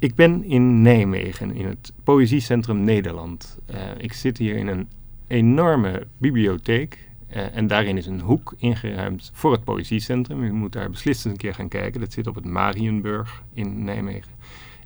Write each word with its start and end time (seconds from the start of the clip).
Ik 0.00 0.14
ben 0.14 0.44
in 0.44 0.82
Nijmegen, 0.82 1.54
in 1.54 1.66
het 1.66 1.92
Poëziecentrum 2.04 2.84
Nederland. 2.84 3.58
Uh, 3.70 3.76
ik 3.98 4.12
zit 4.12 4.38
hier 4.38 4.56
in 4.56 4.66
een 4.66 4.88
enorme 5.26 6.06
bibliotheek. 6.18 7.08
Uh, 7.30 7.56
en 7.56 7.66
daarin 7.66 7.96
is 7.96 8.06
een 8.06 8.20
hoek 8.20 8.54
ingeruimd 8.58 9.30
voor 9.34 9.52
het 9.52 9.64
Poëziecentrum. 9.64 10.42
U 10.42 10.52
moet 10.52 10.72
daar 10.72 10.90
beslist 10.90 11.24
eens 11.24 11.34
een 11.34 11.40
keer 11.40 11.54
gaan 11.54 11.68
kijken. 11.68 12.00
Dat 12.00 12.12
zit 12.12 12.26
op 12.26 12.34
het 12.34 12.44
Marienburg 12.44 13.42
in 13.54 13.84
Nijmegen. 13.84 14.32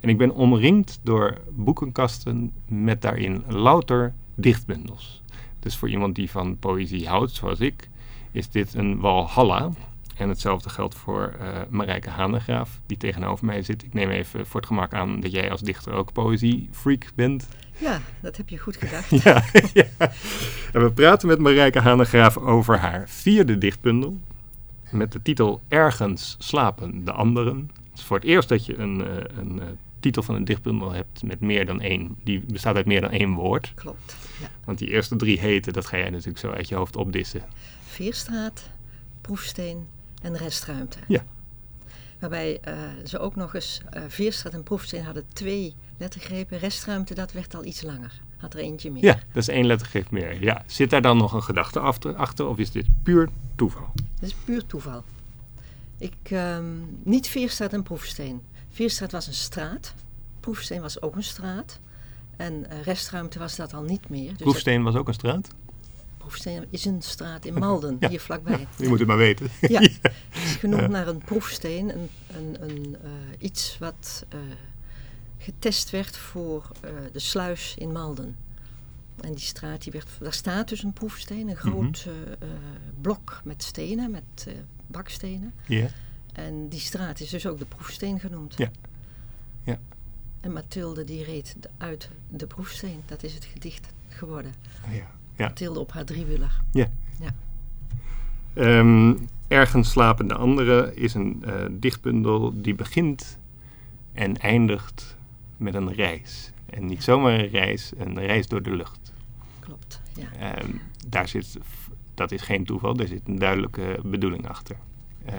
En 0.01 0.09
ik 0.09 0.17
ben 0.17 0.33
omringd 0.33 0.99
door 1.03 1.41
boekenkasten 1.51 2.51
met 2.67 3.01
daarin 3.01 3.43
louter 3.47 4.13
dichtbundels. 4.33 5.23
Dus 5.59 5.77
voor 5.77 5.89
iemand 5.89 6.15
die 6.15 6.29
van 6.29 6.57
poëzie 6.59 7.07
houdt, 7.07 7.31
zoals 7.31 7.59
ik, 7.59 7.89
is 8.31 8.49
dit 8.49 8.73
een 8.73 8.99
walhalla. 8.99 9.71
En 10.15 10.29
hetzelfde 10.29 10.69
geldt 10.69 10.95
voor 10.95 11.33
uh, 11.41 11.47
Marijke 11.69 12.09
Hanegraaf, 12.09 12.79
die 12.85 12.97
tegenover 12.97 13.45
mij 13.45 13.61
zit. 13.61 13.83
Ik 13.83 13.93
neem 13.93 14.09
even 14.09 14.45
voor 14.45 14.59
het 14.59 14.69
gemak 14.69 14.93
aan 14.93 15.19
dat 15.19 15.31
jij 15.31 15.51
als 15.51 15.61
dichter 15.61 15.93
ook 15.93 16.13
poëziefreak 16.13 17.11
bent. 17.15 17.47
Ja, 17.77 18.01
dat 18.21 18.37
heb 18.37 18.49
je 18.49 18.57
goed 18.57 18.77
gedacht. 18.77 19.09
ja, 19.23 19.43
ja, 19.73 19.85
En 20.73 20.81
we 20.81 20.91
praten 20.93 21.27
met 21.27 21.39
Marijke 21.39 21.79
Hanegraaf 21.79 22.37
over 22.37 22.77
haar 22.77 23.09
vierde 23.09 23.57
dichtbundel. 23.57 24.17
Met 24.91 25.11
de 25.11 25.21
titel 25.21 25.61
Ergens 25.67 26.35
slapen 26.39 27.05
de 27.05 27.11
anderen. 27.11 27.71
Het 27.89 27.99
is 27.99 28.03
voor 28.03 28.17
het 28.17 28.25
eerst 28.25 28.49
dat 28.49 28.65
je 28.65 28.77
een, 28.77 28.99
uh, 28.99 29.07
een 29.37 29.55
uh, 29.55 29.63
titel 29.99 30.23
van 30.23 30.35
een 30.35 30.45
dichtbundel 30.45 30.91
hebt 30.91 31.23
met 31.23 31.39
meer 31.39 31.65
dan 31.65 31.81
één. 31.81 32.15
Die 32.23 32.43
bestaat 32.47 32.75
uit 32.75 32.85
meer 32.85 33.01
dan 33.01 33.11
één 33.11 33.33
woord. 33.33 33.71
Klopt. 33.75 34.17
Ja. 34.41 34.47
Want 34.65 34.77
die 34.77 34.89
eerste 34.89 35.15
drie 35.15 35.39
heten, 35.39 35.73
dat 35.73 35.85
ga 35.85 35.97
jij 35.97 36.09
natuurlijk 36.09 36.39
zo 36.39 36.51
uit 36.51 36.69
je 36.69 36.75
hoofd 36.75 36.95
opdissen. 36.95 37.41
Veerstraat, 37.85 38.69
Proefsteen 39.21 39.87
en 40.25 40.37
Restruimte. 40.37 40.97
Ja. 41.07 41.23
Waarbij 42.19 42.59
uh, 42.67 42.73
ze 43.05 43.19
ook 43.19 43.35
nog 43.35 43.55
eens, 43.55 43.81
uh, 43.93 44.03
Veerstraat 44.07 44.53
en 44.53 44.63
Proefsteen 44.63 45.03
hadden 45.03 45.25
twee 45.33 45.75
lettergrepen. 45.97 46.59
Restruimte, 46.59 47.13
dat 47.13 47.31
werd 47.31 47.55
al 47.55 47.65
iets 47.65 47.81
langer. 47.81 48.21
Had 48.37 48.53
er 48.53 48.59
eentje 48.59 48.91
meer. 48.91 49.03
Ja, 49.03 49.13
dat 49.13 49.41
is 49.41 49.47
één 49.47 49.65
lettergreep 49.65 50.11
meer. 50.11 50.43
Ja. 50.43 50.63
Zit 50.65 50.89
daar 50.89 51.01
dan 51.01 51.17
nog 51.17 51.33
een 51.33 51.43
gedachte 51.43 51.79
achter, 51.79 52.15
achter 52.15 52.47
of 52.47 52.57
is 52.57 52.71
dit 52.71 52.87
puur 53.03 53.29
toeval? 53.55 53.91
Het 53.95 54.29
is 54.29 54.35
puur 54.45 54.65
toeval. 54.65 55.03
Ik, 55.97 56.31
um, 56.31 56.99
niet 57.03 57.27
Veerstraat 57.27 57.73
en 57.73 57.83
Proefsteen. 57.83 58.41
Veerstraat 58.69 59.11
was 59.11 59.27
een 59.27 59.33
straat. 59.33 59.93
Proefsteen 60.39 60.81
was 60.81 61.01
ook 61.01 61.15
een 61.15 61.23
straat. 61.23 61.79
En 62.37 62.53
uh, 62.53 62.81
restruimte 62.81 63.39
was 63.39 63.55
dat 63.55 63.73
al 63.73 63.81
niet 63.81 64.09
meer. 64.09 64.29
Dus 64.29 64.37
Proefsteen 64.37 64.83
was 64.83 64.95
ook 64.95 65.07
een 65.07 65.13
straat? 65.13 65.47
Proefsteen 66.25 66.65
is 66.69 66.85
een 66.85 67.01
straat 67.01 67.45
in 67.45 67.53
Malden, 67.63 67.97
ja. 67.99 68.09
hier 68.09 68.19
vlakbij. 68.19 68.67
Je 68.77 68.87
moet 68.87 68.99
het 68.99 69.07
maar 69.07 69.17
weten. 69.17 69.49
Ja, 69.67 69.81
het 69.81 70.43
is 70.43 70.55
genoemd 70.55 70.89
naar 70.89 71.07
een 71.07 71.17
proefsteen. 71.17 71.89
Een, 71.89 72.09
een, 72.27 72.69
een, 72.69 72.95
uh, 73.03 73.11
iets 73.37 73.77
wat 73.77 74.25
uh, 74.33 74.39
getest 75.37 75.89
werd 75.89 76.17
voor 76.17 76.71
de 77.11 77.19
sluis 77.19 77.75
in 77.77 77.91
Malden. 77.91 78.35
En 79.21 79.33
die 79.33 79.45
straat, 79.45 79.83
die 79.83 79.91
werd, 79.91 80.09
daar 80.19 80.33
staat 80.33 80.69
dus 80.69 80.83
een 80.83 80.93
proefsteen. 80.93 81.49
Een 81.49 81.55
groot 81.55 82.05
mm 82.05 82.13
-hmm. 82.13 82.49
blok 83.01 83.41
met 83.43 83.63
stenen, 83.63 84.11
met 84.11 84.47
bakstenen. 84.87 85.53
Ja. 85.67 85.87
En 86.33 86.69
die 86.69 86.79
straat 86.79 87.19
is 87.19 87.29
dus 87.29 87.47
ook 87.47 87.59
de 87.59 87.65
proefsteen 87.65 88.19
genoemd. 88.19 88.53
Ja. 88.57 88.71
ja. 89.63 89.79
En 90.41 90.53
Mathilde 90.53 91.03
die 91.03 91.23
reed 91.23 91.55
uit 91.77 92.09
de 92.29 92.47
proefsteen. 92.47 93.01
Dat 93.05 93.23
is 93.23 93.33
het 93.33 93.45
gedicht 93.45 93.87
geworden. 94.09 94.53
Ja. 94.89 95.11
Ja. 95.35 95.47
Mathilde 95.47 95.79
op 95.79 95.91
haar 95.91 96.05
driewieler. 96.05 96.61
Ja. 96.71 96.87
ja. 97.19 97.33
Um, 98.79 99.27
Ergens 99.47 99.89
slapen 99.89 100.27
de 100.27 100.35
anderen 100.35 100.95
is 100.95 101.13
een 101.13 101.43
uh, 101.45 101.53
dichtbundel 101.71 102.61
die 102.61 102.75
begint 102.75 103.39
en 104.13 104.37
eindigt 104.37 105.17
met 105.57 105.73
een 105.73 105.93
reis. 105.93 106.51
En 106.65 106.85
niet 106.85 107.03
zomaar 107.03 107.39
een 107.39 107.47
reis, 107.47 107.91
een 107.97 108.19
reis 108.19 108.47
door 108.47 108.61
de 108.61 108.75
lucht. 108.75 109.13
Klopt, 109.59 110.01
ja. 110.13 110.57
Um, 110.63 110.81
daar 111.07 111.27
zit, 111.27 111.57
dat 112.13 112.31
is 112.31 112.41
geen 112.41 112.65
toeval, 112.65 112.93
daar 112.93 113.07
zit 113.07 113.21
een 113.25 113.39
duidelijke 113.39 113.99
bedoeling 114.03 114.47
achter. 114.47 114.75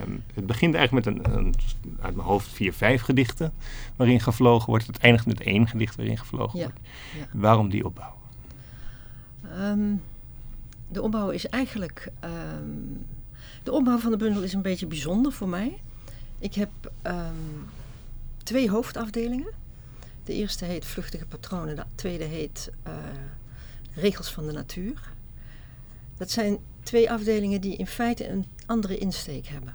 Um, 0.05 0.23
het 0.35 0.47
begint 0.47 0.75
eigenlijk 0.75 1.07
met 1.07 1.17
een, 1.17 1.39
een, 1.39 1.55
uit 2.01 2.15
mijn 2.15 2.29
hoofd 2.29 2.49
vier, 2.49 2.73
vijf 2.73 3.03
gedichten 3.03 3.53
waarin 3.97 4.21
gevlogen 4.21 4.67
wordt. 4.67 4.87
Het 4.87 4.99
eindigt 4.99 5.27
met 5.27 5.41
één 5.41 5.69
gedicht 5.69 5.97
waarin 5.97 6.19
gevlogen 6.19 6.59
ja, 6.59 6.65
wordt. 6.65 6.81
Ja. 7.19 7.39
Waarom 7.41 7.69
die 7.69 7.85
opbouw? 7.85 8.15
Um, 9.61 10.03
de 10.89 11.03
opbouw 11.03 11.31
is 11.31 11.47
eigenlijk... 11.47 12.13
Um, 12.25 13.07
de 13.63 13.73
opbouw 13.73 13.99
van 13.99 14.11
de 14.11 14.17
bundel 14.17 14.43
is 14.43 14.53
een 14.53 14.63
beetje 14.63 14.87
bijzonder 14.87 15.33
voor 15.33 15.49
mij. 15.49 15.81
Ik 16.39 16.55
heb 16.55 16.71
twee 18.43 18.71
hoofdafdelingen. 18.71 19.53
De 20.25 20.33
eerste 20.33 20.65
heet 20.65 20.85
Vluchtige 20.85 21.27
Patronen. 21.27 21.77
De 21.77 21.85
tweede 21.95 22.25
heet 22.25 22.71
uh, 22.87 22.95
Regels 23.95 24.33
van 24.33 24.47
de 24.47 24.53
Natuur. 24.53 25.13
Dat 26.17 26.31
zijn 26.31 26.59
twee 26.83 27.11
afdelingen 27.11 27.61
die 27.61 27.77
in 27.77 27.87
feite 27.87 28.29
een 28.29 28.47
andere 28.67 28.99
insteek 28.99 29.47
hebben. 29.47 29.75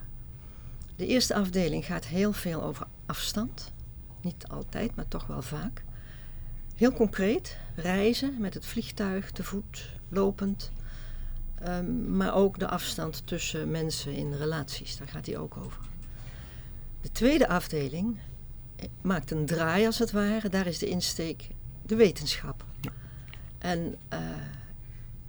De 0.95 1.05
eerste 1.07 1.35
afdeling 1.35 1.85
gaat 1.85 2.05
heel 2.05 2.33
veel 2.33 2.63
over 2.63 2.87
afstand. 3.05 3.71
Niet 4.21 4.47
altijd, 4.47 4.95
maar 4.95 5.07
toch 5.07 5.27
wel 5.27 5.41
vaak. 5.41 5.83
Heel 6.75 6.93
concreet, 6.93 7.57
reizen 7.81 8.35
met 8.39 8.53
het 8.53 8.65
vliegtuig, 8.65 9.31
te 9.31 9.43
voet, 9.43 9.89
lopend. 10.09 10.71
Um, 11.67 12.15
maar 12.15 12.33
ook 12.35 12.59
de 12.59 12.67
afstand 12.67 13.27
tussen 13.27 13.71
mensen 13.71 14.13
in 14.13 14.33
relaties, 14.33 14.97
daar 14.97 15.07
gaat 15.07 15.25
hij 15.25 15.37
ook 15.37 15.57
over. 15.57 15.81
De 17.01 17.11
tweede 17.11 17.47
afdeling 17.47 18.17
maakt 19.01 19.31
een 19.31 19.45
draai 19.45 19.85
als 19.85 19.99
het 19.99 20.11
ware. 20.11 20.49
Daar 20.49 20.67
is 20.67 20.77
de 20.77 20.87
insteek 20.87 21.47
de 21.85 21.95
wetenschap. 21.95 22.65
Ja. 22.81 22.91
En 23.57 23.97
uh, 24.13 24.19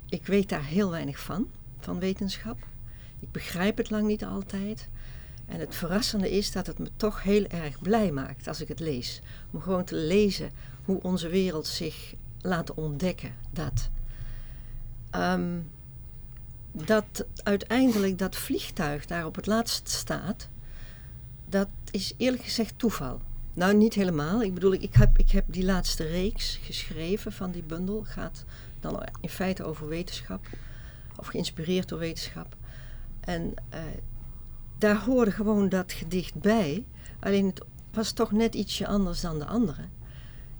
ik 0.08 0.26
weet 0.26 0.48
daar 0.48 0.64
heel 0.64 0.90
weinig 0.90 1.20
van, 1.20 1.48
van 1.78 1.98
wetenschap. 1.98 2.58
Ik 3.20 3.32
begrijp 3.32 3.76
het 3.76 3.90
lang 3.90 4.06
niet 4.06 4.24
altijd. 4.24 4.88
En 5.46 5.60
het 5.60 5.74
verrassende 5.74 6.30
is 6.30 6.52
dat 6.52 6.66
het 6.66 6.78
me 6.78 6.88
toch 6.96 7.22
heel 7.22 7.44
erg 7.46 7.78
blij 7.80 8.12
maakt 8.12 8.48
als 8.48 8.60
ik 8.60 8.68
het 8.68 8.80
lees. 8.80 9.20
Om 9.50 9.60
gewoon 9.60 9.84
te 9.84 9.94
lezen 9.94 10.50
hoe 10.84 11.02
onze 11.02 11.28
wereld 11.28 11.66
zich 11.66 12.14
laat 12.42 12.74
ontdekken. 12.74 13.34
Dat, 13.50 13.90
um, 15.16 15.70
dat 16.72 17.24
uiteindelijk 17.42 18.18
dat 18.18 18.36
vliegtuig 18.36 19.06
daar 19.06 19.26
op 19.26 19.34
het 19.34 19.46
laatst 19.46 19.88
staat, 19.88 20.48
dat 21.48 21.68
is 21.90 22.14
eerlijk 22.16 22.42
gezegd 22.42 22.74
toeval. 22.76 23.20
Nou, 23.54 23.74
niet 23.74 23.94
helemaal. 23.94 24.42
Ik 24.42 24.54
bedoel, 24.54 24.72
ik 24.72 24.94
heb, 24.94 25.18
ik 25.18 25.30
heb 25.30 25.44
die 25.48 25.64
laatste 25.64 26.04
reeks 26.04 26.58
geschreven 26.62 27.32
van 27.32 27.50
die 27.50 27.62
bundel. 27.62 28.04
Gaat 28.04 28.44
dan 28.80 29.02
in 29.20 29.28
feite 29.28 29.64
over 29.64 29.88
wetenschap. 29.88 30.46
Of 31.16 31.26
geïnspireerd 31.26 31.88
door 31.88 31.98
wetenschap. 31.98 32.56
En 33.20 33.54
uh, 33.74 33.80
daar 34.78 35.04
hoorde 35.04 35.30
gewoon 35.30 35.68
dat 35.68 35.92
gedicht 35.92 36.34
bij. 36.34 36.86
Alleen 37.20 37.46
het 37.46 37.64
was 37.92 38.12
toch 38.12 38.32
net 38.32 38.54
ietsje 38.54 38.86
anders 38.86 39.20
dan 39.20 39.38
de 39.38 39.46
andere. 39.46 39.82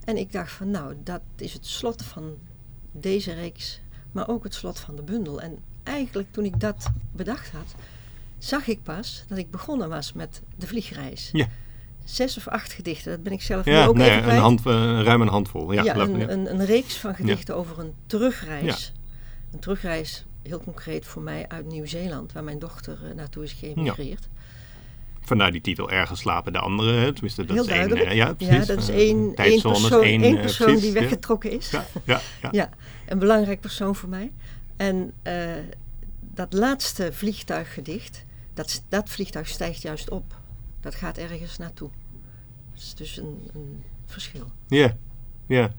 En 0.05 0.17
ik 0.17 0.31
dacht 0.31 0.51
van 0.51 0.71
nou, 0.71 0.95
dat 1.03 1.21
is 1.35 1.53
het 1.53 1.65
slot 1.65 2.03
van 2.03 2.37
deze 2.91 3.33
reeks. 3.33 3.81
Maar 4.11 4.27
ook 4.27 4.43
het 4.43 4.53
slot 4.53 4.79
van 4.79 4.95
de 4.95 5.01
bundel. 5.01 5.41
En 5.41 5.57
eigenlijk 5.83 6.31
toen 6.31 6.45
ik 6.45 6.59
dat 6.59 6.89
bedacht 7.11 7.51
had, 7.51 7.75
zag 8.37 8.67
ik 8.67 8.83
pas 8.83 9.23
dat 9.27 9.37
ik 9.37 9.51
begonnen 9.51 9.89
was 9.89 10.13
met 10.13 10.41
de 10.55 10.67
vliegreis. 10.67 11.29
Ja. 11.33 11.47
Zes 12.03 12.37
of 12.37 12.47
acht 12.47 12.73
gedichten, 12.73 13.11
dat 13.11 13.23
ben 13.23 13.33
ik 13.33 13.41
zelf 13.41 13.65
ja, 13.65 13.81
nu 13.81 13.87
ook 13.87 13.95
nee, 13.95 14.11
even 14.11 14.29
een 14.29 14.39
hand, 14.39 14.59
uh, 14.59 15.01
ruim 15.01 15.21
een 15.21 15.27
handvol. 15.27 15.71
Ja, 15.71 15.83
ja, 15.83 15.95
een, 15.95 16.17
ja. 16.17 16.29
een, 16.29 16.53
een, 16.53 16.65
reeks 16.65 16.97
van 16.97 17.15
gedichten 17.15 17.55
over 17.55 17.79
een 17.79 17.93
terugreis. 18.05 18.93
Een 19.51 19.59
terugreis, 19.59 20.25
heel 20.41 20.59
concreet 20.59 21.05
voor 21.05 21.21
mij, 21.21 21.45
uit 21.47 21.65
Nieuw-Zeeland, 21.65 22.31
waar 22.31 22.43
mijn 22.43 22.59
dochter 22.59 22.99
uh, 23.03 23.13
naartoe 23.15 23.43
is 23.43 23.51
geëmigreerd. 23.51 24.29
Vandaar 25.25 25.51
die 25.51 25.61
titel 25.61 25.91
Ergens 25.91 26.19
slapen 26.19 26.53
de 26.53 26.59
anderen. 26.59 27.13
Tenminste, 27.13 27.45
dat 27.45 27.55
heel 27.55 27.65
is 27.65 27.71
één, 27.71 27.97
uh, 27.97 28.13
ja, 28.13 28.33
precies. 28.33 28.55
Ja, 28.55 28.65
dat 28.65 28.77
is 28.77 28.89
één, 28.89 29.35
één 29.35 29.61
persoon, 29.61 30.03
één, 30.03 30.23
één 30.23 30.39
persoon 30.39 30.65
precies, 30.67 30.83
die 30.83 30.93
weggetrokken 30.93 31.51
is. 31.51 31.71
Ja, 31.71 31.85
ja, 32.05 32.21
ja. 32.41 32.49
ja, 32.51 32.69
een 33.07 33.19
belangrijk 33.19 33.59
persoon 33.59 33.95
voor 33.95 34.09
mij. 34.09 34.31
En 34.75 35.13
dat 36.33 36.53
laatste 36.53 37.13
vliegtuiggedicht, 37.13 38.25
dat, 38.53 38.83
dat 38.89 39.09
vliegtuig 39.09 39.47
stijgt 39.47 39.81
juist 39.81 40.09
op. 40.09 40.35
Dat 40.81 40.95
gaat 40.95 41.17
ergens 41.17 41.57
naartoe. 41.57 41.89
Dat 42.73 42.81
is 42.81 42.93
dus 42.95 43.17
een, 43.17 43.49
een 43.53 43.83
verschil. 44.05 44.51
Ja, 44.67 44.97
ja. 45.47 45.73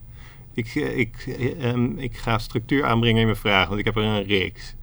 Ik, 0.53 0.75
ik, 0.75 1.37
um, 1.63 1.99
ik 1.99 2.17
ga 2.17 2.39
structuur 2.39 2.85
aanbrengen 2.85 3.21
in 3.21 3.27
mijn 3.27 3.39
vraag, 3.39 3.69
want 3.69 3.79
ik 3.79 3.85
heb 3.85 3.97
er 3.97 4.03
een 4.03 4.25
reeks. 4.25 4.75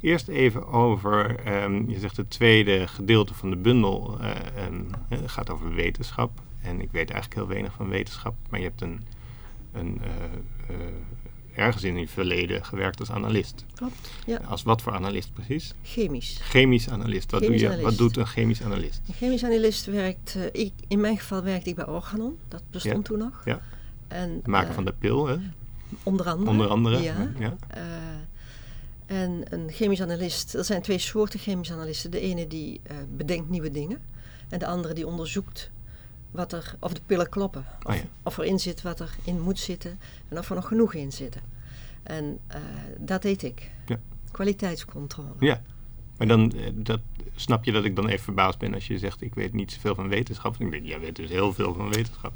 Eerst 0.00 0.28
even 0.28 0.66
over, 0.66 1.36
um, 1.62 1.90
je 1.90 1.98
zegt 1.98 2.16
het 2.16 2.30
tweede 2.30 2.86
gedeelte 2.86 3.34
van 3.34 3.50
de 3.50 3.56
bundel 3.56 4.18
uh, 4.20 4.30
um, 4.66 4.86
het 5.08 5.30
gaat 5.30 5.50
over 5.50 5.74
wetenschap. 5.74 6.40
En 6.62 6.80
ik 6.80 6.90
weet 6.92 7.10
eigenlijk 7.10 7.34
heel 7.34 7.48
weinig 7.48 7.72
van 7.72 7.88
wetenschap, 7.88 8.34
maar 8.50 8.60
je 8.60 8.66
hebt 8.66 8.80
een, 8.80 9.00
een 9.72 10.00
uh, 10.00 10.76
uh, 10.76 10.84
ergens 11.54 11.84
in 11.84 11.98
je 11.98 12.08
verleden 12.08 12.64
gewerkt 12.64 13.00
als 13.00 13.10
analist. 13.10 13.64
Klopt, 13.74 14.10
ja. 14.26 14.40
Als 14.44 14.62
wat 14.62 14.82
voor 14.82 14.92
analist 14.92 15.32
precies? 15.32 15.74
Chemisch. 15.82 16.38
Chemisch 16.42 16.88
analist. 16.88 17.30
Wat, 17.30 17.42
Chemisch 17.42 17.60
doe 17.60 17.70
je, 17.70 17.76
analist. 17.76 17.98
wat 17.98 18.06
doet 18.06 18.16
een 18.16 18.26
chemisch 18.26 18.62
analist? 18.62 19.00
Een 19.08 19.14
chemisch 19.14 19.44
analist 19.44 19.86
werkt, 19.86 20.36
eh, 20.36 20.62
ik, 20.64 20.72
in 20.88 21.00
mijn 21.00 21.18
geval 21.18 21.42
werkte 21.42 21.70
ik 21.70 21.76
bij 21.76 21.86
Organon, 21.86 22.38
dat 22.48 22.62
bestond 22.70 22.96
Ja, 22.96 23.02
toen 23.02 23.18
nog. 23.18 23.42
ja. 23.44 23.60
En, 24.08 24.30
Het 24.30 24.46
maken 24.46 24.68
eh, 24.68 24.74
van 24.74 24.84
de 24.84 24.92
pil, 24.98 25.26
hè? 25.26 25.36
Onder 26.02 26.28
andere. 26.28 26.50
onder 26.50 26.68
andere. 26.68 27.02
Ja. 27.02 27.30
ja. 27.38 27.56
En 29.08 29.42
een 29.50 29.70
chemisch 29.70 30.02
analist, 30.02 30.54
er 30.54 30.64
zijn 30.64 30.82
twee 30.82 30.98
soorten 30.98 31.38
chemisch 31.38 31.72
analisten. 31.72 32.10
De 32.10 32.20
ene 32.20 32.46
die 32.46 32.80
eh, 32.82 32.96
bedenkt 33.16 33.48
nieuwe 33.48 33.70
dingen 33.70 34.00
en 34.48 34.58
de 34.58 34.66
andere 34.66 34.94
die 34.94 35.06
onderzoekt 35.06 35.70
wat 36.30 36.52
er, 36.52 36.76
of 36.80 36.92
de 36.92 37.00
pillen 37.06 37.28
kloppen. 37.28 37.66
Of, 37.82 37.92
Oh 37.92 38.00
ja. 38.00 38.08
of 38.22 38.38
erin 38.38 38.58
zit 38.58 38.82
wat 38.82 39.00
erin 39.00 39.40
moet 39.40 39.58
zitten 39.58 39.98
en 40.28 40.38
of 40.38 40.48
er 40.48 40.54
nog 40.54 40.68
genoeg 40.68 40.94
in 40.94 41.12
zitten. 41.12 41.42
En 42.02 42.38
eh, 42.46 42.60
dat 42.98 43.22
deed 43.22 43.42
ik. 43.42 43.70
Ja. 43.86 44.00
Kwaliteitscontrole. 44.30 45.34
Ja. 45.38 45.62
Maar 46.16 46.26
dan 46.26 46.52
eh, 46.52 46.70
dat, 46.74 47.00
snap 47.34 47.64
je 47.64 47.72
dat 47.72 47.84
ik 47.84 47.96
dan 47.96 48.08
even 48.08 48.24
verbaasd 48.24 48.58
ben 48.58 48.74
als 48.74 48.86
je 48.86 48.98
zegt 48.98 49.20
ik 49.20 49.34
weet 49.34 49.52
niet 49.52 49.72
zoveel 49.72 49.94
van 49.94 50.08
wetenschap. 50.08 50.56
Ik 50.58 50.70
denk, 50.70 50.86
jij 50.86 51.00
weet 51.00 51.16
dus 51.16 51.30
heel 51.30 51.52
veel 51.52 51.74
van 51.74 51.88
wetenschap. 51.88 52.32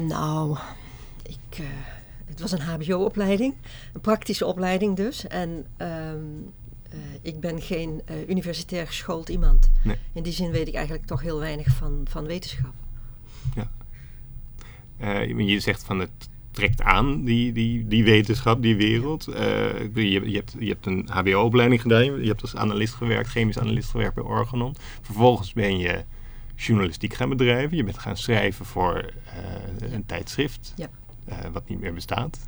Nou, 0.00 0.58
ik, 1.22 1.62
het 2.24 2.40
was 2.40 2.52
een 2.52 2.60
HBO-opleiding, 2.60 3.54
een 3.92 4.00
praktische 4.00 4.46
opleiding 4.46 4.96
dus. 4.96 5.26
En 5.26 5.66
ehm, 5.76 6.18
eh, 6.90 6.98
ik 7.22 7.40
ben 7.40 7.60
geen 7.60 8.02
eh, 8.04 8.28
universitair 8.28 8.86
geschoold 8.86 9.28
iemand. 9.28 9.70
Nee. 9.82 9.96
In 10.12 10.22
die 10.22 10.32
zin 10.32 10.50
weet 10.50 10.68
ik 10.68 10.74
eigenlijk 10.74 11.06
toch 11.06 11.22
heel 11.22 11.38
weinig 11.38 11.66
van, 11.66 12.00
van 12.04 12.26
wetenschap. 12.26 12.72
Eh, 14.98 15.38
je 15.38 15.60
zegt 15.60 15.84
van 15.84 15.98
het 15.98 16.28
trekt 16.50 16.82
aan, 16.82 17.24
die, 17.24 17.52
die, 17.52 17.86
die 17.86 18.04
wetenschap, 18.04 18.62
die 18.62 18.76
wereld. 18.76 19.24
Je, 19.24 20.10
je, 20.10 20.36
hebt, 20.36 20.54
je 20.58 20.68
hebt 20.68 20.86
een 20.86 21.08
HBO-opleiding 21.10 21.80
gedaan, 21.80 22.04
je 22.04 22.28
hebt 22.28 22.42
als 22.42 22.56
analist 22.56 22.94
gewerkt, 22.94 23.28
chemisch 23.28 23.58
analist 23.58 23.90
gewerkt 23.90 24.14
bij 24.14 24.24
Organon. 24.24 24.74
Vervolgens 25.00 25.52
ben 25.52 25.78
je 25.78 26.04
journalistiek 26.56 27.14
gaan 27.14 27.28
bedrijven. 27.28 27.76
Je 27.76 27.84
bent 27.84 27.98
gaan 27.98 28.16
schrijven 28.16 28.64
voor 28.66 29.12
een 29.92 30.06
tijdschrift, 30.06 30.72
Ja. 30.76 30.88
Eh, 31.24 31.38
wat 31.52 31.68
niet 31.68 31.80
meer 31.80 31.94
bestaat. 31.94 32.38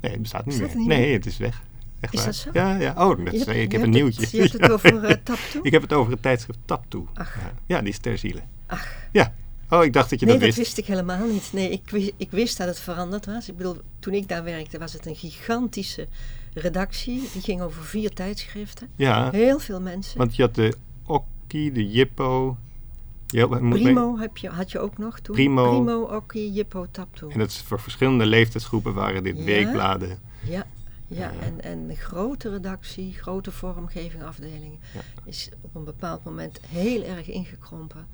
Nee, 0.00 0.12
het 0.12 0.22
bestaat 0.22 0.46
niet 0.46 0.58
meer. 0.74 0.86
nee, 0.86 1.12
het 1.12 1.26
is 1.26 1.36
weg. 1.36 1.62
Echt 2.00 2.12
Is 2.12 2.18
waar. 2.18 2.28
dat 2.28 2.36
zo? 2.36 2.50
Ja, 2.52 2.76
ja. 2.76 2.90
Oh, 3.08 3.24
dat, 3.24 3.34
hebt- 3.34 3.48
ik 3.48 3.72
heb 3.72 3.82
een 3.82 3.90
nieuwtje. 3.90 4.20
Het, 4.20 4.30
je 4.30 4.40
hebt 4.40 4.52
het 4.52 4.70
over 4.70 4.92
uh, 5.04 5.10
tap 5.24 5.38
toe? 5.52 5.62
Ik 5.62 5.72
heb 5.72 5.82
het 5.82 5.92
over 5.92 6.12
het 6.12 6.22
tijdschrift 6.22 6.58
Taptoe. 6.64 7.06
Ach. 7.14 7.34
Ja. 7.40 7.52
ja, 7.66 7.80
die 7.80 7.88
is 7.88 7.98
ter 7.98 8.18
ziele. 8.18 8.40
Ach. 8.66 8.96
Ja. 9.12 9.34
Oh, 9.70 9.84
ik 9.84 9.92
dacht 9.92 10.10
dat 10.10 10.20
je 10.20 10.26
nee, 10.26 10.34
dat 10.34 10.44
dat 10.44 10.54
wist. 10.54 10.66
wist 10.68 10.78
ik 10.78 10.86
helemaal 10.86 11.26
niet. 11.26 11.50
Nee, 11.52 11.70
ik 11.70 11.90
wist, 11.90 12.12
ik 12.16 12.30
wist 12.30 12.56
dat 12.58 12.66
het 12.66 12.80
veranderd 12.80 13.26
was. 13.26 13.48
Ik 13.48 13.56
bedoel, 13.56 13.76
toen 13.98 14.12
ik 14.14 14.28
daar 14.28 14.44
werkte 14.44 14.78
was 14.78 14.92
het 14.92 15.06
een 15.06 15.16
gigantische 15.16 16.08
redactie. 16.54 17.28
Die 17.32 17.42
ging 17.42 17.60
over 17.60 17.82
vier 17.84 18.10
tijdschriften. 18.14 18.88
Ja, 18.96 19.30
Heel 19.30 19.58
veel 19.58 19.80
mensen. 19.80 20.18
want 20.18 20.36
je 20.36 20.42
had 20.42 20.54
de 20.54 20.74
Okkie, 21.06 21.72
de 21.72 21.90
Jippo. 21.90 22.56
Je, 23.30 23.48
Primo 23.48 24.18
heb 24.18 24.36
je, 24.36 24.48
had 24.48 24.70
je 24.72 24.78
ook 24.78 24.98
nog 24.98 25.20
toen. 25.20 25.34
Primo. 25.34 25.70
Primo, 25.70 26.02
Okkie, 26.02 26.52
Jippo, 26.52 26.86
Taptoe. 26.90 27.32
En 27.32 27.38
dat 27.38 27.48
is 27.48 27.60
voor 27.60 27.80
verschillende 27.80 28.26
leeftijdsgroepen 28.26 28.94
waren 28.94 29.22
dit 29.22 29.38
Ja. 29.38 29.44
weekbladen. 29.44 30.18
Ja, 30.44 30.66
ja 31.08 31.32
en, 31.40 31.60
en 31.62 31.86
de 31.86 31.94
grote 31.96 32.50
redactie, 32.50 33.12
grote 33.12 33.50
vormgeving, 33.52 34.22
afdelingen, 34.22 34.78
Ja. 34.94 35.00
is 35.24 35.50
op 35.60 35.74
een 35.74 35.84
bepaald 35.84 36.24
moment 36.24 36.60
heel 36.66 37.02
erg 37.02 37.28
ingekrompen. 37.30 38.06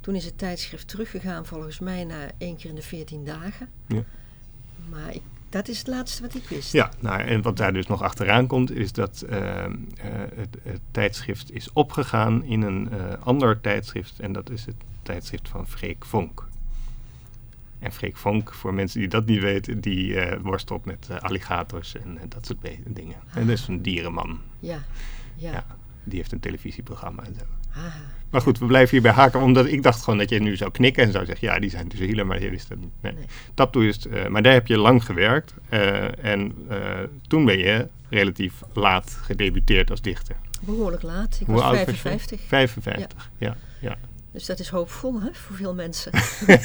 Toen 0.00 0.14
is 0.14 0.24
het 0.24 0.38
tijdschrift 0.38 0.88
teruggegaan, 0.88 1.46
volgens 1.46 1.78
mij, 1.78 2.04
naar 2.04 2.30
één 2.38 2.56
keer 2.56 2.70
in 2.70 2.76
de 2.76 2.82
14 2.82 3.24
dagen. 3.24 3.68
Ja. 3.86 4.02
Maar 4.90 5.14
ik, 5.14 5.22
dat 5.54 5.68
is 5.68 5.78
het 5.78 5.86
laatste 5.86 6.22
wat 6.22 6.34
ik 6.34 6.48
wist. 6.48 6.72
Ja, 6.72 6.90
nou, 7.00 7.20
en 7.20 7.42
wat 7.42 7.56
daar 7.56 7.72
dus 7.72 7.86
nog 7.86 8.02
achteraan 8.02 8.46
komt, 8.46 8.70
is 8.70 8.92
dat 8.92 9.20
eh, 9.20 9.64
eh, 9.64 9.70
het, 10.34 10.58
het 10.62 10.80
tijdschrift 10.90 11.52
is 11.52 11.72
opgegaan 11.72 12.44
in 12.44 12.62
een 12.62 12.90
eh, 12.90 13.12
ander 13.20 13.60
tijdschrift. 13.60 14.20
En 14.20 14.32
dat 14.32 14.50
is 14.50 14.66
het 14.66 14.74
tijdschrift 15.02 15.48
van 15.48 15.68
Freek 15.68 16.04
Vonk. 16.04 16.48
En 17.78 17.92
Freek 17.92 18.16
Vonk, 18.16 18.52
voor 18.54 18.74
mensen 18.74 19.00
die 19.00 19.08
dat 19.08 19.26
niet 19.26 19.40
weten, 19.40 19.80
die 19.80 20.20
eh, 20.20 20.40
worstelt 20.42 20.84
met 20.84 21.08
alligators 21.20 21.96
en 21.96 22.18
dat 22.28 22.46
soort 22.46 22.58
dingen. 22.86 23.16
En 23.34 23.46
dat 23.46 23.58
is 23.58 23.68
een 23.68 23.82
dierenman. 23.82 24.40
Ja, 24.58 24.78
ja. 25.36 25.52
Ja. 25.52 25.64
Die 26.04 26.18
heeft 26.18 26.32
een 26.32 26.40
televisieprogramma 26.40 27.22
en 27.22 27.34
zo. 27.38 27.44
Aha. 27.78 27.92
Maar 28.30 28.40
goed, 28.40 28.58
we 28.58 28.66
blijven 28.66 28.90
hierbij 28.90 29.12
haken, 29.12 29.40
omdat 29.40 29.66
ik 29.66 29.82
dacht 29.82 30.02
gewoon 30.02 30.18
dat 30.18 30.28
je 30.28 30.40
nu 30.40 30.56
zou 30.56 30.70
knikken 30.70 31.04
en 31.04 31.12
zou 31.12 31.24
zeggen, 31.24 31.48
ja, 31.48 31.58
die 31.58 31.70
zijn 31.70 31.88
dus 31.88 31.98
healer, 31.98 32.26
maar 32.26 32.42
je 32.42 32.50
wist 32.50 32.68
dat 32.68 32.78
niet. 32.78 32.92
Nee. 33.00 33.12
Nee. 33.12 33.24
Taptoe 33.54 33.86
is, 33.86 34.06
eh, 34.06 34.26
maar 34.26 34.42
daar 34.42 34.52
heb 34.52 34.66
je 34.66 34.78
lang 34.78 35.04
gewerkt 35.04 35.54
eh, 35.68 36.24
en 36.24 36.54
eh, 36.68 36.78
toen 37.28 37.44
ben 37.44 37.58
je 37.58 37.88
relatief 38.08 38.62
laat 38.72 39.18
gedebuteerd 39.22 39.90
als 39.90 40.00
dichter. 40.00 40.36
Behoorlijk 40.60 41.02
laat. 41.02 41.38
Ik 41.40 41.46
Hoe 41.46 41.54
was 41.54 41.64
oud 41.64 41.76
was 41.76 41.94
je? 41.94 42.00
55. 42.00 42.40
55, 42.48 43.30
ja. 43.38 43.56
ja. 43.80 43.96
Dus 44.32 44.46
dat 44.46 44.58
is 44.58 44.68
hoopvol 44.68 45.20
hè, 45.20 45.28
voor 45.32 45.56
veel 45.56 45.74
mensen. 45.74 46.12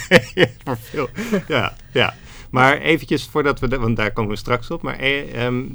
Voor 0.64 0.78
veel. 0.78 1.10
Ja, 1.48 1.74
ja. 1.92 2.14
Maar 2.50 2.78
eventjes 2.78 3.26
voordat 3.26 3.60
we, 3.60 3.68
de, 3.68 3.78
want 3.78 3.98
daar 3.98 4.12
komen 4.12 4.32
we 4.32 4.38
straks 4.38 4.72
op, 4.72 4.82
maar 4.82 5.00
eh, 5.00 5.46
ehm, 5.46 5.66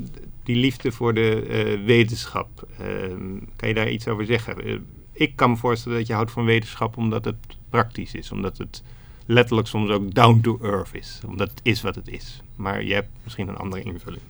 die 0.44 0.56
liefde 0.56 0.92
voor 0.92 1.14
de 1.14 1.42
eh, 1.42 1.84
wetenschap, 1.84 2.68
ehm, 2.78 3.38
kan 3.56 3.68
je 3.68 3.74
daar 3.74 3.90
iets 3.90 4.08
over 4.08 4.26
zeggen? 4.26 4.64
Eh, 4.64 4.78
ik 5.12 5.36
kan 5.36 5.50
me 5.50 5.56
voorstellen 5.56 5.98
dat 5.98 6.06
je 6.06 6.12
houdt 6.12 6.30
van 6.30 6.44
wetenschap 6.44 6.96
omdat 6.96 7.24
het 7.24 7.36
praktisch 7.68 8.14
is, 8.14 8.32
omdat 8.32 8.58
het 8.58 8.82
letterlijk 9.26 9.68
soms 9.68 9.90
ook 9.90 10.14
down 10.14 10.40
to 10.40 10.58
earth 10.62 10.94
is, 10.94 11.20
omdat 11.26 11.50
het 11.50 11.60
is 11.62 11.82
wat 11.82 11.94
het 11.94 12.08
is. 12.08 12.40
Maar 12.56 12.84
je 12.84 12.94
hebt 12.94 13.08
misschien 13.22 13.48
een 13.48 13.56
andere 13.56 13.82
invulling. 13.82 14.22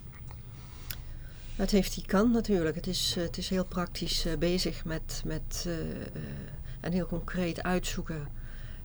Het 1.55 1.71
heeft 1.71 1.95
die 1.95 2.05
kant 2.05 2.33
natuurlijk. 2.33 2.75
Het 2.75 2.87
is, 2.87 3.13
eh, 3.17 3.23
het 3.23 3.37
is 3.37 3.49
heel 3.49 3.65
praktisch 3.65 4.27
bezig 4.39 4.85
met, 4.85 5.21
met 5.25 5.69
en 6.79 6.91
heel 6.91 7.07
concreet 7.07 7.63
uitzoeken 7.63 8.27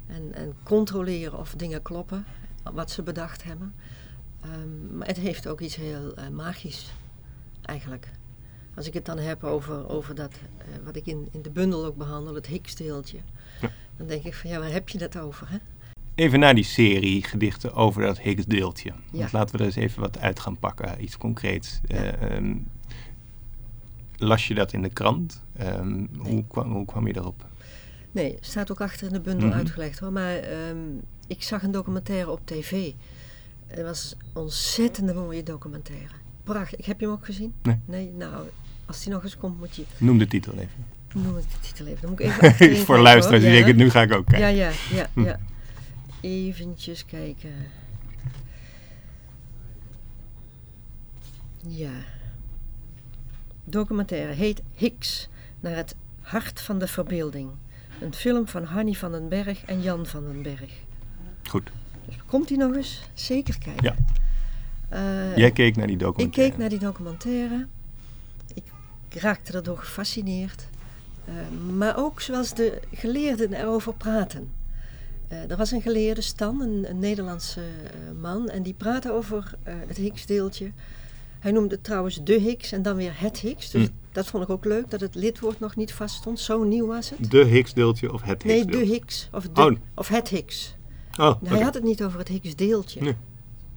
en, 0.07 0.35
en 0.35 0.55
controleren 0.63 1.39
of 1.39 1.55
dingen 1.57 1.83
kloppen, 1.83 2.25
wat 2.73 2.91
ze 2.91 3.03
bedacht 3.03 3.45
hebben. 3.45 3.75
Ehm, 4.41 4.97
maar 4.97 5.07
het 5.07 5.17
heeft 5.17 5.47
ook 5.47 5.61
iets 5.61 5.77
heel 5.77 6.15
magisch, 6.33 6.91
eigenlijk. 7.71 8.09
Als 8.75 8.87
ik 8.87 8.95
het 8.95 9.05
dan 9.05 9.19
heb 9.19 9.45
over, 9.45 9.89
over 9.89 10.15
dat, 10.15 10.33
eh, 10.59 10.65
wat 10.85 10.97
ik 10.97 11.07
in, 11.07 11.29
in 11.33 11.43
de 11.43 11.51
bundel 11.51 11.85
ook 11.85 11.97
behandel, 11.97 12.35
het 12.35 12.47
Higgs-deeltje, 12.47 13.19
Ja. 13.61 13.71
dan 13.97 14.07
denk 14.07 14.23
ik 14.25 14.35
van 14.35 14.51
ja, 14.51 14.59
waar 14.59 14.73
heb 14.73 14.89
je 14.89 14.99
dat 14.99 15.19
over? 15.19 15.51
Hè? 15.51 15.57
Even 16.15 16.39
naar 16.39 16.55
die 16.55 16.65
serie 16.65 17.23
gedichten 17.25 17.75
over 17.75 18.03
dat 18.03 18.19
Higgs-deeltje. 18.19 18.93
Ja. 19.13 19.19
Want 19.19 19.33
laten 19.33 19.53
we 19.57 19.61
er 19.61 19.65
eens 19.67 19.77
even 19.77 20.01
wat 20.01 20.19
uit 20.19 20.41
gaan 20.41 20.59
pakken, 20.59 21.03
iets 21.03 21.17
concreets. 21.17 21.81
Ja. 21.87 21.97
Eh, 21.97 22.37
ehm, 22.37 22.57
las 24.17 24.49
je 24.49 24.55
dat 24.55 24.73
in 24.73 24.83
de 24.83 24.89
krant? 24.93 25.43
Ehm, 25.57 26.07
hoe, 26.19 26.45
kwam, 26.47 26.73
hoe 26.73 26.85
kwam 26.85 27.07
je 27.07 27.17
erop? 27.17 27.47
Nee, 28.13 28.37
staat 28.41 28.71
ook 28.71 28.81
achter 28.81 29.07
in 29.07 29.13
de 29.13 29.21
bundel 29.21 29.49
Mhm. 29.49 29.57
uitgelegd 29.57 29.99
hoor. 29.99 30.13
Maar 30.13 30.37
ehm, 30.37 30.79
ik 31.27 31.43
zag 31.43 31.63
een 31.63 31.71
documentaire 31.71 32.31
op 32.31 32.41
tv. 32.45 32.93
Het 33.67 33.83
was 33.83 34.15
een 34.35 34.41
ontzettende 34.43 35.15
mooie 35.15 35.43
documentaire. 35.43 36.15
Prachtig. 36.53 36.79
Ik 36.79 36.85
heb 36.85 37.01
je 37.01 37.07
hem 37.07 37.15
ook 37.15 37.25
gezien? 37.25 37.55
Nee. 37.85 38.11
Nou, 38.17 38.47
als 38.87 39.03
die 39.03 39.13
nog 39.13 39.23
eens 39.23 39.37
komt, 39.37 39.59
moet 39.59 39.77
je. 39.77 39.85
Noem 39.99 40.19
de 40.19 40.27
titel 40.27 40.53
even. 40.53 40.85
Noem 41.15 41.35
de 41.35 41.43
titel 41.61 41.87
even. 41.87 42.01
Dan 42.01 42.11
moet 42.11 42.21
ik 42.21 42.43
even. 42.61 42.77
Voor 42.87 42.99
luisteraars 42.99 43.43
die 43.43 43.53
denken, 43.53 43.77
nu 43.77 43.91
ga 43.91 44.03
ik 44.03 44.13
ook 44.13 44.27
kijken. 44.27 44.55
Ja, 44.55 44.69
ja, 44.69 44.97
ja, 44.97 45.07
Hm. 45.13 45.21
ja. 45.25 45.39
Eventjes 46.21 47.05
kijken. 47.05 47.51
Ja. 51.67 51.91
Documentaire 53.65 54.33
heet 54.33 54.63
Higgs, 54.75 55.29
naar 55.61 55.77
het 55.77 55.95
hart 56.21 56.61
van 56.61 56.79
de 56.79 56.87
verbeelding. 56.87 57.51
Een 58.01 58.15
film 58.15 58.49
van 58.49 58.65
Hanny 58.65 58.93
van 58.93 59.13
den 59.13 59.29
Berg 59.29 59.65
en 59.65 59.83
Jan 59.83 60.07
van 60.07 60.25
den 60.25 60.43
Berg. 60.43 60.71
Goed. 61.49 61.71
Dus 62.07 62.17
komt 62.27 62.49
die 62.49 62.57
nog 62.57 62.75
eens? 62.75 63.03
Zeker 63.15 63.59
kijken. 63.59 63.85
Ja. 63.85 63.95
Eh, 64.91 65.37
Jij 65.37 65.51
keek 65.51 65.77
naar 65.77 65.87
die 65.87 65.97
ik 65.97 66.03
documentaire. 66.03 66.51
keek 66.51 66.59
naar 66.61 66.69
die 66.69 66.79
documentaire. 66.79 67.67
Ik 68.55 69.21
raakte 69.21 69.53
erdoor 69.53 69.79
gefascineerd. 69.79 70.67
Eh, 71.25 71.33
maar 71.77 71.97
ook 71.99 72.21
zoals 72.21 72.55
de 72.55 72.81
geleerden 72.93 73.53
erover 73.53 73.95
praten. 73.95 74.51
Eh, 75.29 75.51
er 75.51 75.57
was 75.57 75.71
een 75.71 75.83
geleerde 75.83 76.21
Stan, 76.21 76.61
een, 76.61 76.91
een 76.91 76.99
Nederlandse 76.99 77.61
man, 78.21 78.49
en 78.49 78.63
die 78.63 78.75
praatte 78.75 79.13
over 79.13 79.55
het 79.65 79.97
Higgs-deeltje. 79.97 80.71
Hij 81.39 81.53
noemde 81.53 81.75
het 81.75 81.85
trouwens 81.85 82.21
de 82.25 82.33
Higgs 82.41 82.73
en 82.73 82.83
dan 82.83 82.97
weer 82.97 83.13
het 83.21 83.39
Higgs. 83.39 83.71
Dus 83.71 83.83
Hm. 83.87 83.91
dat 84.13 84.27
vond 84.27 84.43
ik 84.43 84.51
ook 84.51 84.65
leuk, 84.65 84.91
dat 84.91 85.01
het 85.01 85.15
lidwoord 85.15 85.61
nog 85.61 85.77
niet 85.77 85.93
vast 85.93 86.15
stond. 86.15 86.41
Zo 86.41 86.63
nieuw 86.65 86.87
was 86.87 87.11
het. 87.11 87.31
De 87.31 87.45
Higgs-deeltje 87.45 88.13
of 88.13 88.23
het 88.23 88.45
Nee, 88.45 88.55
de 88.57 88.77
Higgs-deeltje? 88.77 88.93
Higgs. 88.95 89.29
Of, 89.33 89.49
de, 89.53 89.61
Oh. 89.63 89.77
of 89.95 90.09
het 90.09 90.29
Higgs. 90.29 90.75
Oh, 91.19 91.41
Hij 91.43 91.53
oké. 91.55 91.65
had 91.65 91.75
het 91.75 91.83
niet 91.83 92.03
over 92.03 92.19
het 92.19 92.29
Higgs-deeltje. 92.29 93.01
Nee. 93.01 93.17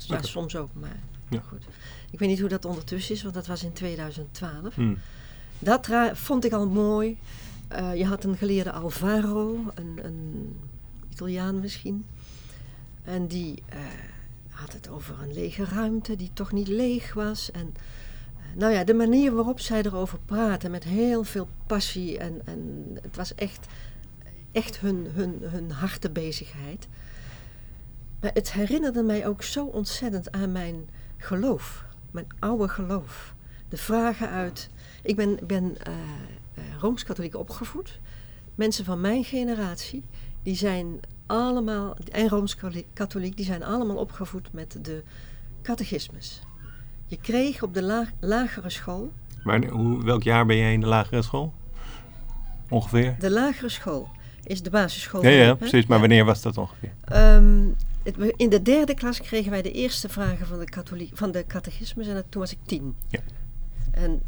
Ja, 0.08 0.22
soms 0.22 0.56
ook, 0.56 0.70
maar 0.74 1.00
Ja. 1.30 1.40
goed. 1.40 1.66
Ik 2.12 2.20
weet 2.20 2.30
niet 2.30 2.40
hoe 2.40 2.50
dat 2.50 2.66
ondertussen 2.66 3.16
is, 3.16 3.22
want 3.24 3.34
dat 3.34 3.48
was 3.48 3.64
in 3.64 3.74
2012. 3.74 4.76
Hm. 4.76 4.94
Dat 5.60 5.90
vond 6.14 6.46
ik 6.46 6.52
al 6.52 6.68
mooi. 6.68 7.18
Eh, 7.68 7.96
je 7.96 8.06
had 8.06 8.24
een 8.24 8.38
geleerde 8.38 8.72
Alvaro, 8.72 9.72
een, 9.76 10.00
een 10.04 10.56
Italiaan 11.10 11.60
misschien. 11.60 12.06
En 13.04 13.28
die, 13.28 13.64
eh, 13.70 13.80
had 14.50 14.74
het 14.74 14.90
over 14.90 15.16
een 15.22 15.34
lege 15.34 15.66
ruimte 15.66 16.16
die 16.16 16.30
toch 16.34 16.52
niet 16.52 16.68
leeg 16.68 17.14
was. 17.14 17.52
En 17.52 17.74
eh, 17.76 18.44
nou 18.56 18.74
ja, 18.74 18.84
de 18.84 18.94
manier 18.94 19.34
waarop 19.34 19.60
zij 19.60 19.82
erover 19.82 20.20
praten 20.26 20.72
met 20.72 20.84
heel 20.84 21.24
veel 21.24 21.48
passie. 21.68 22.18
En, 22.18 22.42
en 22.46 22.90
het 23.02 23.16
was 23.16 23.36
echt, 23.36 23.66
echt 24.52 24.80
hun, 24.80 25.08
hun, 25.14 25.38
hun 25.42 25.72
hartebezigheid. 25.72 26.88
Maar 28.24 28.32
het 28.34 28.54
herinnerde 28.54 29.04
mij 29.04 29.28
ook 29.28 29.44
zo 29.44 29.66
ontzettend 29.66 30.32
aan 30.32 30.52
mijn 30.52 30.90
geloof. 31.18 31.86
Mijn 32.12 32.28
oude 32.40 32.68
geloof. 32.68 33.34
De 33.70 33.78
vragen 33.78 34.30
uit... 34.30 34.70
Ik 35.02 35.16
ben, 35.16 35.40
ben 35.48 35.64
uh, 35.64 36.64
Rooms-Katholiek 36.80 37.36
opgevoed. 37.36 38.00
Mensen 38.56 38.86
van 38.86 39.02
mijn 39.02 39.24
generatie, 39.24 40.04
die 40.44 40.56
zijn 40.56 41.00
allemaal, 41.26 41.96
en 42.12 42.30
Rooms-Katholiek, 42.30 43.38
die 43.38 43.46
zijn 43.46 43.64
allemaal 43.64 43.98
opgevoed 43.98 44.54
met 44.54 44.78
de 44.82 45.04
catechismus. 45.62 46.42
Je 47.06 47.18
kreeg 47.18 47.64
op 47.64 47.74
de 47.74 48.06
lagere 48.20 48.70
school. 48.70 49.12
Maar 49.44 49.66
hoe, 49.66 50.04
welk 50.04 50.24
jaar 50.24 50.46
ben 50.46 50.58
jij 50.58 50.74
in 50.74 50.82
de 50.82 50.88
lagere 50.88 51.22
school? 51.22 51.54
Ongeveer? 52.70 53.16
De 53.20 53.32
lagere 53.32 53.70
school 53.70 54.10
is 54.44 54.62
de 54.64 54.70
basisschool. 54.70 55.24
Ja, 55.24 55.30
ja 55.30 55.54
precies. 55.54 55.86
Maar 55.86 56.00
wanneer 56.00 56.26
was 56.26 56.42
dat 56.42 56.58
ongeveer? 56.58 56.92
Um, 57.14 57.76
het, 58.04 58.34
in 58.36 58.50
de 58.50 58.62
derde 58.62 58.94
klas 58.94 59.22
kregen 59.22 59.52
wij 59.52 59.62
de 59.62 59.72
eerste 59.72 60.10
vragen 60.10 60.48
van 60.48 60.60
de, 60.60 60.66
katholiek, 60.66 61.18
van 61.18 61.32
de 61.32 61.46
catechismus 61.48 62.08
en 62.08 62.30
toen 62.30 62.42
was 62.42 62.52
ik 62.52 62.58
tien. 62.66 62.96
Ja. 63.08 63.20
En 63.92 64.22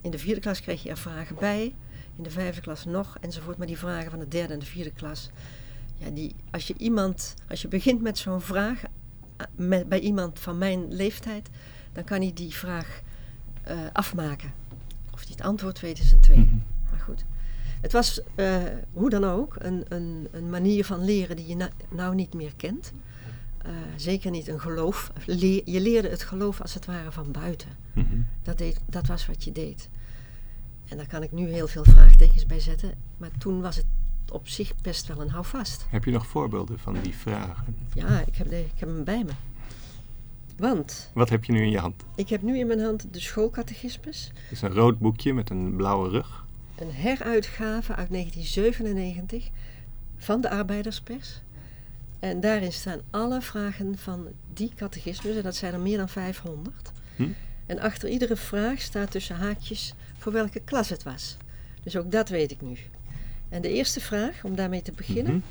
in 0.00 0.10
de 0.10 0.18
vierde 0.18 0.40
klas 0.40 0.60
kreeg 0.60 0.82
je 0.82 0.88
er 0.88 0.98
vragen 0.98 1.36
bij, 1.38 1.74
in 2.16 2.22
de 2.22 2.30
vijfde 2.30 2.60
klas 2.60 2.84
nog 2.84 3.16
enzovoort. 3.20 3.56
Maar 3.56 3.66
die 3.66 3.78
vragen 3.78 4.10
van 4.10 4.18
de 4.18 4.28
derde 4.28 4.52
en 4.52 4.58
de 4.58 4.66
vierde 4.66 4.92
klas, 4.92 5.30
ja, 5.98 6.10
die, 6.10 6.34
als 6.50 6.66
je 6.66 6.74
iemand, 6.78 7.34
als 7.48 7.62
je 7.62 7.68
begint 7.68 8.02
met 8.02 8.18
zo'n 8.18 8.40
vraag 8.40 8.82
eh, 9.36 9.46
met, 9.56 9.88
bij 9.88 10.00
iemand 10.00 10.38
van 10.38 10.58
mijn 10.58 10.94
leeftijd, 10.94 11.48
dan 11.92 12.04
kan 12.04 12.20
hij 12.20 12.32
die 12.34 12.54
vraag 12.54 13.00
uh, 13.68 13.78
afmaken. 13.92 14.52
Of 15.12 15.20
hij 15.20 15.28
het 15.30 15.40
antwoord 15.40 15.80
weet 15.80 15.98
is 15.98 16.12
een 16.12 16.20
tweede. 16.20 16.50
Mm 16.50 16.62
Maar 16.90 17.00
goed. 17.00 17.24
Het 17.80 17.92
was, 17.92 18.20
uh, 18.36 18.56
hoe 18.92 19.10
dan 19.10 19.24
ook, 19.24 19.56
een, 19.58 19.84
een, 19.88 20.28
een, 20.30 20.50
manier 20.50 20.84
van 20.84 21.04
leren 21.04 21.36
die 21.36 21.46
je 21.46 21.56
na, 21.56 21.68
nou 21.88 22.14
niet 22.14 22.34
meer 22.34 22.52
kent. 22.56 22.92
Uh, 23.66 23.72
zeker 23.96 24.30
niet 24.30 24.48
een 24.48 24.60
geloof. 24.60 25.12
Je 25.64 25.80
leerde 25.80 26.08
het 26.08 26.22
geloof 26.22 26.60
als 26.60 26.74
het 26.74 26.86
ware 26.86 27.12
van 27.12 27.32
buiten. 27.32 27.68
Mm 27.94 28.06
-hmm. 28.10 28.26
dat, 28.42 28.58
deed, 28.58 28.80
dat 28.86 29.06
was 29.06 29.26
wat 29.26 29.44
je 29.44 29.52
deed. 29.52 29.88
En 30.88 30.96
daar 30.96 31.06
kan 31.06 31.22
ik 31.22 31.32
nu 31.32 31.48
heel 31.48 31.68
veel 31.68 31.84
vraagtekens 31.84 32.46
bij 32.46 32.60
zetten. 32.60 32.94
Maar 33.16 33.30
toen 33.38 33.60
was 33.60 33.76
het 33.76 33.86
op 34.32 34.48
zich 34.48 34.72
best 34.82 35.06
wel 35.06 35.20
een 35.20 35.30
houvast. 35.30 35.86
Heb 35.90 36.04
je 36.04 36.10
nog 36.10 36.26
voorbeelden 36.26 36.78
van 36.78 36.96
die 37.02 37.14
vragen? 37.14 37.76
Ja, 37.94 38.20
ik 38.20 38.36
heb, 38.36 38.48
de, 38.48 38.60
ik 38.60 38.78
heb 38.78 38.88
hem 38.88 39.04
bij 39.04 39.24
me. 39.24 39.32
Want... 40.56 41.10
Wat 41.14 41.28
heb 41.28 41.44
je 41.44 41.52
nu 41.52 41.62
in 41.62 41.70
je 41.70 41.78
hand? 41.78 42.04
Ik 42.14 42.28
heb 42.28 42.42
nu 42.42 42.58
in 42.58 42.66
mijn 42.66 42.80
hand 42.80 43.12
de 43.12 43.20
schoolcatechismus. 43.20 44.30
Het 44.34 44.52
is 44.52 44.62
een 44.62 44.72
rood 44.72 44.98
boekje 44.98 45.34
met 45.34 45.50
een 45.50 45.76
blauwe 45.76 46.08
rug. 46.08 46.45
Een 46.78 46.92
heruitgave 46.92 47.94
uit 47.94 48.10
1997 48.10 49.50
van 50.16 50.40
de 50.40 50.50
arbeiderspers. 50.50 51.40
En 52.18 52.40
daarin 52.40 52.72
staan 52.72 53.00
alle 53.10 53.40
vragen 53.40 53.98
van 53.98 54.28
die 54.52 54.72
catechismus. 54.76 55.36
En 55.36 55.42
dat 55.42 55.56
zijn 55.56 55.72
er 55.72 55.80
meer 55.80 55.96
dan 55.96 56.08
500. 56.08 56.92
Hm? 57.16 57.28
En 57.66 57.78
achter 57.78 58.08
iedere 58.08 58.36
vraag 58.36 58.80
staat 58.80 59.10
tussen 59.10 59.36
haakjes 59.36 59.94
voor 60.18 60.32
welke 60.32 60.60
klas 60.60 60.88
het 60.88 61.02
was. 61.02 61.36
Dus 61.82 61.96
ook 61.96 62.12
dat 62.12 62.28
weet 62.28 62.50
ik 62.50 62.60
nu. 62.60 62.76
En 63.48 63.62
de 63.62 63.68
eerste 63.68 64.00
vraag, 64.00 64.44
om 64.44 64.54
daarmee 64.54 64.82
te 64.82 64.92
beginnen, 64.92 65.32
mm 65.32 65.42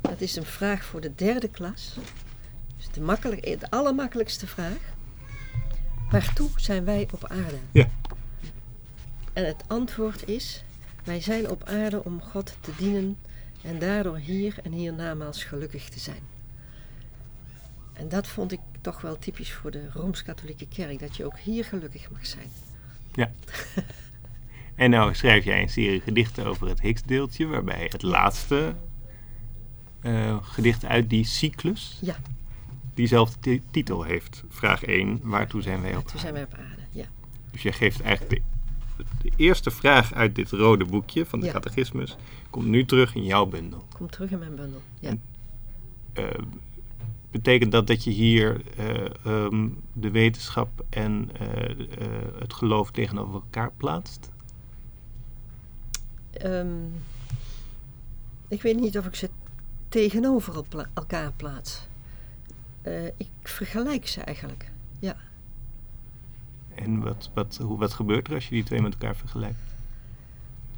-hmm. 0.00 0.10
dat 0.10 0.20
is 0.20 0.36
een 0.36 0.44
vraag 0.44 0.84
voor 0.84 1.00
de 1.00 1.14
derde 1.14 1.48
klas. 1.48 1.96
Dus 2.76 2.88
de, 2.92 3.00
makkelijk, 3.00 3.60
de 3.60 3.70
allermakkelijkste 3.70 4.46
vraag. 4.46 4.94
Waartoe 6.10 6.48
zijn 6.56 6.84
wij 6.84 7.08
op 7.12 7.24
aarde? 7.28 7.56
Ja. 7.72 7.88
En 9.32 9.46
het 9.46 9.64
antwoord 9.66 10.28
is: 10.28 10.64
wij 11.04 11.20
zijn 11.20 11.50
op 11.50 11.64
aarde 11.64 12.04
om 12.04 12.22
God 12.22 12.56
te 12.60 12.72
dienen 12.76 13.16
en 13.62 13.78
daardoor 13.78 14.16
hier 14.16 14.54
en 14.62 14.72
hiernamaals 14.72 15.44
gelukkig 15.44 15.88
te 15.88 15.98
zijn. 15.98 16.22
En 17.92 18.08
dat 18.08 18.26
vond 18.26 18.52
ik 18.52 18.60
toch 18.80 19.00
wel 19.00 19.18
typisch 19.18 19.52
voor 19.52 19.70
de 19.70 19.90
Rooms-Katholieke 19.92 20.68
Kerk, 20.68 20.98
dat 20.98 21.16
je 21.16 21.24
ook 21.24 21.38
hier 21.38 21.64
gelukkig 21.64 22.10
mag 22.10 22.26
zijn. 22.26 22.46
Ja. 23.14 23.30
en 24.74 24.90
nou 24.90 25.14
schrijf 25.14 25.44
jij 25.44 25.62
een 25.62 25.68
serie 25.68 26.00
gedichten 26.00 26.46
over 26.46 26.68
het 26.68 26.80
Higgsdeeltje, 26.80 27.46
waarbij 27.46 27.86
het 27.90 28.02
laatste 28.02 28.74
uh, 30.02 30.36
gedicht 30.42 30.84
uit 30.84 31.10
die 31.10 31.24
cyclus 31.24 31.98
ja. 32.00 32.16
diezelfde 32.94 33.60
titel 33.70 34.02
heeft. 34.02 34.42
Vraag 34.48 34.84
1, 34.84 35.20
waartoe 35.22 35.62
zijn 35.62 35.80
wij 35.80 35.90
op 35.90 35.96
waartoe 35.96 36.20
zijn 36.20 36.32
wij 36.32 36.42
op 36.42 36.54
aarde? 36.54 36.82
Ja. 36.90 37.04
Dus 37.50 37.62
je 37.62 37.72
geeft 37.72 38.00
eigenlijk 38.00 38.44
de, 38.44 38.51
de, 38.96 39.30
eerste 39.36 39.70
vraag 39.70 40.14
uit 40.14 40.34
dit 40.34 40.50
rode 40.50 40.84
boekje 40.84 41.26
van 41.26 41.40
de 41.40 41.46
ja. 41.46 41.52
catechismus, 41.52 42.16
komt 42.50 42.66
nu 42.66 42.84
terug 42.84 43.14
in 43.14 43.24
jouw 43.24 43.46
bundel. 43.46 43.84
Komt 43.96 44.12
terug 44.12 44.30
in 44.30 44.38
mijn 44.38 44.54
bundel, 44.54 44.80
ja. 45.00 45.08
En, 45.08 45.22
uh, 46.14 46.24
betekent 47.30 47.72
dat 47.72 47.86
dat 47.86 48.04
je 48.04 48.10
hier 48.10 48.62
uh, 48.78 49.44
um, 49.44 49.80
de 49.92 50.10
wetenschap 50.10 50.84
en 50.90 51.30
uh, 51.40 51.68
uh, 51.68 51.86
het 52.38 52.52
geloof 52.52 52.90
tegenover 52.90 53.34
elkaar 53.34 53.72
plaatst? 53.76 54.30
Um, 56.44 56.92
ik 58.48 58.62
weet 58.62 58.80
niet 58.80 58.98
of 58.98 59.06
ik 59.06 59.14
ze 59.14 59.30
tegenover 59.88 60.64
elkaar 60.94 61.32
plaats. 61.32 61.86
ik 63.16 63.28
vergelijk 63.42 64.08
ze 64.08 64.20
eigenlijk. 64.20 64.71
En 66.74 67.00
wat, 67.00 67.30
wat, 67.34 67.58
hoe, 67.62 67.78
wat 67.78 67.92
gebeurt 67.92 68.28
er 68.28 68.34
als 68.34 68.48
je 68.48 68.54
die 68.54 68.64
twee 68.64 68.80
met 68.80 68.92
elkaar 68.92 69.16
vergelijkt? 69.16 69.58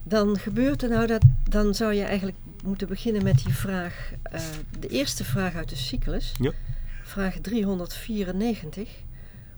Dan 0.02 0.38
gebeurt 0.38 0.82
er 0.82 0.88
nou 0.88 1.06
dat, 1.06 1.22
dan 1.48 1.74
zou 1.74 1.92
je 1.92 2.02
eigenlijk 2.02 2.36
moeten 2.64 2.88
beginnen 2.88 3.22
met 3.24 3.44
die 3.44 3.54
vraag, 3.54 4.12
uh, 4.34 4.40
de 4.80 4.88
eerste 4.88 5.24
vraag 5.24 5.54
uit 5.54 5.68
de 5.68 5.76
cyclus. 5.76 6.34
Ja. 6.40 6.50
Vraag 7.02 7.38
394. 7.40 8.88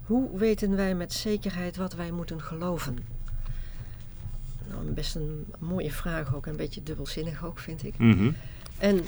Hoe 0.02 0.38
weten 0.38 0.76
wij 0.76 0.94
met 0.94 1.12
zekerheid 1.12 1.76
wat 1.76 1.94
wij 1.94 2.10
moeten 2.10 2.42
geloven? 2.42 2.98
Nou, 4.68 4.90
best 4.90 5.14
een 5.14 5.46
mooie 5.58 5.92
vraag 5.92 6.34
ook, 6.34 6.46
een 6.46 6.56
beetje 6.56 6.82
dubbelzinnig 6.82 7.44
ook, 7.44 7.58
vind 7.58 7.84
ik. 7.84 7.98
Mm 7.98 8.12
-hmm. 8.12 8.34
En 8.78 9.04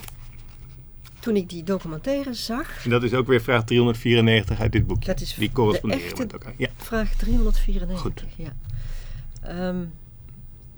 toen 1.28 1.37
ik 1.37 1.49
die 1.49 1.62
documentaire 1.62 2.35
zag... 2.35 2.85
En 2.85 2.90
dat 2.90 3.02
is 3.02 3.14
ook 3.14 3.26
weer 3.26 3.40
vraag 3.40 3.64
394 3.64 4.61
uit 4.61 4.73
dit 4.73 4.87
boekje. 4.87 5.06
Dat 5.06 5.20
is 5.20 5.35
die 5.35 5.52
corresponderen 5.52 6.18
met 6.18 6.32
elkaar. 6.32 6.54
Ja. 6.56 6.68
Vraag 6.76 7.14
394, 7.14 8.00
Goed. 8.00 8.25
ja. 8.37 9.68
Um, 9.68 9.92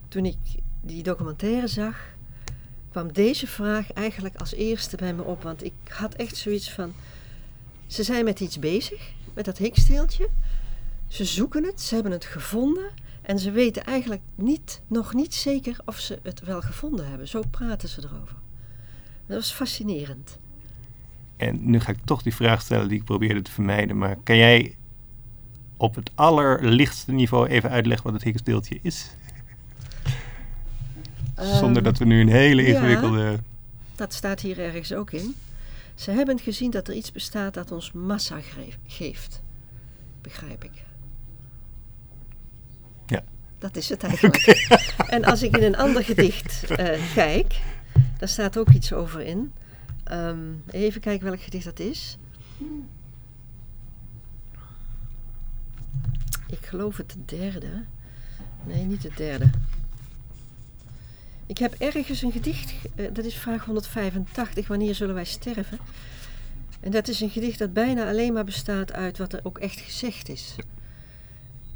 toen 0.08 0.24
ik 0.26 0.36
die 0.80 1.02
documentaire 1.02 1.66
zag, 1.66 1.96
kwam 2.90 3.12
deze 3.12 3.46
vraag 3.46 3.92
eigenlijk 3.92 4.36
als 4.36 4.54
eerste 4.54 4.96
bij 4.96 5.14
me 5.14 5.22
op. 5.22 5.42
Want 5.42 5.64
ik 5.64 5.72
had 5.88 6.14
echt 6.14 6.36
zoiets 6.36 6.70
van... 6.70 6.92
Ze 7.86 8.02
zijn 8.02 8.24
met 8.24 8.40
iets 8.40 8.58
bezig, 8.58 9.10
met 9.34 9.44
dat 9.44 9.58
hiksteeltje. 9.58 10.28
Ze 11.08 11.24
zoeken 11.24 11.64
het, 11.64 11.80
ze 11.80 11.94
hebben 11.94 12.12
het 12.12 12.24
gevonden. 12.24 12.90
En 13.22 13.38
ze 13.38 13.50
weten 13.50 13.84
eigenlijk 13.84 14.22
niet, 14.34 14.80
nog 14.86 15.14
niet 15.14 15.34
zeker 15.34 15.76
of 15.84 15.98
ze 15.98 16.18
het 16.22 16.40
wel 16.40 16.60
gevonden 16.60 17.08
hebben. 17.08 17.28
Zo 17.28 17.42
praten 17.50 17.88
ze 17.88 18.00
erover. 18.04 18.36
Dat 19.30 19.38
was 19.38 19.52
fascinerend. 19.52 20.38
En 21.36 21.70
nu 21.70 21.80
ga 21.80 21.92
ik 21.92 21.98
toch 22.04 22.22
die 22.22 22.34
vraag 22.34 22.60
stellen 22.60 22.88
die 22.88 22.98
ik 22.98 23.04
probeerde 23.04 23.42
te 23.42 23.50
vermijden. 23.50 23.98
Maar 23.98 24.16
kan 24.22 24.36
jij 24.36 24.76
op 25.76 25.94
het 25.94 26.10
allerlichtste 26.14 27.12
niveau 27.12 27.48
even 27.48 27.70
uitleggen 27.70 28.04
wat 28.04 28.14
het 28.14 28.22
Higgsdeeltje 28.22 28.78
is? 28.82 29.10
Zonder 31.36 31.82
dat 31.82 31.98
we 31.98 32.04
nu 32.04 32.20
een 32.20 32.28
hele 32.28 32.66
ingewikkelde. 32.66 33.20
Ja, 33.20 33.36
dat 33.94 34.14
staat 34.14 34.40
hier 34.40 34.58
ergens 34.58 34.92
ook 34.92 35.10
in. 35.10 35.34
Ze 35.94 36.10
hebben 36.10 36.38
gezien 36.38 36.70
dat 36.70 36.88
er 36.88 36.94
iets 36.94 37.12
bestaat 37.12 37.54
dat 37.54 37.72
ons 37.72 37.92
massa 37.92 38.38
geeft. 38.86 39.42
Begrijp 40.22 40.64
ik. 40.64 40.84
Ja. 43.06 43.22
Dat 43.58 43.76
is 43.76 43.88
het 43.88 44.02
eigenlijk. 44.02 44.36
Okay. 44.36 45.08
En 45.08 45.24
als 45.24 45.42
ik 45.42 45.56
in 45.56 45.62
een 45.62 45.76
ander 45.76 46.04
gedicht 46.04 46.70
uh, 46.70 46.76
kijk, 47.14 47.60
daar 48.20 48.28
staat 48.28 48.56
ook 48.56 48.70
iets 48.70 48.92
over 48.92 49.20
in. 49.20 49.52
Um, 50.12 50.62
even 50.70 51.00
kijken 51.00 51.26
welk 51.26 51.40
gedicht 51.40 51.64
dat 51.64 51.78
is. 51.78 52.18
Ik 56.46 56.66
geloof 56.66 56.96
het 56.96 57.16
derde. 57.24 57.84
Nee, 58.64 58.84
niet 58.84 59.02
het 59.02 59.16
derde. 59.16 59.50
Ik 61.46 61.58
heb 61.58 61.74
ergens 61.78 62.22
een 62.22 62.32
gedicht, 62.32 62.74
uh, 62.96 63.06
dat 63.12 63.24
is 63.24 63.34
vraag 63.34 63.64
185, 63.64 64.68
wanneer 64.68 64.94
zullen 64.94 65.14
wij 65.14 65.24
sterven? 65.24 65.78
En 66.80 66.90
dat 66.90 67.08
is 67.08 67.20
een 67.20 67.30
gedicht 67.30 67.58
dat 67.58 67.72
bijna 67.72 68.08
alleen 68.08 68.32
maar 68.32 68.44
bestaat 68.44 68.92
uit 68.92 69.18
wat 69.18 69.32
er 69.32 69.40
ook 69.42 69.58
echt 69.58 69.80
gezegd 69.80 70.28
is. 70.28 70.56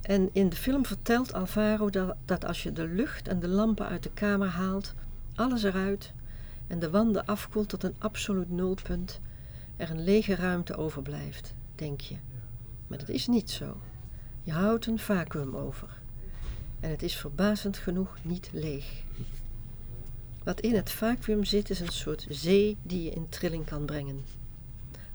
En 0.03 0.31
in 0.33 0.49
de 0.49 0.57
film 0.57 0.87
vertelt 0.87 1.33
Alvaro 1.33 1.91
dat, 1.91 2.17
dat 2.25 2.45
als 2.45 2.63
je 2.63 2.73
de 2.73 2.87
lucht 2.87 3.29
en 3.29 3.41
de 3.41 3.49
lampen 3.49 3.87
uit 3.87 4.03
de 4.03 4.11
kamer 4.15 4.49
haalt, 4.49 4.95
alles 5.35 5.63
eruit 5.63 6.13
en 6.67 6.79
de 6.79 6.91
wanden 6.91 7.27
afkoelt 7.27 7.69
tot 7.69 7.83
een 7.83 7.95
absoluut 7.99 8.51
nulpunt 8.51 9.21
er 9.77 9.91
een 9.91 10.05
lege 10.05 10.35
ruimte 10.35 10.77
overblijft, 10.77 11.55
denk 11.75 12.01
je. 12.01 12.17
Maar 12.87 12.99
dat 12.99 13.09
is 13.09 13.27
niet 13.27 13.51
zo. 13.51 13.81
Je 14.43 14.53
houdt 14.53 14.87
een 14.87 14.99
vacuüm 14.99 15.57
over. 15.57 15.89
En 16.81 16.91
het 16.91 17.03
is 17.03 17.17
verbazend 17.17 17.77
genoeg 17.77 18.17
niet 18.23 18.51
leeg. 18.53 19.03
Wat 20.45 20.61
in 20.61 20.75
het 20.75 20.91
vacuüm 20.91 21.45
zit 21.45 21.71
is 21.71 21.81
een 21.81 21.93
soort 21.93 22.27
zee 22.29 22.77
die 22.83 23.03
je 23.03 23.11
in 23.11 23.29
trilling 23.29 23.65
kan 23.65 23.85
brengen. 23.85 24.25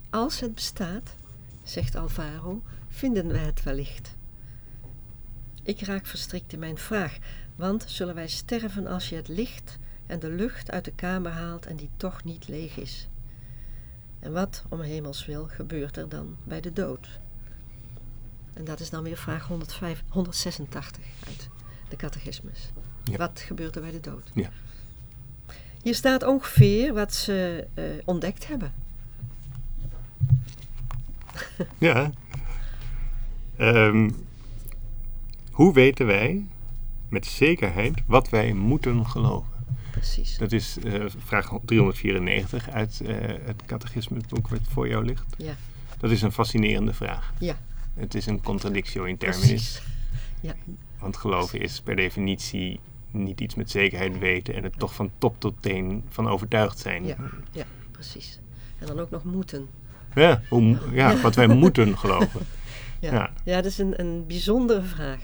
Als 0.10 0.40
het 0.40 0.56
bestaat, 0.56 1.16
zegt 1.64 1.96
Alvaro, 1.96 2.62
vinden 2.88 3.28
we 3.28 3.38
het 3.38 3.64
wellicht. 3.64 4.16
Ik 5.64 5.82
raak 5.82 6.06
verstrikt 6.06 6.54
in 6.54 6.60
mijn 6.60 6.78
vraag, 6.78 7.18
want 7.56 7.86
zullen 7.88 8.16
wij 8.16 8.28
sterven 8.28 8.88
als 8.88 9.10
je 9.10 9.16
het 9.16 9.28
licht 9.28 9.78
en 10.10 10.20
de 10.20 10.30
lucht 10.30 10.72
uit 10.72 10.86
de 10.86 10.92
kamer 10.92 11.32
haalt 11.32 11.66
en 11.66 11.76
die 11.76 11.90
toch 11.98 12.24
niet 12.24 12.48
leeg 12.48 12.78
is? 12.78 13.08
En 14.20 14.32
wat, 14.32 14.64
om 14.70 14.82
hemels 14.82 15.26
wil, 15.26 15.46
gebeurt 15.46 15.98
er 15.98 16.10
dan 16.10 16.38
bij 16.44 16.62
de 16.62 16.74
dood? 16.74 17.20
En 18.54 18.66
dat 18.66 18.80
is 18.80 18.90
dan 18.90 19.04
weer 19.04 19.18
vraag 19.18 19.48
105, 19.48 20.04
186 20.08 21.04
uit 21.28 21.50
de 21.90 21.96
catechismus. 21.96 22.72
Ja. 23.04 23.18
Wat 23.18 23.40
gebeurt 23.40 23.76
er 23.76 23.82
bij 23.82 23.92
de 23.92 24.00
dood? 24.00 24.32
Ja. 24.34 24.50
Hier 25.82 25.96
staat 25.96 26.24
ongeveer 26.24 26.94
wat 26.94 27.14
ze 27.14 27.68
eh, 27.74 27.84
ontdekt 28.06 28.48
hebben. 28.48 28.74
Ja. 31.78 32.12
Ehm, 33.56 34.10
hoe 35.52 35.74
weten 35.74 36.06
wij 36.06 36.48
met 37.10 37.26
zekerheid 37.26 38.02
wat 38.06 38.30
wij 38.30 38.54
moeten 38.54 39.06
geloven? 39.06 39.59
Precies. 40.00 40.38
Dat 40.38 40.52
is 40.52 40.78
eh, 40.84 41.06
vraag 41.26 41.52
394 41.66 42.70
uit 42.70 43.02
eh, 43.06 43.16
het 43.46 43.64
catechismusboek 43.66 44.48
wat 44.48 44.60
voor 44.70 44.88
jou 44.88 45.06
ligt. 45.06 45.26
Ja, 45.38 45.54
Dat 45.98 46.12
is 46.12 46.22
een 46.22 46.32
fascinerende 46.32 46.94
vraag. 46.94 47.34
ja, 47.40 47.58
Het 47.94 48.16
is 48.16 48.26
een 48.26 48.44
contradictio 48.44 49.04
in 49.04 49.18
terminis. 49.18 49.48
precies. 49.48 49.82
Ja, 50.42 50.54
Want 51.00 51.18
geloven 51.18 51.62
is 51.62 51.82
per 51.82 51.96
definitie 51.96 52.80
niet 53.12 53.42
iets 53.42 53.56
met 53.56 53.72
zekerheid 53.72 54.20
weten 54.20 54.54
en 54.56 54.64
het 54.64 54.80
toch 54.80 54.94
van 54.94 55.12
top 55.18 55.36
tot 55.40 55.54
teen 55.60 56.04
van 56.10 56.28
overtuigd 56.28 56.80
zijn. 56.80 57.06
Ja. 57.06 57.16
ja, 57.52 57.66
precies. 57.92 58.40
En 58.80 58.88
dan 58.88 59.00
ook 59.00 59.10
nog 59.10 59.24
moeten. 59.24 59.68
Ja, 60.16 60.42
hoe, 60.50 60.78
ja, 60.92 61.18
wat 61.22 61.36
wij 61.36 61.48
moeten 61.48 61.98
geloven. 61.98 62.42
Ja, 63.02 63.14
Ja. 63.14 63.32
ja. 63.44 63.56
dat 63.56 63.66
is 63.66 63.78
een, 63.78 64.00
een 64.00 64.28
bijzondere 64.28 64.82
vraag. 64.82 65.20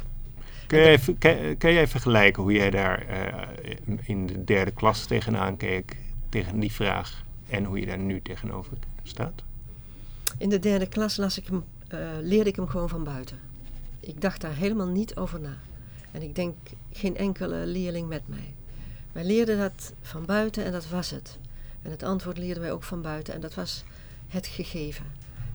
Kun 0.67 0.79
jij, 0.79 0.91
even, 0.91 1.17
jij 1.59 1.87
vergelijken 1.87 2.43
hoe 2.43 2.53
jij 2.53 2.69
daar 2.69 3.07
eh, 3.07 3.75
in 4.03 4.25
de 4.25 4.43
derde 4.43 4.71
klas 4.71 5.05
tegenaan 5.05 5.57
keek, 5.57 5.97
tegen 6.29 6.59
die 6.59 6.71
vraag, 6.71 7.23
en 7.47 7.63
hoe 7.63 7.79
je 7.79 7.85
daar 7.85 7.99
nu 7.99 8.21
tegenover 8.21 8.77
staat? 9.03 9.43
In 10.37 10.49
de 10.49 10.59
derde 10.59 10.87
klas 10.87 11.17
las 11.17 11.37
ik 11.37 11.47
hem, 11.47 11.63
eh, 11.87 11.99
leerde 12.21 12.49
ik 12.49 12.55
hem 12.55 12.67
gewoon 12.67 12.89
van 12.89 13.03
buiten. 13.03 13.39
Ik 13.99 14.21
dacht 14.21 14.41
daar 14.41 14.55
helemaal 14.55 14.87
niet 14.87 15.15
over 15.15 15.39
na. 15.39 15.57
En 16.11 16.21
ik 16.21 16.35
denk 16.35 16.55
geen 16.91 17.17
enkele 17.17 17.65
leerling 17.65 18.07
met 18.07 18.21
mij. 18.25 18.53
Wij 19.11 19.23
leerden 19.23 19.57
dat 19.57 19.93
van 20.01 20.25
buiten 20.25 20.65
en 20.65 20.71
dat 20.71 20.87
was 20.87 21.09
het. 21.09 21.37
En 21.81 21.91
het 21.91 22.03
antwoord 22.03 22.37
leerden 22.37 22.63
wij 22.63 22.71
ook 22.71 22.83
van 22.83 23.01
buiten 23.01 23.33
en 23.33 23.41
dat 23.41 23.53
was 23.53 23.83
het 24.27 24.47
gegeven. 24.47 25.05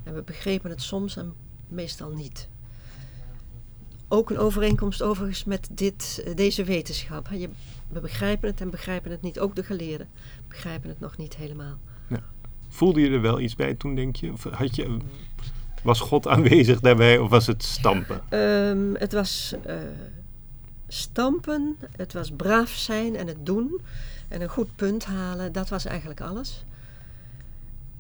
En 0.05 0.15
we 0.15 0.23
begrepen 0.23 0.71
het 0.71 0.83
soms 0.83 1.17
en 1.17 1.35
meestal 1.69 2.11
niet. 2.11 2.49
Ook 4.13 4.31
een 4.31 4.39
overeenkomst 4.39 5.03
overigens 5.03 5.45
met 5.45 5.69
dit, 5.73 6.23
eh, 6.25 6.37
deze 6.37 6.65
wetenschap. 6.65 7.29
Je, 7.31 7.49
we 7.89 8.01
begrijpen 8.01 8.49
het 8.49 8.61
en 8.61 8.71
begrijpen 8.71 9.11
het 9.11 9.23
niet. 9.23 9.39
Ook 9.39 9.57
de 9.57 9.63
geleerden 9.65 10.09
begrijpen 10.49 10.89
het 10.89 11.01
nog 11.01 11.17
niet 11.17 11.37
helemaal. 11.37 11.79
Voelde 12.69 13.01
je 13.01 13.11
er 13.11 13.21
wel 13.21 13.41
iets 13.41 13.55
bij 13.57 13.75
toen, 13.75 13.95
denk 13.95 14.17
je? 14.17 14.33
Of 14.33 14.43
had 14.45 14.77
je 14.77 14.97
was 15.83 16.01
God 16.01 16.27
aanwezig 16.29 16.81
daarbij 16.81 17.19
of 17.19 17.31
was 17.31 17.47
het 17.47 17.63
stampen? 17.63 18.21
Ehm, 18.29 18.95
het 18.95 19.13
was 19.13 19.55
eh, 19.65 19.77
stampen, 20.89 21.77
het 21.97 22.13
was 22.13 22.31
braaf 22.31 22.71
zijn 22.71 23.17
en 23.17 23.27
het 23.27 23.47
doen 23.47 23.81
en 24.29 24.41
een 24.41 24.49
goed 24.49 24.77
punt 24.77 25.05
halen. 25.05 25.53
Dat 25.53 25.69
was 25.69 25.85
eigenlijk 25.85 26.21
alles. 26.21 26.65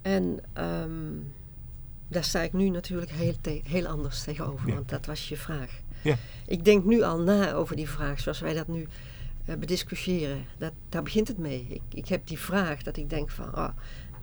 En 0.02 0.40
ehm, 0.52 0.90
daar 2.08 2.24
sta 2.24 2.40
ik 2.40 2.52
nu 2.52 2.68
natuurlijk 2.68 3.10
heel, 3.10 3.34
heel 3.64 3.86
anders 3.86 4.22
tegenover, 4.22 4.68
Ja. 4.68 4.74
want 4.74 4.88
dat 4.88 5.06
was 5.06 5.28
je 5.28 5.36
vraag. 5.36 5.80
Ja. 6.02 6.16
Ik 6.46 6.64
denk 6.64 6.84
nu 6.84 7.02
al 7.02 7.18
na 7.20 7.52
over 7.52 7.76
die 7.76 7.88
vraag, 7.88 8.20
zoals 8.20 8.40
wij 8.40 8.54
dat 8.54 8.68
nu 8.68 8.86
eh, 9.44 9.56
bediscussiëren. 9.56 10.44
Dat, 10.58 10.72
daar 10.88 11.02
begint 11.02 11.28
het 11.28 11.38
mee. 11.38 11.66
Ik, 11.68 11.82
ik 11.94 12.08
heb 12.08 12.26
die 12.26 12.38
vraag 12.38 12.82
dat 12.82 12.96
ik 12.96 13.10
denk 13.10 13.30
van, 13.30 13.54
ah, 13.54 13.68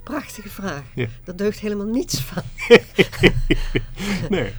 prachtige 0.03 0.49
vraag. 0.49 0.83
Ja. 0.95 1.07
Daar 1.23 1.35
deugt 1.35 1.59
helemaal 1.59 1.85
niets 1.85 2.21
van. 2.21 2.43
nee. 4.29 4.53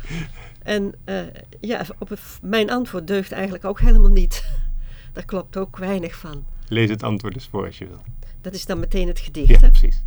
En 0.62 0.94
eh, 1.04 1.20
ja, 1.60 1.84
op 1.98 2.08
het- 2.08 2.20
mijn 2.42 2.70
antwoord 2.70 3.06
deugt 3.06 3.32
eigenlijk 3.32 3.64
ook 3.64 3.80
helemaal 3.80 4.10
niet. 4.10 4.44
Daar 5.12 5.24
klopt 5.24 5.56
ook 5.56 5.76
weinig 5.76 6.16
van. 6.16 6.44
Lees 6.68 6.90
het 6.90 7.02
antwoord 7.02 7.34
eens 7.34 7.48
voor 7.48 7.66
als 7.66 7.78
je 7.78 7.86
wil. 7.86 8.02
Dat 8.40 8.54
is 8.54 8.66
dan 8.66 8.78
meteen 8.80 9.08
het 9.08 9.18
gedicht. 9.18 9.48
Ja, 9.48 9.58
hè? 9.60 9.68
precies. 9.68 10.02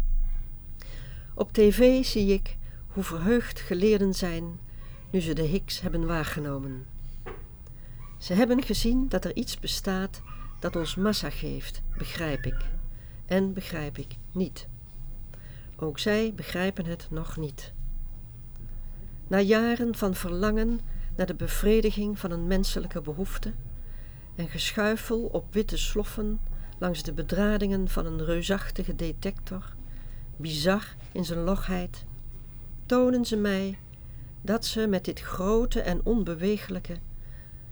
Op 1.34 1.54
tv 1.54 2.06
zie 2.06 2.34
ik 2.34 2.58
hoe 2.88 3.04
verheugd 3.04 3.60
geleerden 3.60 4.14
zijn 4.14 4.44
nu 5.10 5.20
ze 5.22 5.34
de 5.34 5.42
Higgs 5.42 5.82
hebben 5.82 6.06
waargenomen. 6.06 6.86
Ze 8.22 8.34
hebben 8.34 8.64
gezien 8.64 9.10
dat 9.10 9.26
er 9.26 9.36
iets 9.36 9.60
bestaat 9.60 10.22
dat 10.60 10.76
ons 10.76 10.96
massa 10.96 11.30
geeft, 11.30 11.82
begrijp 11.98 12.46
ik. 12.46 12.66
En 13.26 13.54
begrijp 13.54 13.98
ik 13.98 14.16
niet. 14.32 14.68
Ook 15.76 16.00
zij 16.00 16.34
begrijpen 16.36 16.86
het 16.86 17.08
nog 17.10 17.38
niet. 17.38 17.74
Na 19.28 19.40
jaren 19.40 19.96
van 19.96 20.16
verlangen 20.16 20.80
naar 21.16 21.26
de 21.26 21.36
bevrediging 21.36 22.20
van 22.20 22.32
een 22.32 22.48
menselijke 22.48 23.02
behoefte 23.02 23.54
en 24.36 24.48
geschuifel 24.48 25.22
op 25.22 25.54
witte 25.54 25.78
sloffen 25.78 26.40
langs 26.80 27.04
de 27.04 27.14
bedradingen 27.14 27.90
van 27.90 28.06
een 28.06 28.26
reusachtige 28.26 28.96
detector, 28.96 29.76
bizar 30.36 30.96
in 31.12 31.26
zijn 31.26 31.44
logheid, 31.44 32.06
tonen 32.86 33.26
ze 33.26 33.36
mij 33.36 33.78
dat 34.42 34.66
ze 34.66 34.88
met 34.88 35.06
dit 35.06 35.20
grote 35.20 35.82
en 35.82 36.06
onbewegelijke 36.06 36.98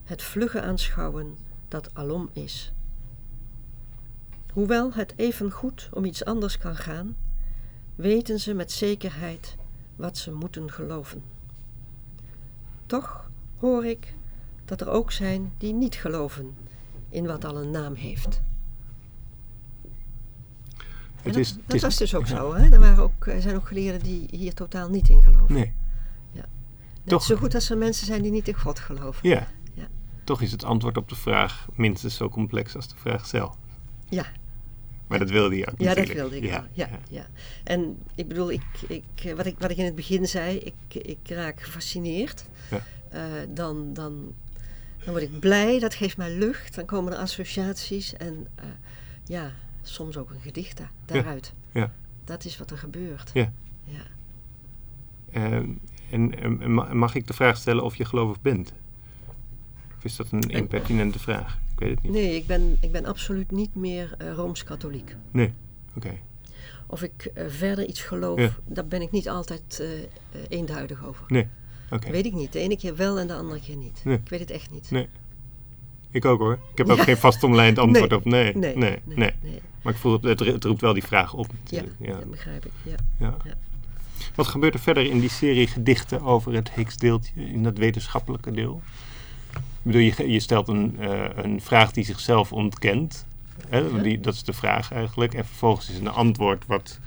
het 0.10 0.22
vlugge 0.22 0.62
aanschouwen 0.62 1.38
dat 1.68 1.90
alom 1.94 2.30
is. 2.34 2.74
Hoewel 4.54 4.94
het 4.94 5.14
even 5.16 5.52
goed 5.52 5.90
om 5.94 6.06
iets 6.06 6.26
anders 6.26 6.58
kan 6.58 6.76
gaan, 6.76 7.16
weten 7.96 8.40
ze 8.40 8.54
met 8.54 8.72
zekerheid 8.72 9.56
wat 9.96 10.18
ze 10.18 10.32
moeten 10.32 10.72
geloven. 10.72 11.24
Toch 12.86 13.30
hoor 13.58 13.86
ik 13.86 14.14
dat 14.66 14.82
er 14.82 14.90
ook 14.90 15.12
zijn 15.12 15.52
die 15.58 15.74
niet 15.74 15.96
geloven 15.96 16.56
in 17.10 17.26
wat 17.26 17.46
al 17.46 17.58
een 17.62 17.72
naam 17.72 17.94
heeft. 17.94 18.42
Het 21.16 21.34
dat 21.34 21.36
is, 21.36 21.56
dat 21.66 21.76
is- 21.76 21.82
was 21.82 21.98
dus 21.98 22.16
ook 22.16 22.26
ja. 22.26 22.36
zo. 22.36 22.54
Hè? 22.54 22.70
Er, 22.70 22.80
waren 22.80 23.04
ook, 23.04 23.28
er 23.28 23.42
zijn 23.42 23.56
ook 23.56 23.68
geleerden 23.68 24.04
die 24.04 24.28
hier 24.32 24.54
totaal 24.54 24.90
niet 24.90 25.10
in 25.10 25.22
geloven. 25.24 25.54
Nee, 25.56 25.74
Net 26.34 26.48
toch- 27.18 27.24
zo 27.24 27.36
goed 27.36 27.56
als 27.56 27.70
er 27.70 27.78
mensen 27.78 28.06
zijn 28.06 28.22
die 28.22 28.32
niet 28.32 28.48
in 28.48 28.54
God 28.54 28.80
geloven. 28.80 29.30
ja. 29.30 29.48
Toch 30.30 30.42
is 30.42 30.52
het 30.52 30.64
antwoord 30.64 30.98
op 30.98 31.10
de 31.10 31.16
vraag 31.16 31.68
minstens 31.76 32.16
zo 32.16 32.30
complex 32.30 32.76
als 32.76 32.88
de 32.88 32.96
vraag 32.96 33.26
zelf. 33.26 33.56
Ja, 34.10 34.26
Maar 35.08 35.20
dat 35.20 35.30
wilde 35.30 35.56
je 35.56 35.68
ook 35.68 35.80
ja 35.80 35.94
dat 35.94 36.08
wilde 36.08 36.38
ik 36.38 36.44
ja, 36.44 36.50
wel. 36.52 36.64
Ja, 36.72 36.90
ja. 37.10 37.26
En 37.64 37.98
ik 38.16 38.28
bedoel, 38.28 38.52
ik, 38.52 38.64
ik, 38.88 39.04
eh, 39.26 39.34
wat, 39.34 39.46
ik, 39.46 39.60
wat 39.60 39.72
ik 39.72 39.78
in 39.78 39.86
het 39.86 39.96
begin 39.96 40.28
zei, 40.28 40.58
ik, 40.58 40.96
ik 41.04 41.18
raak 41.30 41.62
gefascineerd. 41.62 42.46
Ja. 42.72 42.84
Eh, 43.10 43.22
dan, 43.50 43.94
dan, 43.94 44.34
dan 45.04 45.10
word 45.14 45.22
ik 45.22 45.40
blij, 45.40 45.80
dat 45.80 45.94
geeft 45.96 46.18
mij 46.18 46.32
lucht. 46.38 46.76
Dan 46.76 46.86
komen 46.86 47.14
er 47.14 47.20
associaties 47.20 48.14
en 48.14 48.48
eh, 48.56 48.66
ja, 49.26 49.52
soms 49.82 50.18
ook 50.18 50.30
een 50.30 50.40
gedicht 50.42 50.78
da- 50.78 50.92
daaruit. 51.06 51.54
ja. 51.72 51.94
Dat 52.24 52.46
is 52.46 52.58
wat 52.58 52.72
er 52.72 52.78
gebeurt. 52.78 53.30
Ja. 53.34 53.52
Ja. 53.84 54.02
Ehm, 55.32 55.70
en, 56.12 56.40
en 56.40 56.74
ma- 56.74 56.94
mag 56.94 57.16
ik 57.16 57.28
de 57.28 57.34
vraag 57.34 57.58
stellen 57.58 57.84
of 57.84 57.96
je 57.96 58.06
gelovig 58.06 58.42
bent? 58.42 58.74
Of 60.00 60.06
is 60.06 60.16
dat 60.16 60.28
een 60.32 60.42
impertinente 60.42 61.20
vraag? 61.20 61.58
Ik 61.74 61.80
weet 61.80 61.90
het 61.90 62.04
niet. 62.04 62.12
Nee, 62.12 62.36
ik 62.36 62.48
ben, 62.48 62.78
ik 62.80 62.92
ben 62.92 63.06
absoluut 63.06 63.52
niet 63.52 63.76
meer 63.76 64.16
eh, 64.18 64.34
Rooms-katholiek. 64.34 65.16
Nee. 65.32 65.54
Oké. 65.96 66.18
Of 66.88 67.02
ik 67.04 67.32
eh, 67.34 67.44
verder 67.48 67.86
iets 67.88 68.02
geloof, 68.02 68.40
Ja. 68.40 68.50
daar 68.66 68.88
ben 68.88 69.02
ik 69.02 69.12
niet 69.12 69.30
altijd 69.30 69.80
eh, 70.32 70.40
eenduidig 70.50 71.06
over. 71.06 71.24
Nee. 71.28 71.48
Oké. 71.92 72.12
Weet 72.12 72.26
ik 72.26 72.34
niet. 72.34 72.54
De 72.54 72.60
ene 72.60 72.78
keer 72.78 72.96
wel 72.96 73.20
en 73.20 73.28
de 73.28 73.34
andere 73.34 73.60
keer 73.60 73.76
niet. 73.76 74.02
Nee. 74.04 74.18
Ik 74.18 74.30
weet 74.30 74.40
het 74.40 74.52
echt 74.52 74.72
niet. 74.72 74.92
Nee. 74.92 75.08
Ik 76.12 76.26
ook 76.26 76.40
hoor. 76.40 76.54
Ik 76.72 76.78
heb 76.78 76.90
ook 76.90 76.98
Ja. 76.98 77.04
geen 77.04 77.18
vastomlijnd 77.18 77.78
antwoord 77.88 78.10
Nee. 78.10 78.20
op. 78.20 78.26
Nee. 78.26 78.56
Nee, 78.56 78.76
Nee. 78.78 79.00
Nee. 79.06 79.34
nee. 79.42 79.62
Maar 79.84 79.94
ik 79.94 80.00
voel 80.00 80.20
het, 80.22 80.40
het, 80.40 80.64
roept 80.64 80.82
wel 80.82 80.94
die 80.94 81.04
vraag 81.04 81.34
op 81.34 81.46
Ja, 81.48 81.54
natuurlijk. 81.64 81.96
Ja. 82.00 82.14
dat 82.14 82.30
begrijp 82.32 82.66
ik. 82.66 82.72
Ja. 82.84 82.96
Ja. 83.20 83.38
Ja. 83.46 83.54
Wat 84.36 84.48
gebeurt 84.48 84.74
er 84.74 84.80
verder 84.80 85.06
in 85.06 85.20
die 85.20 85.30
serie 85.30 85.68
gedichten 85.68 86.22
over 86.22 86.54
het 86.54 86.72
Higgs-deeltje, 86.72 87.32
in 87.36 87.64
dat 87.64 87.78
wetenschappelijke 87.78 88.52
deel? 88.52 88.82
Bedoel, 89.92 90.02
je, 90.18 90.32
je 90.32 90.40
stelt 90.40 90.68
een, 90.68 90.96
eh, 91.00 91.24
een 91.36 91.62
vraag 91.62 91.92
die 91.92 92.06
zichzelf 92.06 92.54
ontkent. 92.54 93.26
Hè? 93.68 93.78
Ja. 93.80 93.98
Die, 94.02 94.20
dat 94.20 94.34
is 94.34 94.44
de 94.44 94.54
vraag 94.54 94.92
eigenlijk. 94.92 95.34
En 95.34 95.46
vervolgens 95.46 95.90
is 95.90 95.98
een 95.98 96.08
antwoord 96.08 96.66
wat 96.66 97.00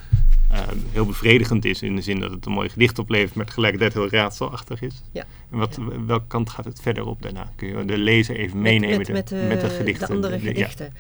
eh, 0.51 0.59
heel 0.93 1.07
bevredigend 1.07 1.65
is 1.65 1.83
in 1.83 1.97
de 1.97 2.03
zin 2.03 2.21
dat 2.21 2.31
het 2.31 2.47
een 2.47 2.53
mooi 2.53 2.69
gedicht 2.69 2.99
oplevert, 2.99 3.35
maar 3.35 3.47
tegelijkertijd 3.47 3.93
heel 3.93 4.09
raadselachtig 4.09 4.81
is. 4.83 5.03
Ja. 5.13 5.25
En 5.51 5.59
wat, 5.59 5.79
Ja. 5.91 6.05
welke 6.05 6.27
kant 6.27 6.51
gaat 6.51 6.65
het 6.65 6.81
verder 6.81 7.07
op 7.07 7.23
daarna? 7.23 7.53
Kun 7.57 7.69
je 7.69 7.85
de 7.85 7.99
lezer 7.99 8.37
even 8.37 8.61
meenemen 8.63 8.99
met, 8.99 9.09
met, 9.09 9.29
de, 9.29 9.41
eh, 9.41 9.49
met 9.49 9.61
de 9.61 9.69
gedichten? 9.69 10.07
de 10.09 10.15
andere 10.15 10.37
De- 10.37 10.43
de- 10.43 10.47
ja. 10.47 10.53
gedichten. 10.69 10.95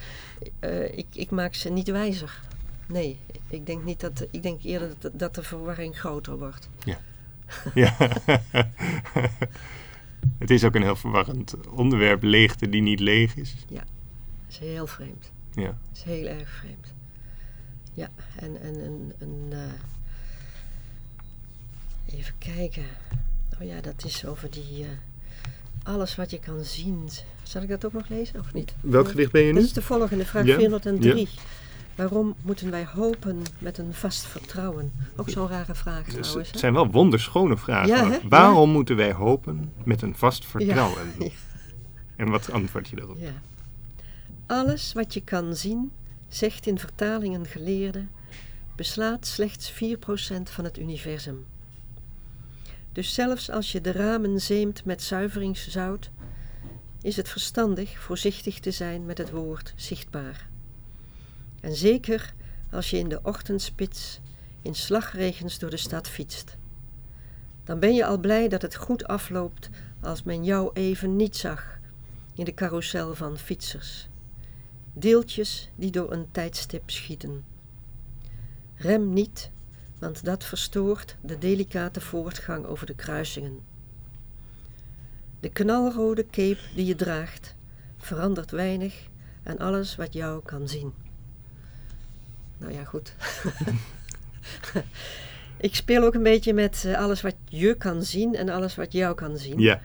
Eh, 0.60 0.98
ik, 0.98 1.06
ik 1.12 1.30
maak 1.30 1.54
ze 1.54 1.70
niet 1.70 1.88
wijzer. 1.90 2.40
Nee, 2.86 3.18
ik 3.48 3.66
denk, 3.66 3.84
niet 3.84 4.00
dat, 4.00 4.26
ik 4.30 4.42
denk 4.42 4.62
eerder 4.62 4.90
dat, 4.98 5.12
dat 5.14 5.34
de 5.34 5.42
verwarring 5.42 5.98
groter 5.98 6.38
wordt. 6.38 6.68
Ja. 6.84 6.98
het 10.38 10.50
is 10.50 10.64
ook 10.64 10.74
een 10.74 10.82
heel 10.82 10.96
verwarrend 10.96 11.54
onderwerp, 11.68 12.22
leegte 12.22 12.68
die 12.68 12.82
niet 12.82 13.00
leeg 13.00 13.36
is. 13.36 13.54
Dat 13.68 13.82
is 14.48 14.58
heel 14.58 14.86
vreemd. 14.86 15.30
Ja. 15.54 15.62
Dat 15.66 15.76
is 15.96 16.02
heel 16.02 16.26
erg 16.26 16.50
vreemd. 16.50 16.94
Ja, 17.92 18.08
en, 18.36 18.60
en, 18.62 18.74
en, 18.84 19.12
en 19.18 19.46
eh, 19.50 19.58
even 22.18 22.34
kijken. 22.38 22.84
Oh 23.60 23.66
ja, 23.66 23.80
dat 23.80 24.04
is 24.04 24.26
over 24.26 24.50
die... 24.50 24.82
eh, 24.82 24.88
alles 25.82 26.14
wat 26.16 26.30
je 26.30 26.38
kan 26.38 26.64
zien. 26.64 27.08
Zal 27.42 27.62
ik 27.62 27.68
dat 27.68 27.84
ook 27.84 27.92
nog 27.92 28.08
lezen 28.08 28.40
of 28.40 28.52
niet? 28.52 28.74
Welk 28.80 29.08
gedicht 29.08 29.32
ben 29.32 29.42
je 29.42 29.52
Dat 29.52 29.60
nu? 29.60 29.66
is 29.66 29.72
de 29.72 29.82
volgende, 29.82 30.24
vraag 30.26 30.46
Ja, 30.46 30.56
403. 30.56 31.28
Waarom 31.94 32.34
moeten 32.42 32.70
wij 32.70 32.84
hopen 32.84 33.42
met 33.58 33.78
een 33.78 33.94
vast 33.94 34.24
vertrouwen? 34.24 34.92
Ook 35.16 35.30
zo'n 35.30 35.48
rare 35.48 35.74
vraag 35.74 36.04
Dus 36.04 36.14
trouwens. 36.14 36.50
het 36.50 36.58
zijn 36.58 36.72
wel 36.72 36.90
wonderschone 36.90 37.56
vragen. 37.56 38.10
Ja? 38.10 38.20
Waarom 38.28 38.70
moeten 38.70 38.96
wij 38.96 39.12
hopen 39.12 39.72
met 39.84 40.02
een 40.02 40.16
vast 40.16 40.44
vertrouwen? 40.46 41.02
Ja. 41.18 41.28
En 42.16 42.30
wat 42.30 42.52
antwoord 42.52 42.88
je 42.88 42.96
daarop? 42.96 43.16
Ja. 43.18 43.32
Alles 44.46 44.92
wat 44.92 45.14
je 45.14 45.20
kan 45.20 45.56
zien, 45.56 45.92
zegt 46.28 46.66
in 46.66 46.78
vertaling 46.78 47.34
een 47.34 47.46
geleerde, 47.46 48.06
beslaat 48.76 49.26
slechts 49.26 49.72
4% 49.72 49.76
van 50.42 50.64
het 50.64 50.78
universum. 50.78 51.44
Dus 52.92 53.14
zelfs 53.14 53.50
als 53.50 53.72
je 53.72 53.80
de 53.80 53.92
ramen 53.92 54.40
zeemt 54.40 54.84
met 54.84 55.02
zuiveringszout, 55.02 56.10
is 57.02 57.16
het 57.16 57.28
verstandig 57.28 57.98
voorzichtig 57.98 58.60
te 58.60 58.70
zijn 58.70 59.06
met 59.06 59.18
het 59.18 59.30
woord 59.30 59.72
zichtbaar. 59.76 60.48
En 61.62 61.74
zeker 61.74 62.34
als 62.70 62.90
je 62.90 62.98
in 62.98 63.08
de 63.08 63.20
ochtendspits 63.22 64.20
in 64.62 64.74
slagregens 64.74 65.58
door 65.58 65.70
de 65.70 65.76
stad 65.76 66.08
fietst. 66.08 66.56
Dan 67.64 67.78
ben 67.78 67.94
je 67.94 68.06
al 68.06 68.18
blij 68.18 68.48
dat 68.48 68.62
het 68.62 68.74
goed 68.74 69.06
afloopt 69.06 69.70
als 70.00 70.22
men 70.22 70.44
jou 70.44 70.70
even 70.72 71.16
niet 71.16 71.36
zag 71.36 71.78
in 72.34 72.44
de 72.44 72.54
carousel 72.54 73.14
van 73.14 73.38
fietsers. 73.38 74.08
Deeltjes 74.92 75.70
die 75.74 75.90
door 75.90 76.12
een 76.12 76.30
tijdstip 76.30 76.90
schieten. 76.90 77.44
Rem 78.74 79.12
niet, 79.12 79.50
want 79.98 80.24
dat 80.24 80.44
verstoort 80.44 81.16
de 81.20 81.38
delicate 81.38 82.00
voortgang 82.00 82.66
over 82.66 82.86
de 82.86 82.94
kruisingen. 82.94 83.60
De 85.40 85.48
knalrode 85.48 86.26
cape 86.26 86.60
die 86.74 86.86
je 86.86 86.94
draagt 86.94 87.54
verandert 87.96 88.50
weinig 88.50 89.08
aan 89.44 89.58
alles 89.58 89.96
wat 89.96 90.12
jou 90.12 90.42
kan 90.42 90.68
zien. 90.68 90.92
Nou 92.62 92.74
ja, 92.74 92.84
goed. 92.84 93.12
Ik 95.60 95.74
speel 95.74 96.04
ook 96.04 96.14
een 96.14 96.22
beetje 96.22 96.52
met 96.52 96.84
eh, 96.86 96.98
alles 96.98 97.20
wat 97.20 97.34
je 97.48 97.74
kan 97.74 98.02
zien 98.02 98.34
en 98.34 98.48
alles 98.48 98.74
wat 98.74 98.92
jou 98.92 99.14
kan 99.14 99.36
zien. 99.38 99.58
Ja, 99.60 99.80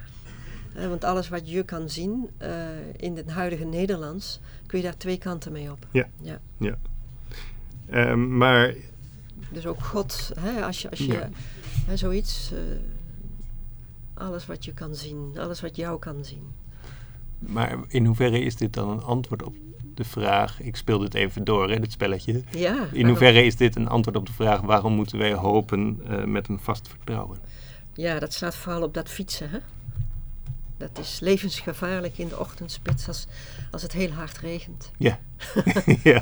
Eh, 0.76 0.88
want 0.88 1.04
alles 1.04 1.30
wat 1.30 1.50
je 1.50 1.64
kan 1.64 1.90
zien 1.90 2.30
eh, 2.38 2.50
in 2.98 3.18
het 3.18 3.30
huidige 3.32 3.66
Nederlands, 3.66 4.40
kun 4.66 4.78
je 4.78 4.84
daar 4.84 4.98
twee 4.98 5.18
kanten 5.18 5.52
mee 5.52 5.72
op. 5.72 5.86
Ja. 5.92 6.08
ja. 6.58 6.78
Ehm, 7.90 8.38
maar 8.38 8.74
Dus 9.52 9.66
ook 9.66 9.84
God, 9.84 10.32
hè, 10.40 10.66
als 10.66 10.82
je, 10.82 10.90
als 10.90 11.00
je 11.00 11.06
Ja. 11.14 11.30
hè, 11.86 11.98
zoiets, 11.98 12.52
eh, 12.54 12.60
alles 14.14 14.46
wat 14.46 14.66
je 14.66 14.74
kan 14.74 14.96
zien, 14.96 15.32
alles 15.40 15.62
wat 15.62 15.76
jou 15.76 16.00
kan 16.00 16.26
zien. 16.26 16.44
Maar 17.40 17.78
in 17.88 18.06
hoeverre 18.06 18.40
is 18.40 18.56
dit 18.56 18.74
dan 18.74 18.90
een 18.90 19.02
antwoord 19.04 19.44
op 19.44 19.56
de 19.98 20.04
vraag? 20.04 20.62
Ik 20.62 20.76
speel 20.76 21.00
dit 21.00 21.14
even 21.14 21.44
door, 21.44 21.70
hè, 21.70 21.80
dit 21.80 21.92
spelletje. 21.92 22.44
Ja, 22.52 22.88
In 22.92 23.08
hoeverre 23.08 23.44
is 23.44 23.56
dit 23.56 23.76
een 23.76 23.88
antwoord 23.88 24.18
op 24.18 24.26
de 24.26 24.34
vraag 24.34 24.62
waarom 24.62 24.94
moeten 24.94 25.18
wij 25.18 25.34
hopen 25.34 26.02
eh, 26.08 26.24
met 26.24 26.48
een 26.48 26.60
vast 26.60 26.88
vertrouwen? 26.88 27.40
Ja, 27.94 28.20
dat 28.20 28.34
slaat 28.34 28.56
vooral 28.56 28.82
op 28.82 28.94
dat 28.94 29.10
fietsen. 29.10 29.50
Hè? 29.50 29.58
Dat 30.78 31.00
is 31.00 31.20
levensgevaarlijk 31.20 32.18
in 32.18 32.28
de 32.28 32.40
ochtendspits 32.40 33.08
als, 33.08 33.28
als 33.72 33.82
het 33.82 33.92
heel 33.92 34.12
hard 34.12 34.38
regent. 34.38 34.92
Ja. 34.98 35.20
ja. 36.04 36.22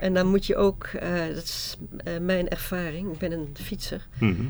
En 0.00 0.14
dan 0.14 0.26
moet 0.26 0.46
je 0.46 0.56
ook, 0.56 0.84
eh, 0.84 1.26
dat 1.34 1.44
is 1.44 1.76
eh, 2.04 2.18
mijn 2.18 2.48
ervaring, 2.48 3.12
ik 3.12 3.18
ben 3.18 3.32
een 3.32 3.48
fietser. 3.52 4.06
Mhm. 4.18 4.42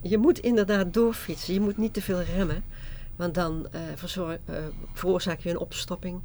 Je 0.00 0.18
moet 0.18 0.38
inderdaad 0.38 0.94
doorfietsen. 0.94 1.54
Je 1.54 1.60
moet 1.60 1.76
niet 1.76 1.92
te 1.92 2.02
veel 2.02 2.22
remmen. 2.22 2.64
Want 3.16 3.34
dan 3.34 3.66
veroorzaak 4.94 5.40
je 5.40 5.50
een 5.50 5.58
opstopping. 5.58 6.20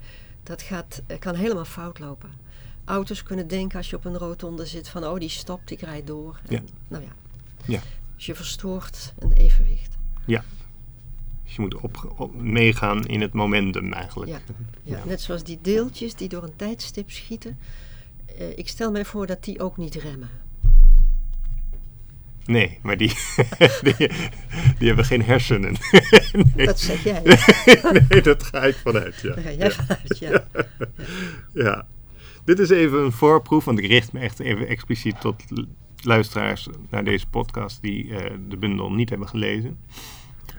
Dat 0.48 0.62
gaat, 0.62 1.02
kan 1.20 1.36
helemaal 1.36 1.66
fout 1.66 2.00
lopen. 2.00 2.30
Auto's 2.86 3.24
kunnen 3.24 3.48
denken 3.48 3.78
als 3.78 3.90
je 3.90 3.96
op 3.96 4.06
een 4.06 4.18
rotonde 4.18 4.66
zit 4.66 4.90
van 4.90 5.04
oh 5.06 5.20
die 5.20 5.30
stopt, 5.30 5.72
ik 5.72 5.82
rijd 5.82 6.08
door. 6.08 6.40
En, 6.48 6.54
Ja. 6.56 6.62
Nou 6.88 7.04
ja. 7.04 7.10
Ja. 7.66 7.82
Dus 8.16 8.26
je 8.26 8.36
verstoort 8.36 9.14
een 9.20 9.32
evenwicht. 9.34 9.96
Dus 11.44 11.56
je 11.56 11.62
moet 11.62 11.76
op, 11.76 12.14
op- 12.18 12.36
meegaan 12.36 13.06
in 13.06 13.22
het 13.22 13.34
momentum 13.34 13.94
eigenlijk. 13.94 14.32
Ja. 14.32 14.40
Ja, 14.84 14.98
Ja. 14.98 15.06
Net 15.06 15.22
zoals 15.22 15.44
die 15.44 15.60
deeltjes 15.62 16.16
die 16.16 16.30
door 16.30 16.44
een 16.44 16.56
tijdstip 16.56 17.12
schieten. 17.12 17.58
Eh, 18.38 18.58
ik 18.58 18.68
stel 18.68 18.92
mij 18.92 19.06
voor 19.06 19.28
dat 19.28 19.44
die 19.44 19.60
ook 19.62 19.78
niet 19.78 19.96
remmen. 19.96 20.30
Nee, 22.48 22.80
maar 22.82 22.98
die, 22.98 23.12
die, 23.98 24.10
die 24.78 24.88
hebben 24.88 25.06
geen 25.06 25.24
hersenen. 25.24 25.76
nee. 26.56 26.66
Dat 26.66 26.80
zeg 26.80 27.04
jij. 27.04 27.22
nee, 28.10 28.22
dat 28.22 28.44
ga 28.44 28.64
ik 28.64 28.76
vanuit, 28.76 29.20
ja. 29.22 29.34
Daar 29.34 29.44
ga 29.44 29.52
jij 29.52 29.72
vanuit, 29.72 30.18
ja. 30.20 30.48
Ja. 31.64 31.88
Dit 32.46 32.60
is 32.60 32.70
even 32.70 33.00
een 33.00 33.12
voorproef, 33.12 33.66
want 33.66 33.80
ik 33.80 33.86
richt 33.86 34.14
me 34.14 34.20
echt 34.20 34.40
even 34.40 34.68
expliciet 34.68 35.22
tot 35.22 35.44
luisteraars 36.04 36.68
naar 36.90 37.04
deze 37.04 37.28
podcast 37.28 37.82
die 37.82 38.16
eh, 38.16 38.34
de 38.50 38.58
bundel 38.58 38.92
niet 38.92 39.10
hebben 39.10 39.28
gelezen. 39.28 39.78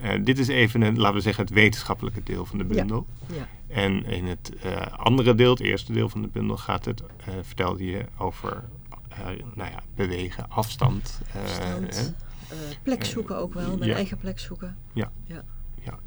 Eh, 0.03 0.11
dit 0.25 0.39
is 0.39 0.49
even, 0.49 0.83
een, 0.83 0.99
laten 0.99 1.17
we 1.17 1.21
zeggen, 1.21 1.45
het 1.45 1.53
wetenschappelijke 1.53 2.23
deel 2.23 2.45
van 2.45 2.59
de 2.59 2.65
bundel. 2.65 3.07
ja. 3.27 3.49
En 3.69 4.05
in 4.05 4.25
het 4.25 4.53
eh, 4.63 4.87
andere 4.97 5.35
deel, 5.35 5.51
het 5.51 5.61
eerste 5.61 5.93
deel 5.93 6.09
van 6.09 6.23
de 6.23 6.29
bundel, 6.29 6.57
gaat 6.57 6.85
het, 6.85 7.03
vertelde 7.43 7.85
je 7.85 8.05
over 8.19 8.65
nou 9.55 9.71
ja, 9.71 9.83
bewegen, 9.95 10.51
afstand. 10.51 11.21
eh, 11.33 11.43
Afstand. 11.43 12.15
Eh, 12.49 12.57
plek 12.83 13.05
zoeken 13.05 13.37
ook 13.37 13.55
wel, 13.55 13.77
mijn 13.77 13.91
Ja. 13.91 13.97
eigen 13.97 14.19
plek 14.19 14.39
zoeken. 14.39 14.77
Ja, 14.93 15.11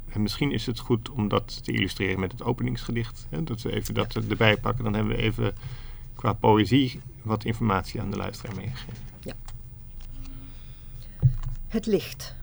en 0.08 0.22
misschien 0.22 0.52
is 0.52 0.66
het 0.66 0.78
goed 0.78 1.10
om 1.10 1.28
dat 1.28 1.64
te 1.64 1.72
illustreren 1.72 2.20
met 2.20 2.32
het 2.32 2.42
openingsgedicht. 2.42 3.26
Hè? 3.30 3.44
Dat 3.44 3.62
we 3.62 3.72
even 3.72 3.94
dat 3.94 4.14
erbij 4.14 4.56
pakken. 4.56 4.84
Dan 4.84 4.94
hebben 4.94 5.16
we 5.16 5.22
even 5.22 5.54
qua 6.14 6.32
poëzie 6.32 7.00
wat 7.22 7.44
informatie 7.44 8.00
aan 8.00 8.10
de 8.10 8.16
luisteraar 8.16 8.56
meegegeven. 8.56 9.02
Het 11.68 11.86
licht. 11.86 12.34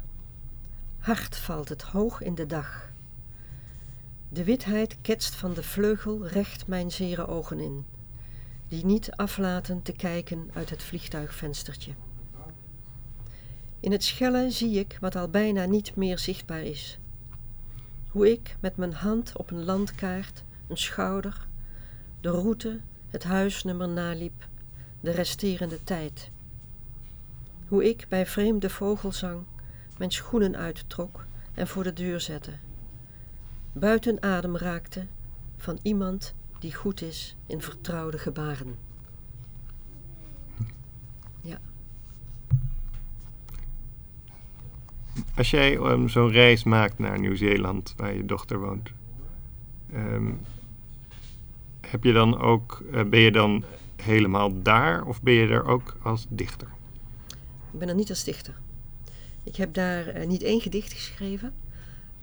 Hard 1.00 1.38
valt 1.38 1.70
het 1.70 1.82
hoog 1.82 2.22
in 2.22 2.36
de 2.36 2.46
dag. 2.46 2.92
De 4.30 4.44
witheid 4.44 4.98
ketst 5.02 5.36
van 5.36 5.54
de 5.54 5.64
vleugel 5.64 6.28
recht 6.28 6.68
mijn 6.68 6.92
zere 6.92 7.28
ogen 7.28 7.60
in, 7.60 7.86
die 8.70 8.86
niet 8.86 9.12
aflaten 9.12 9.82
te 9.82 9.92
kijken 9.92 10.50
uit 10.54 10.70
het 10.70 10.84
vliegtuigvenstertje. 10.84 11.92
In 13.80 13.92
het 13.92 14.04
schellen 14.04 14.52
zie 14.52 14.80
ik 14.80 14.98
wat 15.02 15.16
al 15.16 15.30
bijna 15.30 15.66
niet 15.66 15.96
meer 15.96 16.20
zichtbaar 16.20 16.64
is. 16.64 17.00
Hoe 18.10 18.32
ik 18.32 18.56
met 18.60 18.78
mijn 18.78 18.94
hand 18.94 19.38
op 19.38 19.52
een 19.52 19.64
landkaart, 19.64 20.44
een 20.68 20.78
schouder, 20.78 21.48
de 22.22 22.30
route, 22.30 22.80
het 23.10 23.24
huisnummer 23.24 23.90
naliep, 23.90 24.48
de 25.00 25.12
resterende 25.12 25.84
tijd 25.84 26.32
hoe 27.70 27.90
ik 27.90 28.06
bij 28.10 28.26
vreemde 28.26 28.70
vogelzang 28.70 29.44
mijn 29.98 30.12
schoenen 30.12 30.56
uittrok 30.56 31.26
en 31.54 31.68
voor 31.68 31.84
de 31.84 31.94
deur 31.94 32.20
zette. 32.20 32.52
Buiten 33.72 34.24
adem 34.24 34.58
raakte 34.58 35.06
van 35.58 35.80
iemand 35.82 36.34
die 36.60 36.76
goed 36.76 37.02
is 37.02 37.36
in 37.46 37.62
vertrouwde 37.62 38.18
gebaren. 38.18 38.76
Als 45.36 45.50
jij 45.50 45.78
ehm, 45.78 46.08
zo'n 46.08 46.32
reis 46.32 46.64
maakt 46.64 47.00
naar 47.00 47.20
Nieuw-Zeeland, 47.20 47.94
waar 47.98 48.16
je 48.16 48.26
dochter 48.26 48.60
woont, 48.60 48.92
ehm, 49.94 50.32
heb 51.82 52.04
je 52.04 52.14
dan 52.14 52.40
ook, 52.40 52.84
eh, 52.92 53.04
ben 53.04 53.20
je 53.20 53.32
dan 53.32 53.64
helemaal 53.96 54.62
daar 54.62 55.06
of 55.06 55.22
ben 55.22 55.34
je 55.34 55.48
er 55.48 55.66
ook 55.66 55.98
als 56.02 56.26
dichter? 56.30 56.68
Ik 57.72 57.80
ben 57.80 57.88
er 57.90 57.96
niet 57.96 58.10
als 58.10 58.24
dichter. 58.24 58.54
Ik 59.44 59.56
heb 59.56 59.74
daar 59.74 60.08
eh, 60.08 60.28
niet 60.28 60.44
één 60.44 60.62
gedicht 60.62 60.94
geschreven. 60.94 61.54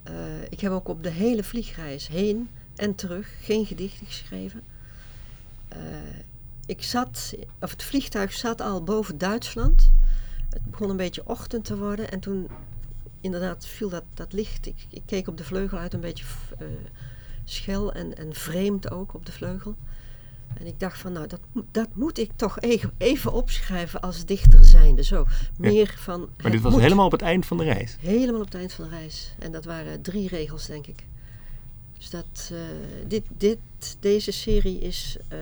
Eh, 0.03 0.13
ik 0.49 0.59
heb 0.59 0.71
ook 0.71 0.87
op 0.87 1.03
de 1.03 1.09
hele 1.09 1.43
vliegreis 1.43 2.07
heen 2.07 2.49
en 2.77 2.95
terug 2.95 3.29
geen 3.41 3.65
gedichten 3.65 4.05
geschreven. 4.05 4.63
Eh, 5.67 5.79
ik 6.65 6.83
zat, 6.83 7.33
of 7.61 7.71
het 7.71 7.83
vliegtuig 7.83 8.33
zat 8.33 8.61
al 8.61 8.83
boven 8.83 9.17
Duitsland. 9.17 9.91
Het 10.49 10.65
begon 10.65 10.89
een 10.89 10.97
beetje 10.97 11.27
ochtend 11.27 11.65
te 11.65 11.77
worden 11.77 12.11
en 12.11 12.19
toen 12.19 12.47
inderdaad 13.21 13.65
viel 13.65 13.89
dat, 13.89 14.03
dat 14.13 14.33
licht. 14.33 14.65
Ik, 14.65 14.85
ik 14.89 15.01
keek 15.05 15.27
op 15.27 15.37
de 15.37 15.43
vleugel 15.43 15.77
uit 15.77 15.93
een 15.93 15.99
beetje 15.99 16.25
uh, 16.61 16.67
schel 17.43 17.93
en, 17.93 18.17
en 18.17 18.33
vreemd 18.33 18.91
ook 18.91 19.13
op 19.13 19.25
de 19.25 19.31
vleugel. 19.31 19.75
En 20.53 20.65
ik 20.65 20.79
dacht 20.79 20.99
van, 20.99 21.11
nou, 21.11 21.27
dat, 21.27 21.39
dat 21.71 21.87
moet 21.93 22.17
ik 22.17 22.31
toch 22.35 22.59
even, 22.59 22.91
even 22.97 23.33
opschrijven 23.33 24.01
als 24.01 24.25
dichter 24.25 24.65
zijnde. 24.65 25.03
Zo, 25.03 25.25
meer 25.57 25.95
van... 25.97 26.29
Maar 26.41 26.51
dit 26.51 26.61
was 26.61 26.75
helemaal 26.75 27.05
op 27.05 27.11
het 27.11 27.21
eind 27.21 27.45
van 27.45 27.57
de 27.57 27.63
reis? 27.63 27.97
Helemaal 27.99 28.41
op 28.41 28.45
het 28.45 28.55
eind 28.55 28.73
van 28.73 28.89
de 28.89 28.95
reis. 28.95 29.35
En 29.39 29.51
dat 29.51 29.65
waren 29.65 30.01
drie 30.01 30.27
regels, 30.27 30.65
denk 30.65 30.87
ik. 30.87 31.05
Dus 31.97 32.09
dat, 32.09 32.49
uh, 32.51 32.59
dit, 33.07 33.23
dit, 33.37 33.57
deze 33.99 34.31
serie 34.31 34.79
is, 34.79 35.17
uh, 35.33 35.37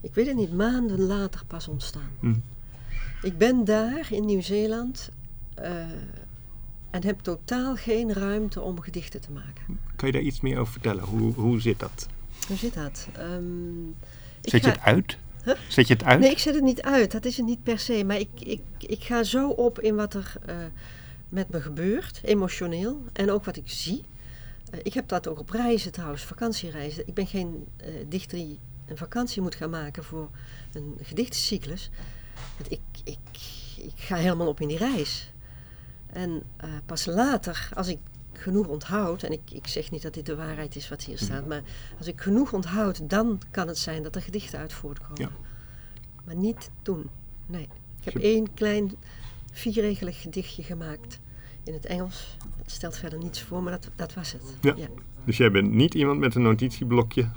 ik 0.00 0.14
weet 0.14 0.26
het 0.26 0.36
niet, 0.36 0.52
maanden 0.52 1.00
later 1.00 1.44
pas 1.46 1.68
ontstaan. 1.68 2.10
Hm. 2.20 2.34
Ik 3.22 3.38
ben 3.38 3.64
daar 3.64 4.06
in 4.10 4.24
Nieuw-Zeeland 4.24 5.10
uh, 5.58 5.66
en 6.90 7.04
heb 7.04 7.20
totaal 7.20 7.76
geen 7.76 8.12
ruimte 8.12 8.60
om 8.60 8.80
gedichten 8.80 9.20
te 9.20 9.30
maken. 9.30 9.78
Kan 9.96 10.08
je 10.08 10.14
daar 10.14 10.22
iets 10.22 10.40
meer 10.40 10.58
over 10.58 10.72
vertellen? 10.72 11.04
Hoe, 11.04 11.32
hoe 11.32 11.60
zit 11.60 11.78
dat? 11.78 12.06
Hoe 12.46 12.56
zit 12.56 12.74
dat? 12.74 13.08
Um, 13.18 13.94
zet 14.40 14.64
je 14.64 14.70
het 14.70 14.80
uit? 14.80 15.18
Huh? 15.44 15.54
Zet 15.68 15.88
je 15.88 15.94
het 15.94 16.04
uit? 16.04 16.20
Nee, 16.20 16.30
ik 16.30 16.38
zet 16.38 16.54
het 16.54 16.64
niet 16.64 16.82
uit. 16.82 17.12
Dat 17.12 17.24
is 17.24 17.36
het 17.36 17.46
niet 17.46 17.62
per 17.62 17.78
se. 17.78 18.04
Maar 18.04 18.18
ik, 18.18 18.28
ik, 18.38 18.60
ik 18.78 19.02
ga 19.02 19.22
zo 19.22 19.48
op 19.48 19.80
in 19.80 19.94
wat 19.94 20.14
er 20.14 20.36
met 21.28 21.48
me 21.48 21.60
gebeurt, 21.60 22.20
emotioneel. 22.24 23.02
En 23.12 23.30
ook 23.30 23.44
wat 23.44 23.56
ik 23.56 23.70
zie. 23.70 24.02
Uh, 24.74 24.80
ik 24.82 24.94
heb 24.94 25.08
dat 25.08 25.28
ook 25.28 25.38
op 25.38 25.50
reizen 25.50 25.92
trouwens, 25.92 26.22
vakantiereizen. 26.22 27.06
Ik 27.06 27.14
ben 27.14 27.26
geen 27.26 27.66
uh, 27.84 28.04
dichter 28.08 28.38
die 28.38 28.58
een 28.86 28.96
vakantie 28.96 29.42
moet 29.42 29.54
gaan 29.54 29.70
maken 29.70 30.04
voor 30.04 30.30
een 30.72 30.98
gedichtencyclus. 31.02 31.90
Want 32.56 32.72
ik, 32.72 32.80
ik, 33.04 33.18
ik 33.76 33.92
ga 33.94 34.16
helemaal 34.16 34.48
op 34.48 34.60
in 34.60 34.68
die 34.68 34.78
reis. 34.78 35.32
En 36.06 36.42
pas 36.86 37.06
later, 37.06 37.68
als 37.74 37.88
ik 37.88 37.98
genoeg 38.32 38.66
onthoud, 38.66 39.22
en 39.22 39.32
ik, 39.32 39.50
ik 39.52 39.66
zeg 39.66 39.90
niet 39.90 40.02
dat 40.02 40.14
dit 40.14 40.26
de 40.26 40.36
waarheid 40.36 40.76
is 40.76 40.88
wat 40.88 41.02
hier 41.02 41.18
staat, 41.18 41.46
maar 41.46 41.62
als 41.98 42.06
ik 42.06 42.20
genoeg 42.20 42.52
onthoud, 42.52 43.10
dan 43.10 43.40
kan 43.50 43.68
het 43.68 43.78
zijn 43.78 44.02
dat 44.02 44.14
er 44.14 44.22
gedichten 44.22 44.58
uit 44.58 44.72
voortkomen. 44.72 45.22
Ja. 45.22 45.30
Maar 46.24 46.36
niet 46.36 46.70
toen. 46.82 47.10
Nee. 47.46 47.68
Ik 48.00 48.12
heb 48.12 48.22
één 48.22 48.54
klein 48.54 48.92
vierregelig 49.52 50.20
gedichtje 50.20 50.62
gemaakt 50.62 51.18
in 51.64 51.72
het 51.72 51.86
Engels. 51.86 52.36
Dat 52.56 52.70
stelt 52.70 52.96
verder 52.96 53.18
niets 53.18 53.42
voor, 53.42 53.62
maar 53.62 53.72
dat, 53.72 53.90
dat 53.96 54.14
was 54.14 54.32
het. 54.32 54.42
Ja. 54.60 54.74
ja. 54.76 54.86
Dus 55.24 55.36
jij 55.36 55.50
bent 55.50 55.72
niet 55.72 55.94
iemand 55.94 56.18
met 56.18 56.34
een 56.34 56.42
notitieblokje 56.42 57.28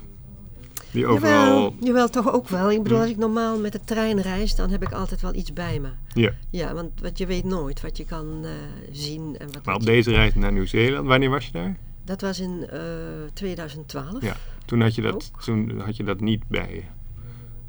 die 0.90 1.06
overal... 1.06 1.44
Jawel, 1.44 1.74
jawel, 1.80 2.08
toch 2.08 2.32
ook 2.32 2.48
wel. 2.48 2.70
Ik 2.70 2.82
bedoel, 2.82 3.00
als 3.00 3.10
ik 3.10 3.16
normaal 3.16 3.58
met 3.58 3.72
de 3.72 3.80
trein 3.84 4.20
reis, 4.20 4.54
dan 4.54 4.70
heb 4.70 4.82
ik 4.82 4.92
altijd 4.92 5.20
wel 5.20 5.34
iets 5.34 5.52
bij 5.52 5.78
me. 5.78 5.88
Ja. 6.14 6.32
Ja, 6.50 6.74
want 6.74 7.00
wat 7.00 7.18
je 7.18 7.26
weet 7.26 7.44
nooit 7.44 7.80
wat 7.80 7.96
je 7.96 8.04
kan 8.04 8.40
uh, 8.42 8.50
zien. 8.92 9.36
En 9.38 9.52
wat 9.52 9.64
maar 9.64 9.74
op 9.74 9.84
deze 9.84 10.10
reis 10.10 10.34
naar 10.34 10.52
Nieuw-Zeeland, 10.52 11.06
wanneer 11.06 11.30
was 11.30 11.46
je 11.46 11.52
daar? 11.52 11.76
Dat 12.04 12.20
was 12.20 12.40
in 12.40 12.68
uh, 12.72 12.80
2012. 13.32 14.22
Ja, 14.22 14.36
toen 14.64 14.80
had, 14.80 14.94
je 14.94 15.02
dat, 15.02 15.30
toen 15.44 15.80
had 15.80 15.96
je 15.96 16.04
dat 16.04 16.20
niet 16.20 16.48
bij 16.48 16.74
je. 16.74 16.82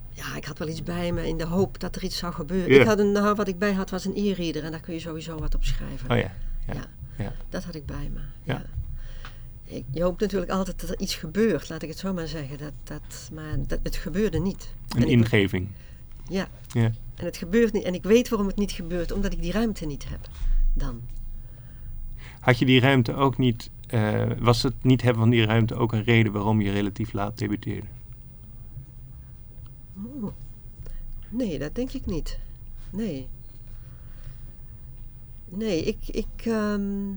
Ja, 0.10 0.36
ik 0.36 0.46
had 0.46 0.58
wel 0.58 0.68
iets 0.68 0.84
bij 0.84 1.12
me 1.12 1.28
in 1.28 1.38
de 1.38 1.46
hoop 1.46 1.80
dat 1.80 1.96
er 1.96 2.04
iets 2.04 2.18
zou 2.18 2.34
gebeuren. 2.34 2.74
Ja. 2.74 2.82
Ik 2.82 2.88
had 2.88 3.00
een, 3.00 3.12
nou, 3.12 3.36
wat 3.36 3.48
ik 3.48 3.60
bij 3.60 3.74
had 3.74 3.90
was 3.90 4.06
een 4.06 4.16
e-reader 4.16 4.64
en 4.64 4.72
daar 4.72 4.80
kun 4.80 4.94
je 4.94 5.00
sowieso 5.00 5.38
wat 5.40 5.56
op 5.56 5.64
schrijven. 5.64 6.12
Oh 6.12 6.18
ja. 6.18 6.32
Ja. 6.74 7.34
Dat 7.50 7.64
had 7.64 7.76
ik 7.76 7.86
bij 7.86 8.10
me. 8.14 8.20
Ja. 8.44 8.66
Ik, 9.64 9.86
je 9.92 10.04
hoopt 10.04 10.22
natuurlijk 10.22 10.52
altijd 10.52 10.82
dat 10.82 10.90
er 10.90 11.00
iets 11.00 11.16
gebeurt, 11.16 11.70
laat 11.70 11.82
ik 11.82 11.90
het 11.90 11.98
zo 11.98 12.14
maar 12.14 12.28
zeggen. 12.28 12.58
Dat, 12.58 12.74
dat, 12.84 13.30
maar 13.34 13.58
dat, 13.68 13.80
het 13.84 13.96
gebeurde 13.96 14.40
niet. 14.40 14.74
Een 14.90 14.96
En 15.02 15.04
ik- 15.04 15.10
ingeving. 15.10 15.68
ja, 16.30 16.48
Ja. 16.68 16.92
en 17.16 17.26
het 17.26 17.38
gebeurt 17.38 17.74
niet. 17.74 17.84
En 17.84 17.94
ik 17.94 18.04
weet 18.04 18.30
waarom 18.30 18.48
het 18.48 18.56
niet 18.58 18.72
gebeurt, 18.72 19.12
omdat 19.12 19.34
ik 19.34 19.42
die 19.42 19.52
ruimte 19.52 19.86
niet 19.86 20.10
heb. 20.10 20.20
Dan. 20.74 21.02
Had 22.40 22.60
je 22.60 22.66
die 22.66 22.80
ruimte 22.80 23.14
ook 23.14 23.38
niet... 23.38 23.70
eh, 23.88 24.32
was 24.40 24.64
het 24.64 24.84
niet 24.84 25.02
hebben 25.02 25.22
van 25.22 25.30
die 25.32 25.46
ruimte 25.46 25.76
ook 25.76 25.94
een 25.94 26.04
reden 26.04 26.32
waarom 26.32 26.62
je 26.62 26.72
relatief 26.72 27.14
laat 27.14 27.38
debuteerde? 27.38 27.88
Oh. 30.22 30.32
Nee, 31.30 31.60
dat 31.60 31.76
denk 31.76 31.92
ik 31.92 32.06
niet. 32.06 32.40
Nee. 32.92 33.28
Nee, 35.50 35.82
ik, 35.84 36.08
ik, 36.08 36.46
ehm, 36.46 37.12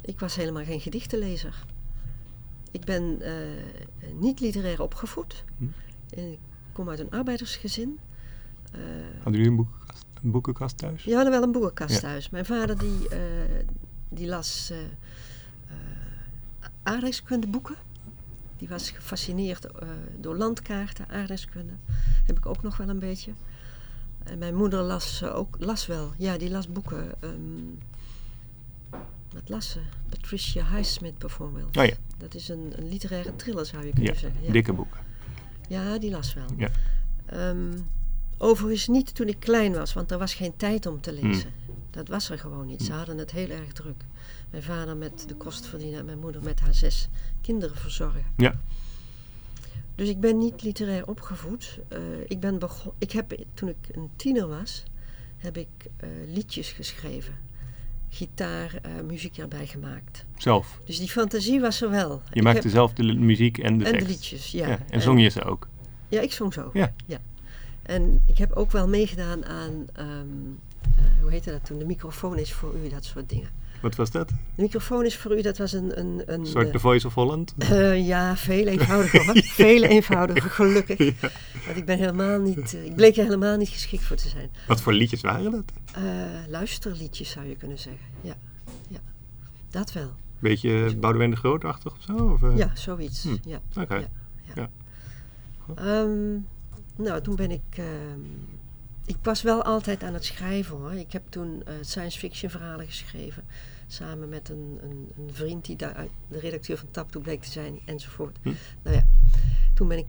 ik 0.00 0.20
was 0.20 0.36
helemaal 0.36 0.64
geen 0.64 0.80
gedichtenlezer. 0.80 1.64
Ik 2.70 2.84
ben 2.84 3.20
eh, 3.20 3.32
niet 4.20 4.40
literair 4.40 4.82
opgevoed. 4.82 5.44
Hm. 5.58 5.64
Ik 6.20 6.38
kom 6.72 6.88
uit 6.88 6.98
een 6.98 7.10
arbeidersgezin. 7.10 7.98
Eh, 8.72 8.80
Hadden 9.14 9.32
jullie 9.42 9.48
een 9.48 9.56
boekenkast, 9.56 10.04
een 10.22 10.30
boekenkast 10.30 10.78
thuis? 10.78 11.02
Ja, 11.02 11.08
we 11.10 11.14
hadden 11.14 11.32
wel 11.32 11.42
een 11.42 11.52
boekenkast 11.52 11.94
Ja. 11.94 12.00
thuis. 12.00 12.30
Mijn 12.30 12.44
vader 12.46 12.78
die, 12.78 13.08
eh, 13.08 13.18
die 14.08 14.26
las 14.26 14.72
aardrijkskundeboeken. 16.82 17.74
Die 18.56 18.68
was 18.68 18.90
gefascineerd 18.90 19.66
door 20.20 20.36
landkaarten, 20.36 21.08
aardrijkskunde. 21.08 21.72
Heb 22.26 22.36
ik 22.38 22.46
ook 22.46 22.62
nog 22.62 22.76
wel 22.76 22.88
een 22.88 22.98
beetje. 22.98 23.32
En 24.26 24.38
mijn 24.38 24.54
moeder 24.54 24.82
las 24.82 25.22
ook, 25.24 25.56
las 25.58 25.86
wel. 25.86 26.12
Ja, 26.18 26.38
die 26.38 26.50
las 26.50 26.68
boeken. 26.68 27.14
ehm, 27.20 27.32
wat 29.32 29.48
las 29.48 29.70
ze? 29.70 29.80
Patricia 30.08 30.64
Highsmith 30.74 31.18
bijvoorbeeld. 31.18 31.76
Oh 31.76 31.84
ja, 31.84 31.94
Dat 32.18 32.34
is 32.34 32.48
een, 32.48 32.72
een 32.76 32.88
literaire 32.88 33.36
thriller 33.36 33.66
zou 33.66 33.84
je 33.86 33.92
kunnen 33.92 34.12
ja. 34.12 34.18
zeggen. 34.18 34.42
Ja. 34.42 34.52
dikke 34.52 34.72
boeken. 34.72 35.00
Ja, 35.68 35.98
die 35.98 36.10
las 36.10 36.34
wel. 36.34 36.46
Ja. 36.56 36.68
Ehm, 37.26 37.72
overigens 38.38 38.86
niet 38.88 39.14
toen 39.14 39.28
ik 39.28 39.40
klein 39.40 39.72
was, 39.74 39.92
want 39.92 40.10
er 40.10 40.18
was 40.18 40.34
geen 40.34 40.56
tijd 40.56 40.86
om 40.86 41.00
te 41.00 41.10
Hmm. 41.18 41.28
lezen. 41.30 41.50
Dat 41.90 42.08
was 42.08 42.30
er 42.30 42.38
gewoon 42.38 42.66
niet. 42.66 42.82
Ze 42.82 42.92
hadden 42.92 43.18
het 43.18 43.30
heel 43.30 43.48
erg 43.50 43.72
druk. 43.72 44.04
Mijn 44.50 44.62
vader 44.62 44.96
met 44.96 45.24
de 45.28 45.34
kost 45.34 45.66
verdienen 45.66 45.98
en 45.98 46.04
mijn 46.04 46.18
moeder 46.18 46.42
met 46.42 46.60
haar 46.60 46.74
zes 46.74 47.08
kinderen 47.40 47.76
verzorgen. 47.76 48.24
Ja. 48.36 48.54
Dus 49.96 50.08
ik 50.08 50.20
ben 50.20 50.38
niet 50.38 50.62
literair 50.62 51.06
opgevoed. 51.08 51.78
Eh, 51.88 51.98
ik, 52.26 52.40
ben 52.40 52.58
begon, 52.58 52.92
ik 52.98 53.12
heb, 53.12 53.34
toen 53.54 53.68
ik 53.68 53.76
een 53.92 54.10
tiener 54.16 54.48
was, 54.48 54.84
heb 55.36 55.56
ik 55.56 55.68
eh, 55.96 56.08
liedjes 56.26 56.70
geschreven. 56.72 57.34
Gitaar, 58.08 58.78
eh, 58.82 58.90
muziek 59.06 59.38
erbij 59.38 59.66
gemaakt. 59.66 60.24
Zelf. 60.36 60.80
Dus 60.84 60.98
die 60.98 61.08
fantasie 61.08 61.60
was 61.60 61.82
er 61.82 61.90
wel. 61.90 62.22
Je 62.30 62.34
Ik 62.36 62.42
maakte 62.42 62.60
heb- 62.62 62.70
zelf 62.70 62.92
de 62.92 63.02
muziek 63.14 63.58
en 63.58 63.78
de 63.78 63.84
en 63.84 63.98
de 63.98 64.04
liedjes, 64.06 64.50
ja. 64.50 64.68
Ja, 64.68 64.78
en 64.90 65.02
zong 65.02 65.20
je 65.22 65.28
ze 65.28 65.44
ook? 65.44 65.68
Ja, 66.08 66.20
ik 66.20 66.32
zong 66.32 66.52
zo. 66.52 66.70
Ja. 66.72 66.92
En 67.82 68.22
ik 68.26 68.38
heb 68.38 68.52
ook 68.52 68.70
wel 68.70 68.88
meegedaan 68.88 69.44
aan, 69.44 69.86
ehm, 69.92 70.08
eh, 70.96 71.04
hoe 71.20 71.30
heette 71.30 71.50
dat 71.50 71.64
toen? 71.64 71.78
De 71.78 71.84
microfoon 71.86 72.38
is 72.38 72.52
voor 72.52 72.74
u, 72.84 72.88
dat 72.88 73.04
soort 73.04 73.28
dingen. 73.28 73.48
Wat 73.80 73.96
was 73.96 74.10
dat? 74.10 74.28
De 74.28 74.62
microfoon 74.62 75.04
is 75.04 75.16
voor 75.16 75.38
u, 75.38 75.42
dat 75.42 75.58
was 75.58 75.72
een... 75.72 75.98
een, 75.98 76.22
een 76.26 76.46
soort 76.46 76.66
eh, 76.66 76.72
The 76.72 76.78
Voice 76.78 77.06
of 77.06 77.14
Holland? 77.14 77.54
eh, 77.58 78.06
ja, 78.06 78.36
veel 78.36 78.66
eenvoudiger 78.66 79.24
hoor. 79.24 79.34
Veel 79.64 79.82
eenvoudiger, 79.82 80.50
gelukkig. 80.50 80.98
Ja. 80.98 81.30
Want 81.66 81.76
ik 81.76 81.84
ben 81.84 81.98
helemaal 81.98 82.40
niet, 82.40 82.74
eh, 82.74 82.84
ik 82.84 82.94
bleek 82.96 83.16
er 83.16 83.24
helemaal 83.24 83.56
niet 83.56 83.68
geschikt 83.68 84.04
voor 84.04 84.16
te 84.16 84.28
zijn. 84.28 84.50
Wat 84.66 84.80
voor 84.80 84.92
liedjes 84.92 85.20
waren 85.20 85.50
dat? 85.50 85.72
Luisterliedjes 86.48 87.30
zou 87.30 87.46
je 87.46 87.56
kunnen 87.56 87.78
zeggen, 87.78 88.06
ja. 88.20 88.36
ja. 88.88 88.98
Dat 89.70 89.92
wel. 89.92 90.10
Beetje 90.38 90.96
Boudewijn 90.96 91.30
de 91.30 91.36
Groot-achtig 91.36 91.92
of 91.92 92.02
zo? 92.02 92.38
Of? 92.42 92.56
Ja, 92.56 92.70
zoiets. 92.74 93.22
Hm. 93.22 93.36
Ja. 93.48 93.60
Oké. 93.80 93.94
Ja. 93.94 94.08
Ja. 94.54 94.68
Ehm, 95.74 96.32
nou, 96.96 97.20
toen 97.22 97.36
ben 97.36 97.50
ik. 97.50 97.62
ehm, 97.70 98.20
ik 99.06 99.16
was 99.22 99.42
wel 99.42 99.62
altijd 99.62 100.02
aan 100.02 100.14
het 100.14 100.24
schrijven 100.24 100.76
hoor. 100.76 100.92
Ik 100.92 101.12
heb 101.12 101.22
toen 101.28 101.62
eh, 101.64 101.74
science 101.80 102.18
fiction 102.18 102.50
verhalen 102.50 102.86
geschreven. 102.86 103.44
Samen 103.86 104.28
met 104.28 104.48
een, 104.48 104.78
een, 104.82 105.12
een 105.16 105.34
vriend 105.34 105.64
die 105.64 105.76
daar 105.76 106.06
de 106.28 106.38
redacteur 106.38 106.78
van 106.78 106.90
Tap 106.90 107.10
toe 107.10 107.22
bleek 107.22 107.42
te 107.42 107.50
zijn 107.50 107.80
enzovoort. 107.84 108.38
Hm. 108.42 108.52
Nou 108.82 108.96
ja, 108.96 109.06
toen 109.74 109.88
ben 109.88 109.98
ik, 109.98 110.06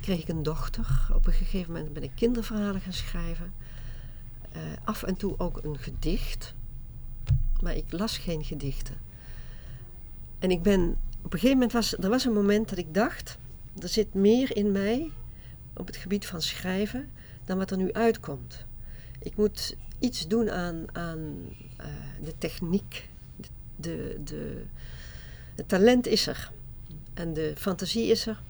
kreeg 0.00 0.20
ik 0.20 0.28
een 0.28 0.42
dochter. 0.42 1.08
Op 1.14 1.26
een 1.26 1.32
gegeven 1.32 1.72
moment 1.72 1.92
ben 1.92 2.02
ik 2.02 2.12
kinderverhalen 2.14 2.80
gaan 2.80 2.92
schrijven. 2.92 3.52
Eh, 4.52 4.62
af 4.84 5.02
en 5.02 5.16
toe 5.16 5.38
ook 5.38 5.64
een 5.64 5.78
gedicht. 5.78 6.54
Maar 7.62 7.76
ik 7.76 7.92
las 7.92 8.18
geen 8.18 8.44
gedichten. 8.44 8.96
En 10.38 10.50
ik 10.50 10.62
ben. 10.62 10.96
Op 11.18 11.32
een 11.32 11.38
gegeven 11.38 11.58
moment 11.58 11.72
was 11.72 11.98
er 11.98 12.08
was 12.08 12.24
een 12.24 12.32
moment 12.32 12.68
dat 12.68 12.78
ik 12.78 12.94
dacht 12.94 13.38
er 13.82 13.88
zit 13.88 14.14
meer 14.14 14.56
in 14.56 14.72
mij 14.72 15.10
op 15.74 15.86
het 15.86 15.96
gebied 15.96 16.26
van 16.26 16.42
schrijven 16.42 17.10
dan 17.48 17.58
wat 17.58 17.70
er 17.70 17.76
nu 17.76 17.92
uitkomt. 17.92 18.64
Ik 19.22 19.36
moet 19.36 19.76
iets 19.98 20.26
doen 20.28 20.50
aan, 20.50 20.84
aan 20.92 21.34
eh, 21.76 21.86
de 22.24 22.34
techniek. 22.38 23.08
De, 23.36 23.48
de, 23.76 24.20
de, 24.24 24.62
het 25.54 25.68
talent 25.68 26.06
is 26.06 26.26
er. 26.26 26.50
En 27.14 27.32
de 27.34 27.52
fantasie 27.56 28.06
is 28.06 28.26
er. 28.26 28.42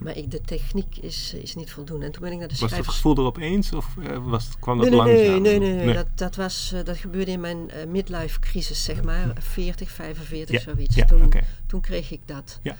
Maar 0.00 0.16
ik, 0.16 0.30
de 0.30 0.40
techniek 0.40 0.96
is, 0.96 1.34
is 1.34 1.54
niet 1.54 1.70
voldoende. 1.72 2.06
En 2.06 2.12
toen 2.12 2.22
ben 2.22 2.32
ik 2.32 2.38
naar 2.38 2.48
de 2.48 2.52
Was 2.54 2.60
het 2.62 2.70
schrijvers... 2.70 2.96
gevoel 2.96 3.16
er 3.16 3.22
opeens 3.22 3.72
of 3.72 3.96
eh, 3.98 4.18
was, 4.28 4.48
kwam 4.60 4.78
dat 4.78 4.90
Nee, 4.90 4.98
nee, 5.00 5.06
langzaam? 5.14 5.42
nee, 5.42 5.58
nee, 5.58 5.74
nee, 5.74 5.84
nee. 5.84 5.94
Dat, 5.94 6.06
dat, 6.14 6.36
was, 6.36 6.72
eh, 6.74 6.84
dat 6.84 6.96
gebeurde 6.96 7.30
in 7.30 7.40
mijn 7.40 7.70
midlife 7.88 8.38
crisis, 8.40 8.84
zeg 8.84 9.02
maar. 9.02 9.32
40, 9.38 9.90
45, 9.90 10.64
Ja, 10.64 10.72
zoiets. 10.72 10.94
ja, 10.94 11.04
toen, 11.04 11.32
toen 11.66 11.80
kreeg 11.80 12.10
ik 12.10 12.20
dat. 12.24 12.58
Ja. 12.62 12.76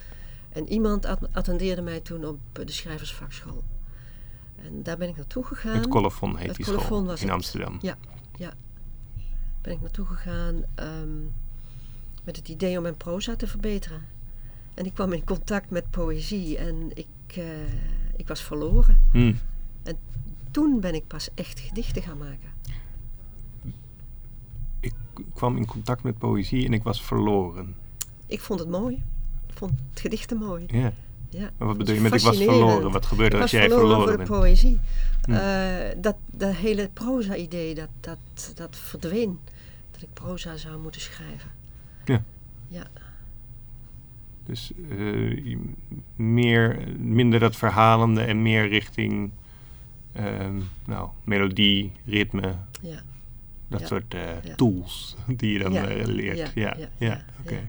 En 0.52 0.68
iemand 0.68 1.06
at- 1.06 1.28
attendeerde 1.32 1.82
mij 1.82 2.00
toen 2.00 2.26
op 2.26 2.38
de 2.52 2.72
schrijversvakschool. 2.72 3.62
En 4.64 4.82
daar 4.82 4.96
ben 4.96 5.08
ik 5.08 5.16
naartoe 5.16 5.44
gegaan. 5.44 5.76
Het 5.76 5.88
Colofon 5.88 6.36
heet 6.36 6.46
Het 6.46 6.56
die 6.56 6.64
Colofon 6.64 6.86
school 6.86 7.04
was 7.04 7.20
in 7.20 7.26
het. 7.26 7.36
Amsterdam. 7.36 7.78
Ja, 7.80 7.96
ja. 8.36 8.52
Ben 9.60 9.72
ik 9.72 9.80
naartoe 9.80 10.06
gegaan 10.06 10.62
ehm, 10.74 11.22
met 12.24 12.36
het 12.36 12.48
idee 12.48 12.76
om 12.76 12.82
mijn 12.82 12.96
proza 12.96 13.36
te 13.36 13.46
verbeteren. 13.46 14.06
En 14.74 14.86
ik 14.86 14.94
kwam 14.94 15.12
in 15.12 15.24
contact 15.24 15.70
met 15.70 15.90
poëzie 15.90 16.58
en 16.58 16.90
ik, 16.94 17.36
eh, 17.36 17.44
ik 18.16 18.28
was 18.28 18.42
verloren. 18.42 18.98
Hm. 19.12 19.34
Toen 20.50 20.80
ben 20.80 20.94
ik 20.94 21.06
pas 21.06 21.28
echt 21.34 21.60
gedichten 21.60 22.02
gaan 22.02 22.18
maken. 22.18 22.52
Ik 24.80 24.94
kwam 25.32 25.56
in 25.56 25.66
contact 25.66 26.02
met 26.02 26.18
poëzie 26.18 26.66
en 26.66 26.72
ik 26.72 26.82
was 26.82 27.02
verloren. 27.02 27.76
Ik 28.26 28.40
vond 28.40 28.60
het 28.60 28.68
mooi. 28.68 29.02
Ik 29.46 29.54
vond 29.54 29.72
het 29.90 30.00
gedichten 30.00 30.36
mooi. 30.36 30.64
Ja. 30.66 30.92
Ja. 31.34 31.50
Maar 31.58 31.68
wat 31.68 31.78
bedoel 31.78 31.94
je 31.94 32.00
met 32.00 32.14
ik 32.14 32.20
was 32.20 32.36
verloren? 32.36 32.90
Wat 32.90 33.06
gebeurde 33.06 33.36
er 33.36 33.42
als 33.42 33.50
jij 33.50 33.68
verloren 33.68 33.88
verloren 33.88 34.16
bent? 34.16 34.28
poëzie. 34.28 34.78
Hm. 35.24 35.32
Eh, 35.32 35.96
dat, 35.96 36.16
dat 36.30 36.54
hele 36.54 36.90
proza-idee, 36.92 37.74
dat, 37.74 37.88
dat, 38.00 38.52
dat 38.54 38.76
verdween. 38.76 39.38
Dat 39.90 40.02
ik 40.02 40.08
proza 40.12 40.56
zou 40.56 40.78
moeten 40.78 41.00
schrijven. 41.00 41.50
Ja. 42.04 42.22
Ja, 42.68 42.86
Dus 44.44 44.72
eh, 44.90 45.56
meer, 46.16 46.78
minder 46.98 47.40
dat 47.40 47.56
verhalende 47.56 48.20
en 48.22 48.42
meer 48.42 48.68
richting 48.68 49.30
ehm, 50.12 50.60
nou, 50.86 51.08
melodie, 51.24 51.92
ritme, 52.06 52.54
ja. 52.80 53.02
dat 53.68 53.80
Ja. 53.80 53.86
soort 53.86 54.14
eh, 54.14 54.42
Ja. 54.44 54.54
tools 54.54 55.16
die 55.38 55.52
je 55.52 55.58
dan 55.58 55.72
leert. 56.04 56.52
Ja, 56.54 56.76
Ja, 56.98 57.24
oké. 57.40 57.54
ja. 57.54 57.60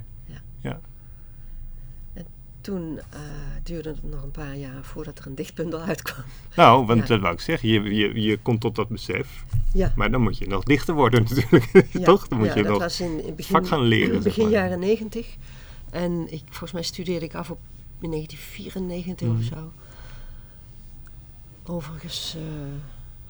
Toen 2.66 3.00
eh, 3.10 3.20
duurde 3.64 3.90
het 3.90 4.04
nog 4.12 4.24
een 4.24 4.32
paar 4.32 4.56
jaar 4.56 4.84
voordat 4.84 5.20
er 5.20 5.28
een 5.28 5.36
dichtbundel 5.36 5.80
uitkwam. 5.82 6.24
Nou, 6.56 6.86
want 6.86 7.02
Ja. 7.02 7.06
dat 7.08 7.20
wou 7.20 7.34
ik 7.34 7.40
zeggen, 7.40 7.70
je, 7.70 7.82
je, 7.96 8.22
je 8.22 8.38
komt 8.38 8.62
tot 8.62 8.76
dat 8.76 8.88
besef, 8.88 9.44
Ja, 9.74 9.94
maar 9.96 10.12
dan 10.12 10.22
moet 10.22 10.38
je 10.38 10.48
nog 10.48 10.64
dichter 10.64 10.94
worden 10.94 11.24
natuurlijk, 11.30 11.88
ja, 11.92 12.04
toch? 12.04 12.28
Dan 12.28 12.38
moet 12.38 12.48
ja, 12.48 12.56
je 12.56 12.62
dat 12.62 12.72
nog 12.72 12.82
was 12.82 13.00
in, 13.00 13.26
in 13.26 13.36
begin, 13.36 13.56
vak 13.56 13.68
gaan 13.68 13.82
leren, 13.82 14.14
zeg 14.14 14.24
begin 14.24 14.44
maar. 14.44 14.52
jaren 14.52 14.80
negentig. 14.80 15.36
En 15.90 16.34
ik, 16.34 16.42
volgens 16.50 16.72
mij 16.72 16.84
studeerde 16.84 17.26
ik 17.26 17.36
af 17.36 17.52
op 17.52 17.60
in 18.00 18.10
1994 18.12 19.28
Mhm. 19.28 19.38
of 19.38 19.44
zo. 19.44 19.72
Overigens 21.74 22.36
eh, 22.36 22.42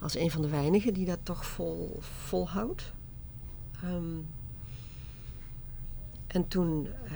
als 0.04 0.16
een 0.18 0.32
van 0.32 0.42
de 0.42 0.50
weinigen 0.50 0.94
die 0.94 1.06
dat 1.06 1.20
toch 1.24 1.46
vol, 1.46 2.00
volhoudt. 2.26 2.94
Ehm, 3.84 4.04
en 6.28 6.48
toen 6.48 6.88
eh, 7.06 7.12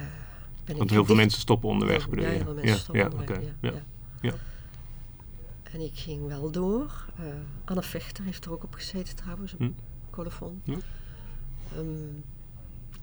ben 0.69 0.77
ik 0.77 0.77
Want 0.77 0.89
heel 0.89 1.05
veel 1.05 1.15
mensen 1.15 1.39
stoppen 1.41 1.69
onderweg, 1.69 2.07
Ja, 2.11 2.29
heel 2.29 2.43
veel 2.43 2.53
mensen 2.53 2.79
stoppen 2.79 3.03
ja, 3.03 3.09
onderweg, 3.09 3.41
ja. 4.21 4.33
En 5.71 5.81
ik 5.81 5.91
ging 5.93 6.27
wel 6.27 6.51
door. 6.51 7.05
Eh, 7.17 7.25
Anne 7.65 7.81
Vechter 7.81 8.23
heeft 8.23 8.45
er 8.45 8.51
ook 8.51 8.63
op 8.63 8.73
gezeten 8.73 9.15
trouwens, 9.15 9.53
op 9.53 9.59
Hm. 9.59 9.69
colofon. 10.09 10.61
Ja. 10.63 10.77
Ehm, 11.75 11.85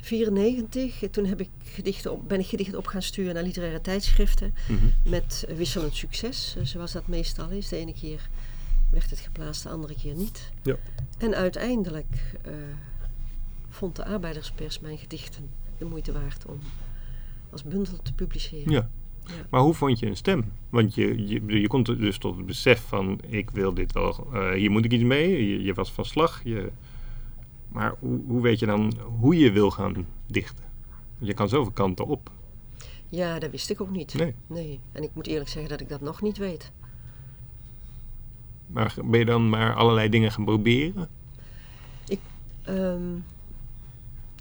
94, 0.00 1.02
eh, 1.02 1.08
toen 1.10 1.24
heb 1.26 1.40
ik 1.40 1.48
gedichten 1.64 2.12
op, 2.12 2.28
ben 2.28 2.40
ik 2.40 2.46
gedichten 2.46 2.78
op 2.78 2.86
gaan 2.86 3.02
sturen 3.02 3.34
naar 3.34 3.42
literaire 3.42 3.80
tijdschriften. 3.80 4.54
Mhm. 4.68 5.10
Met 5.10 5.46
wisselend 5.56 5.94
succes, 5.94 6.54
eh, 6.58 6.64
zoals 6.64 6.92
dat 6.92 7.06
meestal 7.06 7.48
is. 7.48 7.68
De 7.68 7.76
ene 7.76 7.92
keer 7.92 8.28
werd 8.90 9.10
het 9.10 9.18
geplaatst, 9.18 9.62
de 9.62 9.68
andere 9.68 9.94
keer 9.94 10.14
niet. 10.14 10.50
Ja. 10.62 10.76
En 11.18 11.34
uiteindelijk 11.34 12.34
eh, 12.42 12.52
vond 13.68 13.96
de 13.96 14.04
arbeiderspers 14.04 14.80
mijn 14.80 14.98
gedichten 14.98 15.50
de 15.78 15.84
moeite 15.84 16.12
waard 16.12 16.46
om 16.46 16.58
als 17.62 17.74
bundel 17.74 18.02
te 18.02 18.14
publiceren. 18.14 18.72
Ja. 18.72 18.88
Ja. 19.26 19.32
Maar 19.50 19.60
hoe 19.60 19.74
vond 19.74 19.98
je 19.98 20.06
een 20.06 20.16
stem? 20.16 20.52
Want 20.70 20.94
je, 20.94 21.26
je, 21.28 21.60
je 21.60 21.66
komt 21.66 21.86
dus 21.86 22.18
tot 22.18 22.36
het 22.36 22.46
besef 22.46 22.80
van, 22.80 23.20
ik 23.28 23.50
wil 23.50 23.74
dit 23.74 23.92
wel, 23.92 24.26
eh, 24.32 24.52
hier 24.52 24.70
moet 24.70 24.84
ik 24.84 24.92
iets 24.92 25.02
mee. 25.02 25.48
Je, 25.48 25.62
je 25.62 25.74
was 25.74 25.92
van 25.92 26.04
slag. 26.04 26.40
Je, 26.44 26.70
maar 27.68 27.94
hoe, 27.98 28.20
hoe 28.26 28.42
weet 28.42 28.58
je 28.58 28.66
dan 28.66 28.92
hoe 29.18 29.38
je 29.38 29.52
wil 29.52 29.70
gaan 29.70 30.06
dichten? 30.26 30.64
Je 31.18 31.34
kan 31.34 31.48
zoveel 31.48 31.72
kanten 31.72 32.06
op. 32.06 32.30
Ja, 33.08 33.38
dat 33.38 33.50
wist 33.50 33.70
ik 33.70 33.80
ook 33.80 33.90
niet. 33.90 34.14
Nee. 34.14 34.34
Nee. 34.46 34.80
En 34.92 35.02
ik 35.02 35.10
moet 35.14 35.26
eerlijk 35.26 35.50
zeggen 35.50 35.70
dat 35.70 35.80
ik 35.80 35.88
dat 35.88 36.00
nog 36.00 36.22
niet 36.22 36.36
weet. 36.36 36.70
Maar 38.66 38.94
ben 39.04 39.18
je 39.18 39.24
dan 39.24 39.48
maar 39.48 39.74
allerlei 39.74 40.08
dingen 40.08 40.32
gaan 40.32 40.44
proberen? 40.44 41.08
Ehm, 42.66 43.18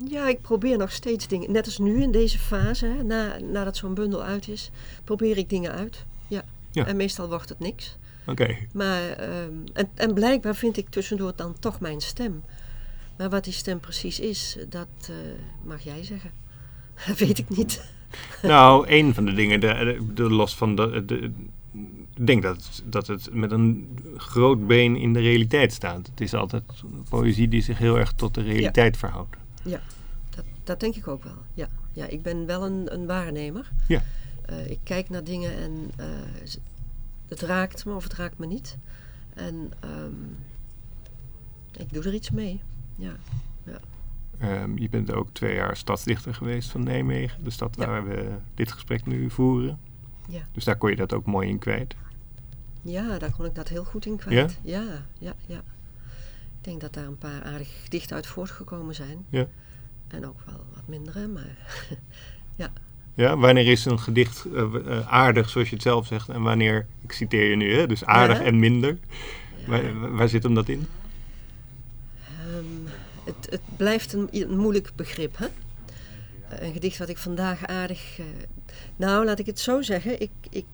ja, 0.10 0.28
ik 0.28 0.42
probeer 0.42 0.78
nog 0.78 0.92
steeds 0.92 1.28
dingen. 1.28 1.52
Net 1.52 1.66
als 1.66 1.78
nu 1.78 2.02
in 2.02 2.12
deze 2.12 2.40
fase, 2.40 2.86
hè, 2.86 3.04
na, 3.04 3.38
nadat 3.52 3.78
zo'n 3.78 3.94
bundel 3.94 4.24
uit 4.24 4.48
is, 4.48 4.72
probeer 5.04 5.38
ik 5.38 5.50
dingen 5.50 5.72
uit. 5.72 6.06
Ja. 6.28 6.44
Ja. 6.72 6.86
En 6.86 6.96
meestal 6.96 7.28
wordt 7.30 7.50
het 7.50 7.60
niks. 7.60 7.98
Oké. 8.28 8.58
Maar, 8.74 9.10
ehm, 9.10 9.52
en, 9.74 9.90
en 9.96 10.14
blijkbaar 10.14 10.56
vind 10.56 10.78
ik 10.78 10.90
tussendoor 10.90 11.34
dan 11.36 11.56
toch 11.60 11.80
mijn 11.80 12.02
stem. 12.02 12.44
Maar 13.18 13.30
wat 13.30 13.44
die 13.44 13.54
stem 13.54 13.80
precies 13.80 14.20
is, 14.20 14.58
dat 14.70 14.88
eh, 15.02 15.16
mag 15.64 15.82
jij 15.82 16.04
zeggen. 16.04 16.32
Dat 17.08 17.18
weet 17.28 17.38
ik 17.38 17.50
niet. 17.50 17.84
Nou, 18.42 18.88
een 18.90 19.14
van 19.14 19.26
de 19.26 19.34
dingen, 19.34 19.60
de, 19.60 19.68
de, 19.68 20.14
de 20.14 20.30
los 20.30 20.56
van 20.56 20.76
de, 20.76 21.06
de- 21.06 21.32
ik 22.16 22.28
denk 22.28 22.44
dat, 22.44 22.82
dat 22.86 23.08
het 23.08 23.34
met 23.34 23.52
een 23.52 23.98
groot 24.18 24.68
been 24.68 24.96
in 24.96 25.14
de 25.14 25.20
realiteit 25.20 25.74
staat. 25.74 26.08
Het 26.08 26.22
is 26.22 26.34
altijd 26.34 26.64
poëzie 27.10 27.48
die 27.48 27.62
zich 27.62 27.78
heel 27.78 27.98
erg 27.98 28.14
tot 28.14 28.34
de 28.34 28.42
realiteit 28.42 28.98
verhoudt. 28.98 29.36
Dat, 30.30 30.46
dat 30.64 30.80
denk 30.80 30.96
ik 30.96 31.08
ook 31.08 31.24
wel. 31.24 31.38
Ja, 31.54 31.68
ja 31.94 32.06
ik 32.08 32.22
ben 32.22 32.46
wel 32.46 32.66
een, 32.66 32.94
een 32.94 33.06
waarnemer. 33.06 33.72
Ja. 33.88 34.02
Eh, 34.46 34.70
ik 34.70 34.80
kijk 34.84 35.10
naar 35.10 35.24
dingen 35.24 35.54
en 35.58 35.92
eh, 35.98 36.06
het 37.28 37.42
raakt 37.42 37.86
me 37.86 37.94
of 37.94 38.04
het 38.04 38.14
raakt 38.14 38.38
me 38.38 38.46
niet. 38.46 38.78
En 39.34 39.72
ehm, 39.80 40.14
ik 41.72 41.94
doe 41.94 42.04
er 42.04 42.14
iets 42.14 42.32
mee. 42.32 42.62
Ja, 42.96 43.16
Ehm, 44.40 44.78
je 44.78 44.90
bent 44.90 45.12
ook 45.12 45.30
twee 45.32 45.56
jaar 45.56 45.78
stadsdichter 45.78 46.34
geweest 46.34 46.70
van 46.70 46.84
Nijmegen, 46.84 47.44
de 47.44 47.50
stad 47.50 47.76
Ja. 47.80 47.86
waar 47.88 48.08
we 48.08 48.32
dit 48.54 48.72
gesprek 48.72 49.06
nu 49.06 49.30
voeren. 49.30 49.80
Ja. 50.30 50.42
Dus 50.52 50.64
daar 50.64 50.78
kon 50.78 50.90
je 50.90 50.96
dat 50.96 51.14
ook 51.14 51.26
mooi 51.26 51.50
in 51.50 51.60
kwijt. 51.60 51.96
ja, 52.82 53.18
daar 53.18 53.32
kon 53.32 53.46
ik 53.46 53.56
dat 53.56 53.68
heel 53.68 53.84
goed 53.84 54.06
in 54.06 54.18
kwijt. 54.18 54.60
Ja? 54.62 54.84
ja, 55.20 55.34
ja, 55.48 55.64
Ik 56.66 56.72
denk 56.72 56.84
dat 56.84 56.94
daar 56.94 57.06
een 57.12 57.18
paar 57.18 57.44
aardige 57.44 57.72
gedichten 57.84 58.16
uit 58.16 58.28
voortgekomen 58.28 58.96
zijn. 58.96 59.26
Ja. 59.30 59.48
En 60.08 60.26
ook 60.28 60.40
wel 60.46 60.66
wat 60.74 60.88
mindere, 60.88 61.28
maar 61.28 61.58
Ja, 63.16 63.38
wanneer 63.38 63.68
is 63.68 63.86
een 63.86 64.00
gedicht 64.00 64.46
eh, 64.46 64.76
eh, 64.76 65.08
aardig, 65.14 65.50
zoals 65.50 65.70
je 65.70 65.74
het 65.74 65.84
zelf 65.84 66.08
zegt, 66.08 66.30
en 66.30 66.42
wanneer, 66.42 66.88
ik 67.02 67.12
citeer 67.12 67.50
je 67.50 67.56
nu, 67.56 67.74
hè, 67.74 67.88
dus 67.88 68.06
aardig 68.06 68.38
Ja. 68.40 68.44
en 68.44 68.60
minder. 68.60 68.98
ja. 69.58 69.68
Waar, 69.68 70.12
waar 70.16 70.30
zit 70.30 70.44
hem 70.44 70.54
dat 70.54 70.70
in? 70.70 70.88
Ehm, 72.24 72.94
het, 73.24 73.48
het 73.50 73.62
blijft 73.78 74.14
een, 74.14 74.28
een 74.32 74.58
moeilijk 74.58 74.92
begrip, 74.96 75.38
hè? 75.38 75.46
Eh, 76.50 76.68
Een 76.68 76.74
gedicht 76.74 76.98
wat 76.98 77.10
ik 77.10 77.18
vandaag 77.18 77.66
aardig. 77.66 78.20
nou, 78.96 79.26
laat 79.26 79.40
ik 79.40 79.46
het 79.46 79.60
zo 79.60 79.82
zeggen. 79.82 80.22
Ik, 80.22 80.32
ik, 80.50 80.66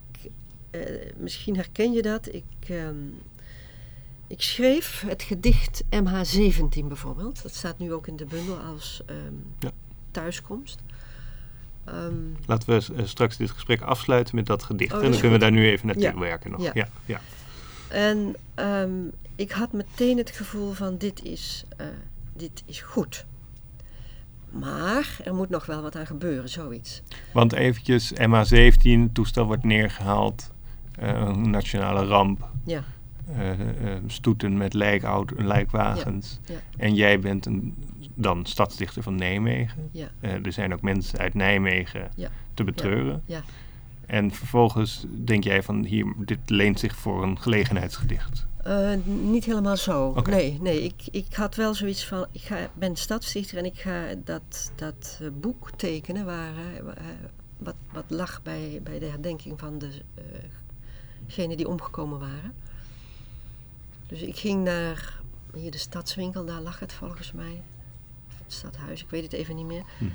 misschien 1.17 1.55
herken 1.55 1.91
je 1.91 2.01
dat. 2.01 2.33
Ik, 2.33 2.43
ehm, 2.69 2.95
ik 4.31 4.41
schreef 4.41 5.03
het 5.07 5.23
gedicht 5.23 5.83
MH17 5.83 6.85
bijvoorbeeld. 6.87 7.41
Dat 7.43 7.53
staat 7.53 7.77
nu 7.79 7.93
ook 7.93 8.07
in 8.07 8.15
de 8.15 8.25
bundel 8.25 8.57
als 8.57 9.01
ehm, 9.05 9.17
Ja. 9.59 9.71
thuiskomst. 10.11 10.79
Ehm, 11.85 12.13
Laten 12.45 12.69
we 12.69 12.93
eh, 12.95 13.05
straks 13.05 13.37
dit 13.37 13.51
gesprek 13.51 13.81
afsluiten 13.81 14.35
met 14.35 14.45
dat 14.45 14.63
gedicht. 14.63 14.91
Oh, 14.93 14.97
en 15.03 15.11
dan 15.11 15.19
kunnen 15.19 15.31
we 15.39 15.43
daar 15.43 15.51
nu 15.51 15.67
even 15.69 15.85
naartoe 15.87 16.03
Ja. 16.05 16.17
werken 16.19 16.51
nog. 16.51 16.61
Ja. 16.63 16.71
Ja. 16.73 16.87
Ja, 17.05 17.21
En 17.87 18.35
ehm, 18.55 18.91
ik 19.35 19.51
had 19.51 19.71
meteen 19.71 20.17
het 20.17 20.29
gevoel 20.31 20.71
van 20.71 20.97
dit 20.97 21.23
is, 21.23 21.63
eh, 21.77 21.85
dit 22.35 22.63
is 22.65 22.81
goed. 22.81 23.25
Maar 24.49 25.17
er 25.23 25.33
moet 25.35 25.49
nog 25.49 25.65
wel 25.65 25.81
wat 25.81 25.95
aan 25.95 26.05
gebeuren, 26.05 26.49
zoiets. 26.49 27.01
Want 27.33 27.53
eventjes, 27.53 28.11
MH17, 28.13 29.11
toestel 29.13 29.45
wordt 29.45 29.63
neergehaald. 29.63 30.51
eh, 30.95 31.07
een 31.09 31.49
nationale 31.49 32.05
ramp. 32.05 32.49
Ja, 32.65 32.83
stoeten 34.07 34.57
met 34.57 34.73
lijkauto, 34.73 35.35
lijkwagens. 35.43 36.39
Ja, 36.45 36.53
ja. 36.53 36.59
En 36.77 36.95
jij 36.95 37.19
bent 37.19 37.45
een, 37.45 37.75
dan 38.15 38.45
stadsdichter 38.45 39.03
van 39.03 39.15
Nijmegen. 39.15 39.89
ja, 39.91 40.07
Eh, 40.19 40.45
er 40.45 40.51
zijn 40.53 40.73
ook 40.73 40.81
mensen 40.81 41.19
uit 41.19 41.33
Nijmegen 41.33 42.11
te 42.53 42.63
betreuren. 42.63 43.23
ja. 43.25 43.41
En 44.05 44.31
vervolgens 44.31 45.05
denk 45.09 45.43
jij 45.43 45.63
van 45.63 45.83
hier, 45.85 46.13
dit 46.17 46.39
leent 46.45 46.79
zich 46.79 46.95
voor 46.95 47.23
een 47.23 47.39
gelegenheidsgedicht. 47.39 48.45
Eh, 48.63 48.89
niet 49.05 49.45
helemaal 49.45 49.77
zo. 49.77 50.13
Nee, 50.27 50.57
nee 50.61 50.83
ik, 50.83 50.93
ik 51.11 51.33
had 51.33 51.55
wel 51.55 51.73
zoiets 51.73 52.05
van, 52.07 52.25
ik 52.31 52.41
ga, 52.41 52.69
ben 52.73 52.95
stadsdichter 52.95 53.57
en 53.57 53.65
ik 53.65 53.77
ga 53.79 54.03
dat, 54.23 54.71
dat 54.75 55.19
eh, 55.21 55.27
boek 55.41 55.69
tekenen 55.75 56.25
waar, 56.25 56.49
eh, 56.55 56.83
wa- 56.83 56.93
eh, 56.95 57.03
wat, 57.57 57.75
wat 57.93 58.03
lag 58.07 58.41
bij, 58.43 58.79
bij 58.83 58.99
de 58.99 59.05
herdenking 59.05 59.59
van 59.59 59.81
degenen 61.27 61.57
die 61.57 61.67
omgekomen 61.67 62.19
waren. 62.19 62.53
Dus 64.11 64.21
ik 64.21 64.35
ging 64.35 64.63
naar 64.63 65.19
hier 65.53 65.71
de 65.71 65.77
stadswinkel, 65.77 66.45
daar 66.45 66.61
lag 66.61 66.79
het 66.79 66.93
volgens 66.93 67.31
mij. 67.31 67.63
Of 68.27 68.39
het 68.43 68.53
stadhuis, 68.53 69.01
ik 69.01 69.09
weet 69.09 69.23
het 69.23 69.33
even 69.33 69.55
niet 69.55 69.65
meer. 69.65 69.83
Hm. 69.97 70.05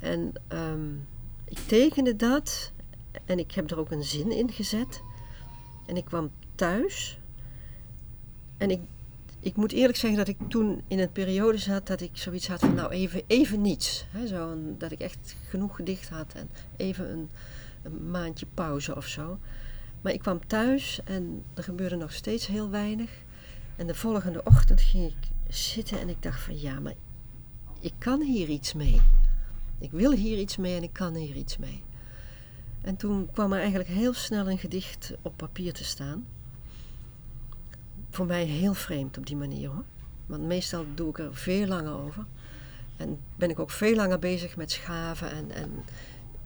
En 0.00 0.32
ehm, 0.48 0.94
ik 1.44 1.58
tekende 1.66 2.16
dat 2.16 2.72
en 3.24 3.38
ik 3.38 3.52
heb 3.52 3.70
er 3.70 3.78
ook 3.78 3.90
een 3.90 4.04
zin 4.04 4.30
in 4.30 4.50
gezet. 4.50 5.02
En 5.86 5.96
ik 5.96 6.04
kwam 6.04 6.30
thuis. 6.54 7.18
En 8.56 8.70
ik, 8.70 8.80
ik 9.40 9.56
moet 9.56 9.72
eerlijk 9.72 9.98
zeggen 9.98 10.18
dat 10.18 10.28
ik 10.28 10.38
toen 10.48 10.82
in 10.88 10.98
een 10.98 11.12
periode 11.12 11.58
zat 11.58 11.86
dat 11.86 12.00
ik 12.00 12.10
zoiets 12.12 12.48
had 12.48 12.60
van 12.60 12.74
nou 12.74 12.90
even, 12.90 13.22
even 13.26 13.60
niets. 13.60 14.06
Hè, 14.10 14.26
zo 14.26 14.58
dat 14.78 14.92
ik 14.92 15.00
echt 15.00 15.36
genoeg 15.48 15.76
gedicht 15.76 16.08
had 16.08 16.34
en 16.34 16.50
even 16.76 17.10
een, 17.10 17.30
een 17.82 18.10
maandje 18.10 18.46
pauze 18.54 18.96
of 18.96 19.06
zo. 19.06 19.38
Maar 20.04 20.12
ik 20.12 20.20
kwam 20.20 20.46
thuis 20.46 21.00
en 21.04 21.44
er 21.54 21.62
gebeurde 21.62 21.96
nog 21.96 22.12
steeds 22.12 22.46
heel 22.46 22.70
weinig. 22.70 23.10
En 23.76 23.86
de 23.86 23.94
volgende 23.94 24.42
ochtend 24.44 24.80
ging 24.80 25.10
ik 25.10 25.28
zitten 25.54 26.00
en 26.00 26.08
ik 26.08 26.22
dacht 26.22 26.40
van 26.40 26.60
ja, 26.60 26.80
maar 26.80 26.94
ik 27.80 27.92
kan 27.98 28.20
hier 28.20 28.48
iets 28.48 28.72
mee. 28.72 29.00
Ik 29.78 29.90
wil 29.90 30.12
hier 30.12 30.38
iets 30.38 30.56
mee 30.56 30.76
en 30.76 30.82
ik 30.82 30.92
kan 30.92 31.14
hier 31.14 31.36
iets 31.36 31.56
mee. 31.56 31.82
En 32.80 32.96
toen 32.96 33.28
kwam 33.32 33.52
er 33.52 33.58
eigenlijk 33.58 33.88
heel 33.88 34.12
snel 34.12 34.50
een 34.50 34.58
gedicht 34.58 35.14
op 35.22 35.36
papier 35.36 35.72
te 35.72 35.84
staan. 35.84 36.26
Voor 38.10 38.26
mij 38.26 38.44
heel 38.44 38.74
vreemd 38.74 39.18
op 39.18 39.26
die 39.26 39.36
manier 39.36 39.68
hoor. 39.68 39.84
Want 40.26 40.42
meestal 40.42 40.84
doe 40.94 41.08
ik 41.08 41.18
er 41.18 41.34
veel 41.34 41.66
langer 41.66 41.92
over. 41.92 42.24
En 42.96 43.20
ben 43.36 43.50
ik 43.50 43.58
ook 43.58 43.70
veel 43.70 43.94
langer 43.94 44.18
bezig 44.18 44.56
met 44.56 44.70
schaven. 44.70 45.30
En, 45.30 45.50
en 45.50 45.84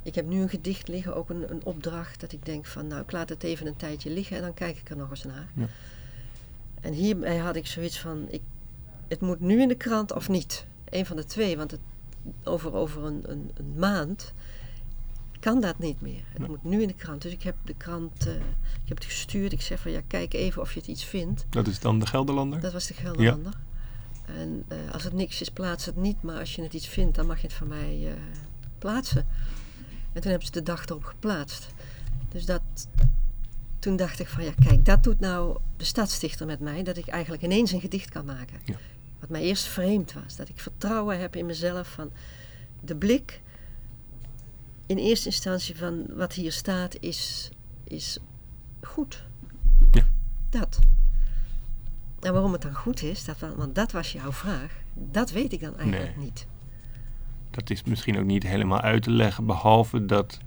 ik 0.03 0.15
heb 0.15 0.27
nu 0.27 0.41
een 0.43 0.49
gedicht 0.49 0.89
liggen, 0.89 1.17
ook 1.17 1.31
een, 1.31 1.51
een 1.51 1.65
opdracht, 1.65 2.21
dat 2.21 2.33
ik 2.33 2.45
denk 2.45 2.67
van 2.67 2.87
nou 2.87 3.03
ik 3.03 3.13
laat 3.13 3.29
het 3.29 3.43
even 3.43 3.67
een 3.67 3.77
tijdje 3.77 4.11
liggen 4.11 4.37
en 4.37 4.43
dan 4.43 4.55
kijk 4.55 4.79
ik 4.79 4.91
er 4.91 4.97
nog 4.97 5.11
eens 5.11 5.25
naar. 5.25 5.49
Ja. 5.55 5.67
En 6.81 6.93
hierbij 6.93 7.37
had 7.37 7.57
ik 7.57 7.67
zoiets 7.67 8.01
van, 8.01 8.27
ik, 8.31 8.41
het 9.09 9.21
moet 9.21 9.41
nu 9.41 9.61
in 9.63 9.69
de 9.69 9.75
krant 9.75 10.13
of 10.13 10.29
niet. 10.29 10.67
Een 10.91 11.07
van 11.07 11.17
de 11.17 11.25
twee, 11.25 11.57
want 11.57 11.71
het, 11.71 11.81
over, 12.45 12.73
over 12.73 13.05
een, 13.05 13.23
een, 13.31 13.51
een 13.55 13.75
maand 13.77 14.33
kan 15.41 15.61
dat 15.61 15.79
niet 15.79 16.01
meer. 16.01 16.23
Het 16.29 16.39
Nee. 16.39 16.49
moet 16.49 16.65
nu 16.65 16.83
in 16.83 16.89
de 16.89 16.95
krant. 16.95 17.23
Dus 17.23 17.33
ik 17.33 17.43
heb 17.43 17.55
de 17.65 17.75
krant, 17.75 18.27
eh, 18.27 18.35
ik 18.83 18.89
heb 18.89 18.97
het 18.97 19.07
gestuurd. 19.07 19.53
Ik 19.53 19.61
zeg 19.61 19.81
van 19.81 19.91
ja, 19.91 20.01
kijk 20.07 20.35
even 20.35 20.63
of 20.63 20.73
je 20.73 20.79
het 20.79 20.89
iets 20.89 21.05
vindt. 21.05 21.47
Dat 21.51 21.67
is 21.67 21.81
dan 21.81 21.99
de 21.99 22.07
Gelderlander? 22.07 22.61
Dat 22.61 22.73
was 22.73 22.87
de 22.87 22.95
Gelderlander. 22.95 23.53
En 24.27 24.65
eh, 24.69 24.79
als 24.93 25.05
het 25.05 25.13
niks 25.13 25.41
is, 25.41 25.49
plaats 25.51 25.85
het 25.85 25.97
niet. 25.97 26.23
Maar 26.23 26.39
als 26.39 26.55
je 26.55 26.63
het 26.63 26.73
iets 26.75 26.89
vindt, 26.89 27.15
dan 27.17 27.27
mag 27.27 27.41
je 27.41 27.47
het 27.47 27.57
van 27.57 27.69
mij 27.69 27.99
eh, 28.07 28.13
plaatsen. 28.79 29.27
En 30.19 30.25
toen 30.25 30.33
hebben 30.33 30.49
ze 30.55 30.59
de 30.61 30.73
dag 30.73 30.87
erop 30.87 31.05
geplaatst. 31.05 31.67
Dus 32.29 32.45
dat, 32.45 32.63
toen 33.79 33.97
dacht 33.97 34.21
ik 34.21 34.29
van 34.29 34.45
ja, 34.45 34.53
kijk, 34.65 34.85
dat 34.85 35.03
doet 35.03 35.21
nou 35.21 35.59
de 35.77 35.85
stadsdichter 35.85 36.47
met 36.47 36.61
mij. 36.61 36.83
Dat 36.83 36.97
ik 36.97 37.07
eigenlijk 37.07 37.43
ineens 37.43 37.73
een 37.73 37.81
gedicht 37.81 38.11
kan 38.11 38.25
maken. 38.25 38.59
Ja. 38.65 38.75
Wat 39.21 39.29
mij 39.29 39.43
eerst 39.43 39.65
vreemd 39.65 40.13
was. 40.13 40.37
Dat 40.37 40.49
ik 40.49 40.61
vertrouwen 40.61 41.21
heb 41.21 41.37
in 41.37 41.47
mezelf 41.47 41.89
van 41.89 42.11
de 42.81 42.97
blik. 42.97 43.41
In 44.87 44.97
eerste 44.97 45.27
instantie 45.29 45.77
van 45.77 46.07
wat 46.09 46.33
hier 46.33 46.53
staat 46.53 46.97
is, 47.01 47.51
is 47.85 48.19
goed. 48.83 49.25
Ja. 49.93 50.07
Dat. 50.51 50.79
En 52.21 52.33
waarom 52.33 52.53
het 52.53 52.63
dan 52.63 52.75
goed 52.75 53.03
is, 53.03 53.25
dat, 53.25 53.39
wa- 53.39 53.55
want 53.55 53.75
dat 53.75 53.93
was 53.93 54.13
jouw 54.13 54.33
vraag, 54.33 54.73
dat 54.95 55.31
weet 55.31 55.53
ik 55.53 55.61
dan 55.61 55.77
eigenlijk 55.79 56.17
Nee. 56.17 56.25
niet. 56.25 56.47
Dat 57.51 57.71
is 57.71 57.83
misschien 57.85 58.19
ook 58.19 58.25
niet 58.25 58.43
helemaal 58.47 58.81
uit 58.81 59.03
te 59.03 59.11
leggen, 59.11 59.47
behalve 59.47 60.07
dat 60.07 60.39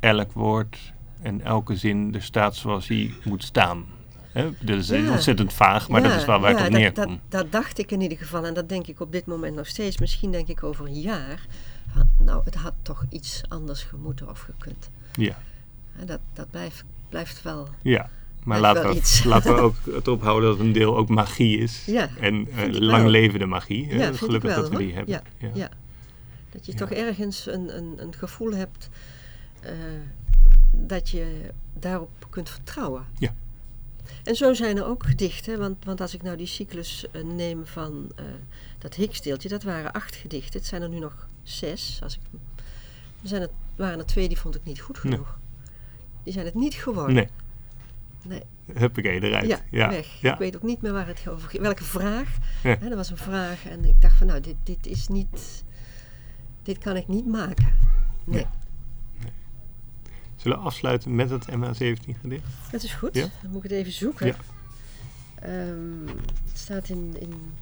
elk 0.00 0.32
woord 0.32 0.92
en 1.22 1.40
elke 1.40 1.76
zin 1.76 2.14
er 2.14 2.22
staat 2.22 2.56
zoals 2.56 2.88
hij 2.88 3.14
moet 3.24 3.44
staan. 3.44 3.84
Hè? 4.32 4.50
Dat 4.60 4.78
is 4.78 4.88
Ja. 4.88 5.10
ontzettend 5.10 5.52
vaag, 5.52 5.88
maar 5.88 6.02
dat 6.02 6.12
is 6.14 6.24
wel 6.24 6.40
waar 6.40 6.50
ja, 6.50 6.58
ik 6.58 6.64
op 6.66 6.70
dat- 6.72 6.80
neerkom. 6.80 7.06
Dat, 7.28 7.42
dat 7.42 7.52
dacht 7.52 7.78
ik 7.78 7.90
in 7.90 8.00
ieder 8.00 8.18
geval 8.18 8.44
en 8.46 8.54
dat 8.54 8.68
denk 8.68 8.86
ik 8.86 9.00
op 9.00 9.12
dit 9.12 9.26
moment 9.26 9.56
nog 9.56 9.66
steeds. 9.66 9.98
Misschien 9.98 10.30
denk 10.30 10.48
ik 10.48 10.62
over 10.62 10.86
een 10.86 11.00
jaar, 11.00 11.46
nou 12.18 12.42
het 12.44 12.54
had 12.54 12.72
toch 12.82 13.04
iets 13.10 13.42
anders 13.48 13.82
gemoeten 13.82 14.28
of 14.30 14.40
gekund. 14.40 14.90
Ja, 15.12 15.38
En 15.98 16.06
dat, 16.06 16.20
dat 16.32 16.50
blijft, 16.50 16.84
blijft 17.08 17.42
wel. 17.42 17.68
ja. 17.82 18.08
Maar 18.44 18.60
laten 18.60 18.82
we, 18.92 19.20
laten 19.24 19.54
we 19.54 19.60
ook 19.60 19.74
het 19.94 20.08
ophouden 20.08 20.50
dat 20.50 20.58
een 20.58 20.72
deel 20.72 20.96
ook 20.96 21.08
magie 21.08 21.58
is. 21.58 21.84
Ja, 21.86 22.08
en 22.20 22.48
eh, 22.50 22.56
vind 22.56 22.74
ik 22.74 22.82
lang 22.82 23.06
levende 23.08 23.46
magie. 23.46 23.94
Ja, 23.94 24.12
Gelukkig 24.12 24.50
wel, 24.54 24.60
dat 24.60 24.68
we 24.70 24.74
hoor. 24.76 24.84
die 24.84 24.94
hebben. 24.94 25.20
Ja, 25.38 25.48
ja. 25.54 25.68
Dat 26.56 26.66
je 26.66 26.72
Ja. 26.72 26.78
toch 26.78 26.90
ergens 26.90 27.46
een, 27.46 27.76
een, 27.76 27.94
een 28.02 28.14
gevoel 28.14 28.52
hebt 28.52 28.88
eh, 29.60 29.72
dat 30.72 31.08
je 31.08 31.50
daarop 31.72 32.26
kunt 32.30 32.50
vertrouwen. 32.50 33.04
Ja. 33.18 33.34
En 34.24 34.34
zo 34.34 34.54
zijn 34.54 34.76
er 34.76 34.84
ook 34.86 35.06
gedichten, 35.06 35.58
want, 35.58 35.84
want 35.84 36.00
als 36.00 36.14
ik 36.14 36.22
nou 36.22 36.36
die 36.36 36.46
cyclus 36.46 37.06
eh, 37.12 37.22
neem 37.24 37.66
van 37.66 38.12
eh, 38.16 38.24
dat 38.78 38.94
Higgsdeeltje, 38.94 39.48
dat 39.48 39.62
waren 39.62 39.92
acht 39.92 40.14
gedichten. 40.14 40.58
Het 40.60 40.68
zijn 40.68 40.82
er 40.82 40.88
nu 40.88 40.98
nog 40.98 41.28
zes. 41.42 41.98
Als 42.02 42.14
ik, 42.16 42.20
er 43.22 43.28
zijn 43.28 43.42
er, 43.42 43.48
waren 43.76 43.98
er 43.98 44.06
twee 44.06 44.28
die 44.28 44.38
vond 44.38 44.54
ik 44.54 44.64
niet 44.64 44.80
goed 44.80 45.02
Nee. 45.04 45.12
genoeg. 45.12 45.38
Die 46.22 46.32
zijn 46.32 46.44
het 46.44 46.54
niet 46.54 46.74
geworden. 46.74 47.14
Nee, 47.14 47.28
Nee. 48.24 48.42
huppakee, 48.72 49.20
eruit. 49.22 49.46
Ja, 49.46 49.60
ja. 49.70 49.88
weg. 49.88 50.20
Ja. 50.20 50.32
Ik 50.32 50.38
weet 50.38 50.56
ook 50.56 50.62
niet 50.62 50.82
meer 50.82 50.92
waar 50.92 51.06
het 51.06 51.28
over 51.28 51.48
ging. 51.48 51.62
Welke 51.62 51.84
vraag. 51.84 52.36
Ja. 52.62 52.76
Hè, 52.80 52.88
er 52.90 52.96
was 52.96 53.10
een 53.10 53.16
vraag 53.16 53.66
en 53.66 53.84
ik 53.84 54.00
dacht 54.00 54.16
van 54.16 54.26
nou, 54.26 54.40
dit, 54.40 54.56
dit 54.62 54.86
is 54.86 55.08
niet... 55.08 55.64
Dit 56.66 56.78
kan 56.78 56.96
ik 56.96 57.08
niet 57.08 57.26
maken. 57.26 57.72
Nee, 58.24 58.46
Zullen 60.36 60.58
we 60.58 60.64
afsluiten 60.64 61.14
met 61.14 61.30
het 61.30 61.46
MH17 61.50 62.20
gedicht? 62.20 62.46
dat 62.70 62.82
is 62.82 62.92
goed. 62.92 63.14
Ja. 63.14 63.28
Dan 63.42 63.50
moet 63.50 63.64
ik 63.64 63.70
het 63.70 63.78
even 63.78 63.92
zoeken. 63.92 64.26
Ja. 64.26 64.36
Ehm, 65.34 66.06
het 66.48 66.58
staat 66.58 66.88
in, 66.88 67.16
in 67.20 67.52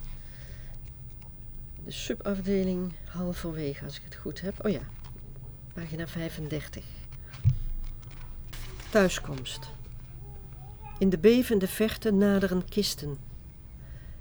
de 1.85 1.91
subafdeling 1.91 2.93
halverwege, 3.09 3.85
als 3.85 3.97
ik 3.97 4.03
het 4.05 4.15
goed 4.15 4.41
heb. 4.41 4.65
Oh 4.65 4.71
ja, 4.71 4.81
pagina 5.73 6.07
35. 6.07 6.85
Thuiskomst. 8.91 9.71
In 10.99 11.09
de 11.09 11.19
bevende 11.19 11.69
verte 11.69 12.11
naderen 12.11 12.65
kisten. 12.65 13.17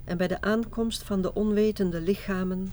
En 0.04 0.16
bij 0.16 0.28
de 0.28 0.40
aankomst 0.40 1.02
van 1.02 1.22
de 1.22 1.34
onwetende 1.34 2.00
lichamen 2.00 2.72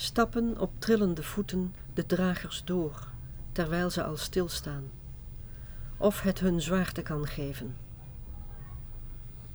stappen 0.00 0.58
op 0.58 0.72
trillende 0.78 1.22
voeten 1.22 1.74
de 1.94 2.06
dragers 2.06 2.62
door, 2.64 3.08
terwijl 3.52 3.90
ze 3.90 4.02
al 4.02 4.16
stilstaan. 4.16 4.90
Of 5.96 6.20
het 6.20 6.40
hun 6.40 6.60
zwaarte 6.60 7.02
kan 7.02 7.26
geven. 7.26 7.76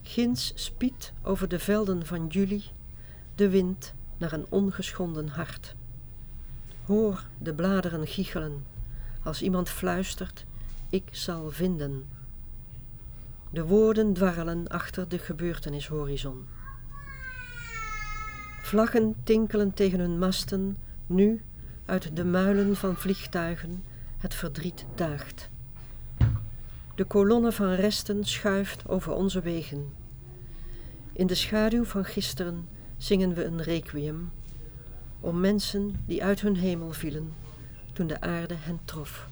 Ginds 0.01 0.51
spiedt 0.55 1.13
over 1.21 1.47
de 1.47 1.59
velden 1.59 2.05
van 2.05 2.27
juli 2.27 2.63
de 3.35 3.49
wind 3.49 3.93
naar 4.17 4.31
een 4.31 4.45
ongeschonden 4.49 5.27
hart. 5.27 5.75
Hoor 6.85 7.25
de 7.37 7.53
bladeren 7.53 8.07
giechelen 8.07 8.65
als 9.23 9.41
iemand 9.41 9.69
fluistert: 9.69 10.45
Ik 10.89 11.07
zal 11.11 11.51
vinden. 11.51 12.09
De 13.49 13.65
woorden 13.65 14.13
dwarrelen 14.13 14.67
achter 14.67 15.09
de 15.09 15.19
gebeurtenishorizon. 15.19 16.47
Vlaggen 18.65 19.15
tinkelen 19.23 19.73
tegen 19.73 19.99
hun 19.99 20.19
masten, 20.19 20.77
nu 21.07 21.41
uit 21.85 22.15
de 22.15 22.25
muilen 22.25 22.75
van 22.75 22.95
vliegtuigen 22.95 23.83
het 24.17 24.33
verdriet 24.33 24.85
daagt. 24.95 25.49
De 26.95 27.03
kolonne 27.03 27.51
van 27.51 27.73
resten 27.73 28.23
schuift 28.23 28.87
over 28.87 29.13
onze 29.13 29.41
wegen. 29.41 29.93
In 31.11 31.27
de 31.27 31.35
schaduw 31.35 31.83
van 31.83 32.05
gisteren 32.05 32.67
zingen 32.97 33.33
we 33.33 33.43
een 33.43 33.61
requiem 33.61 34.31
om 35.19 35.39
mensen 35.39 35.95
die 36.05 36.23
uit 36.23 36.41
hun 36.41 36.55
hemel 36.55 36.91
vielen 36.91 37.33
toen 37.93 38.07
de 38.07 38.21
aarde 38.21 38.55
hen 38.57 38.79
trof. 38.85 39.27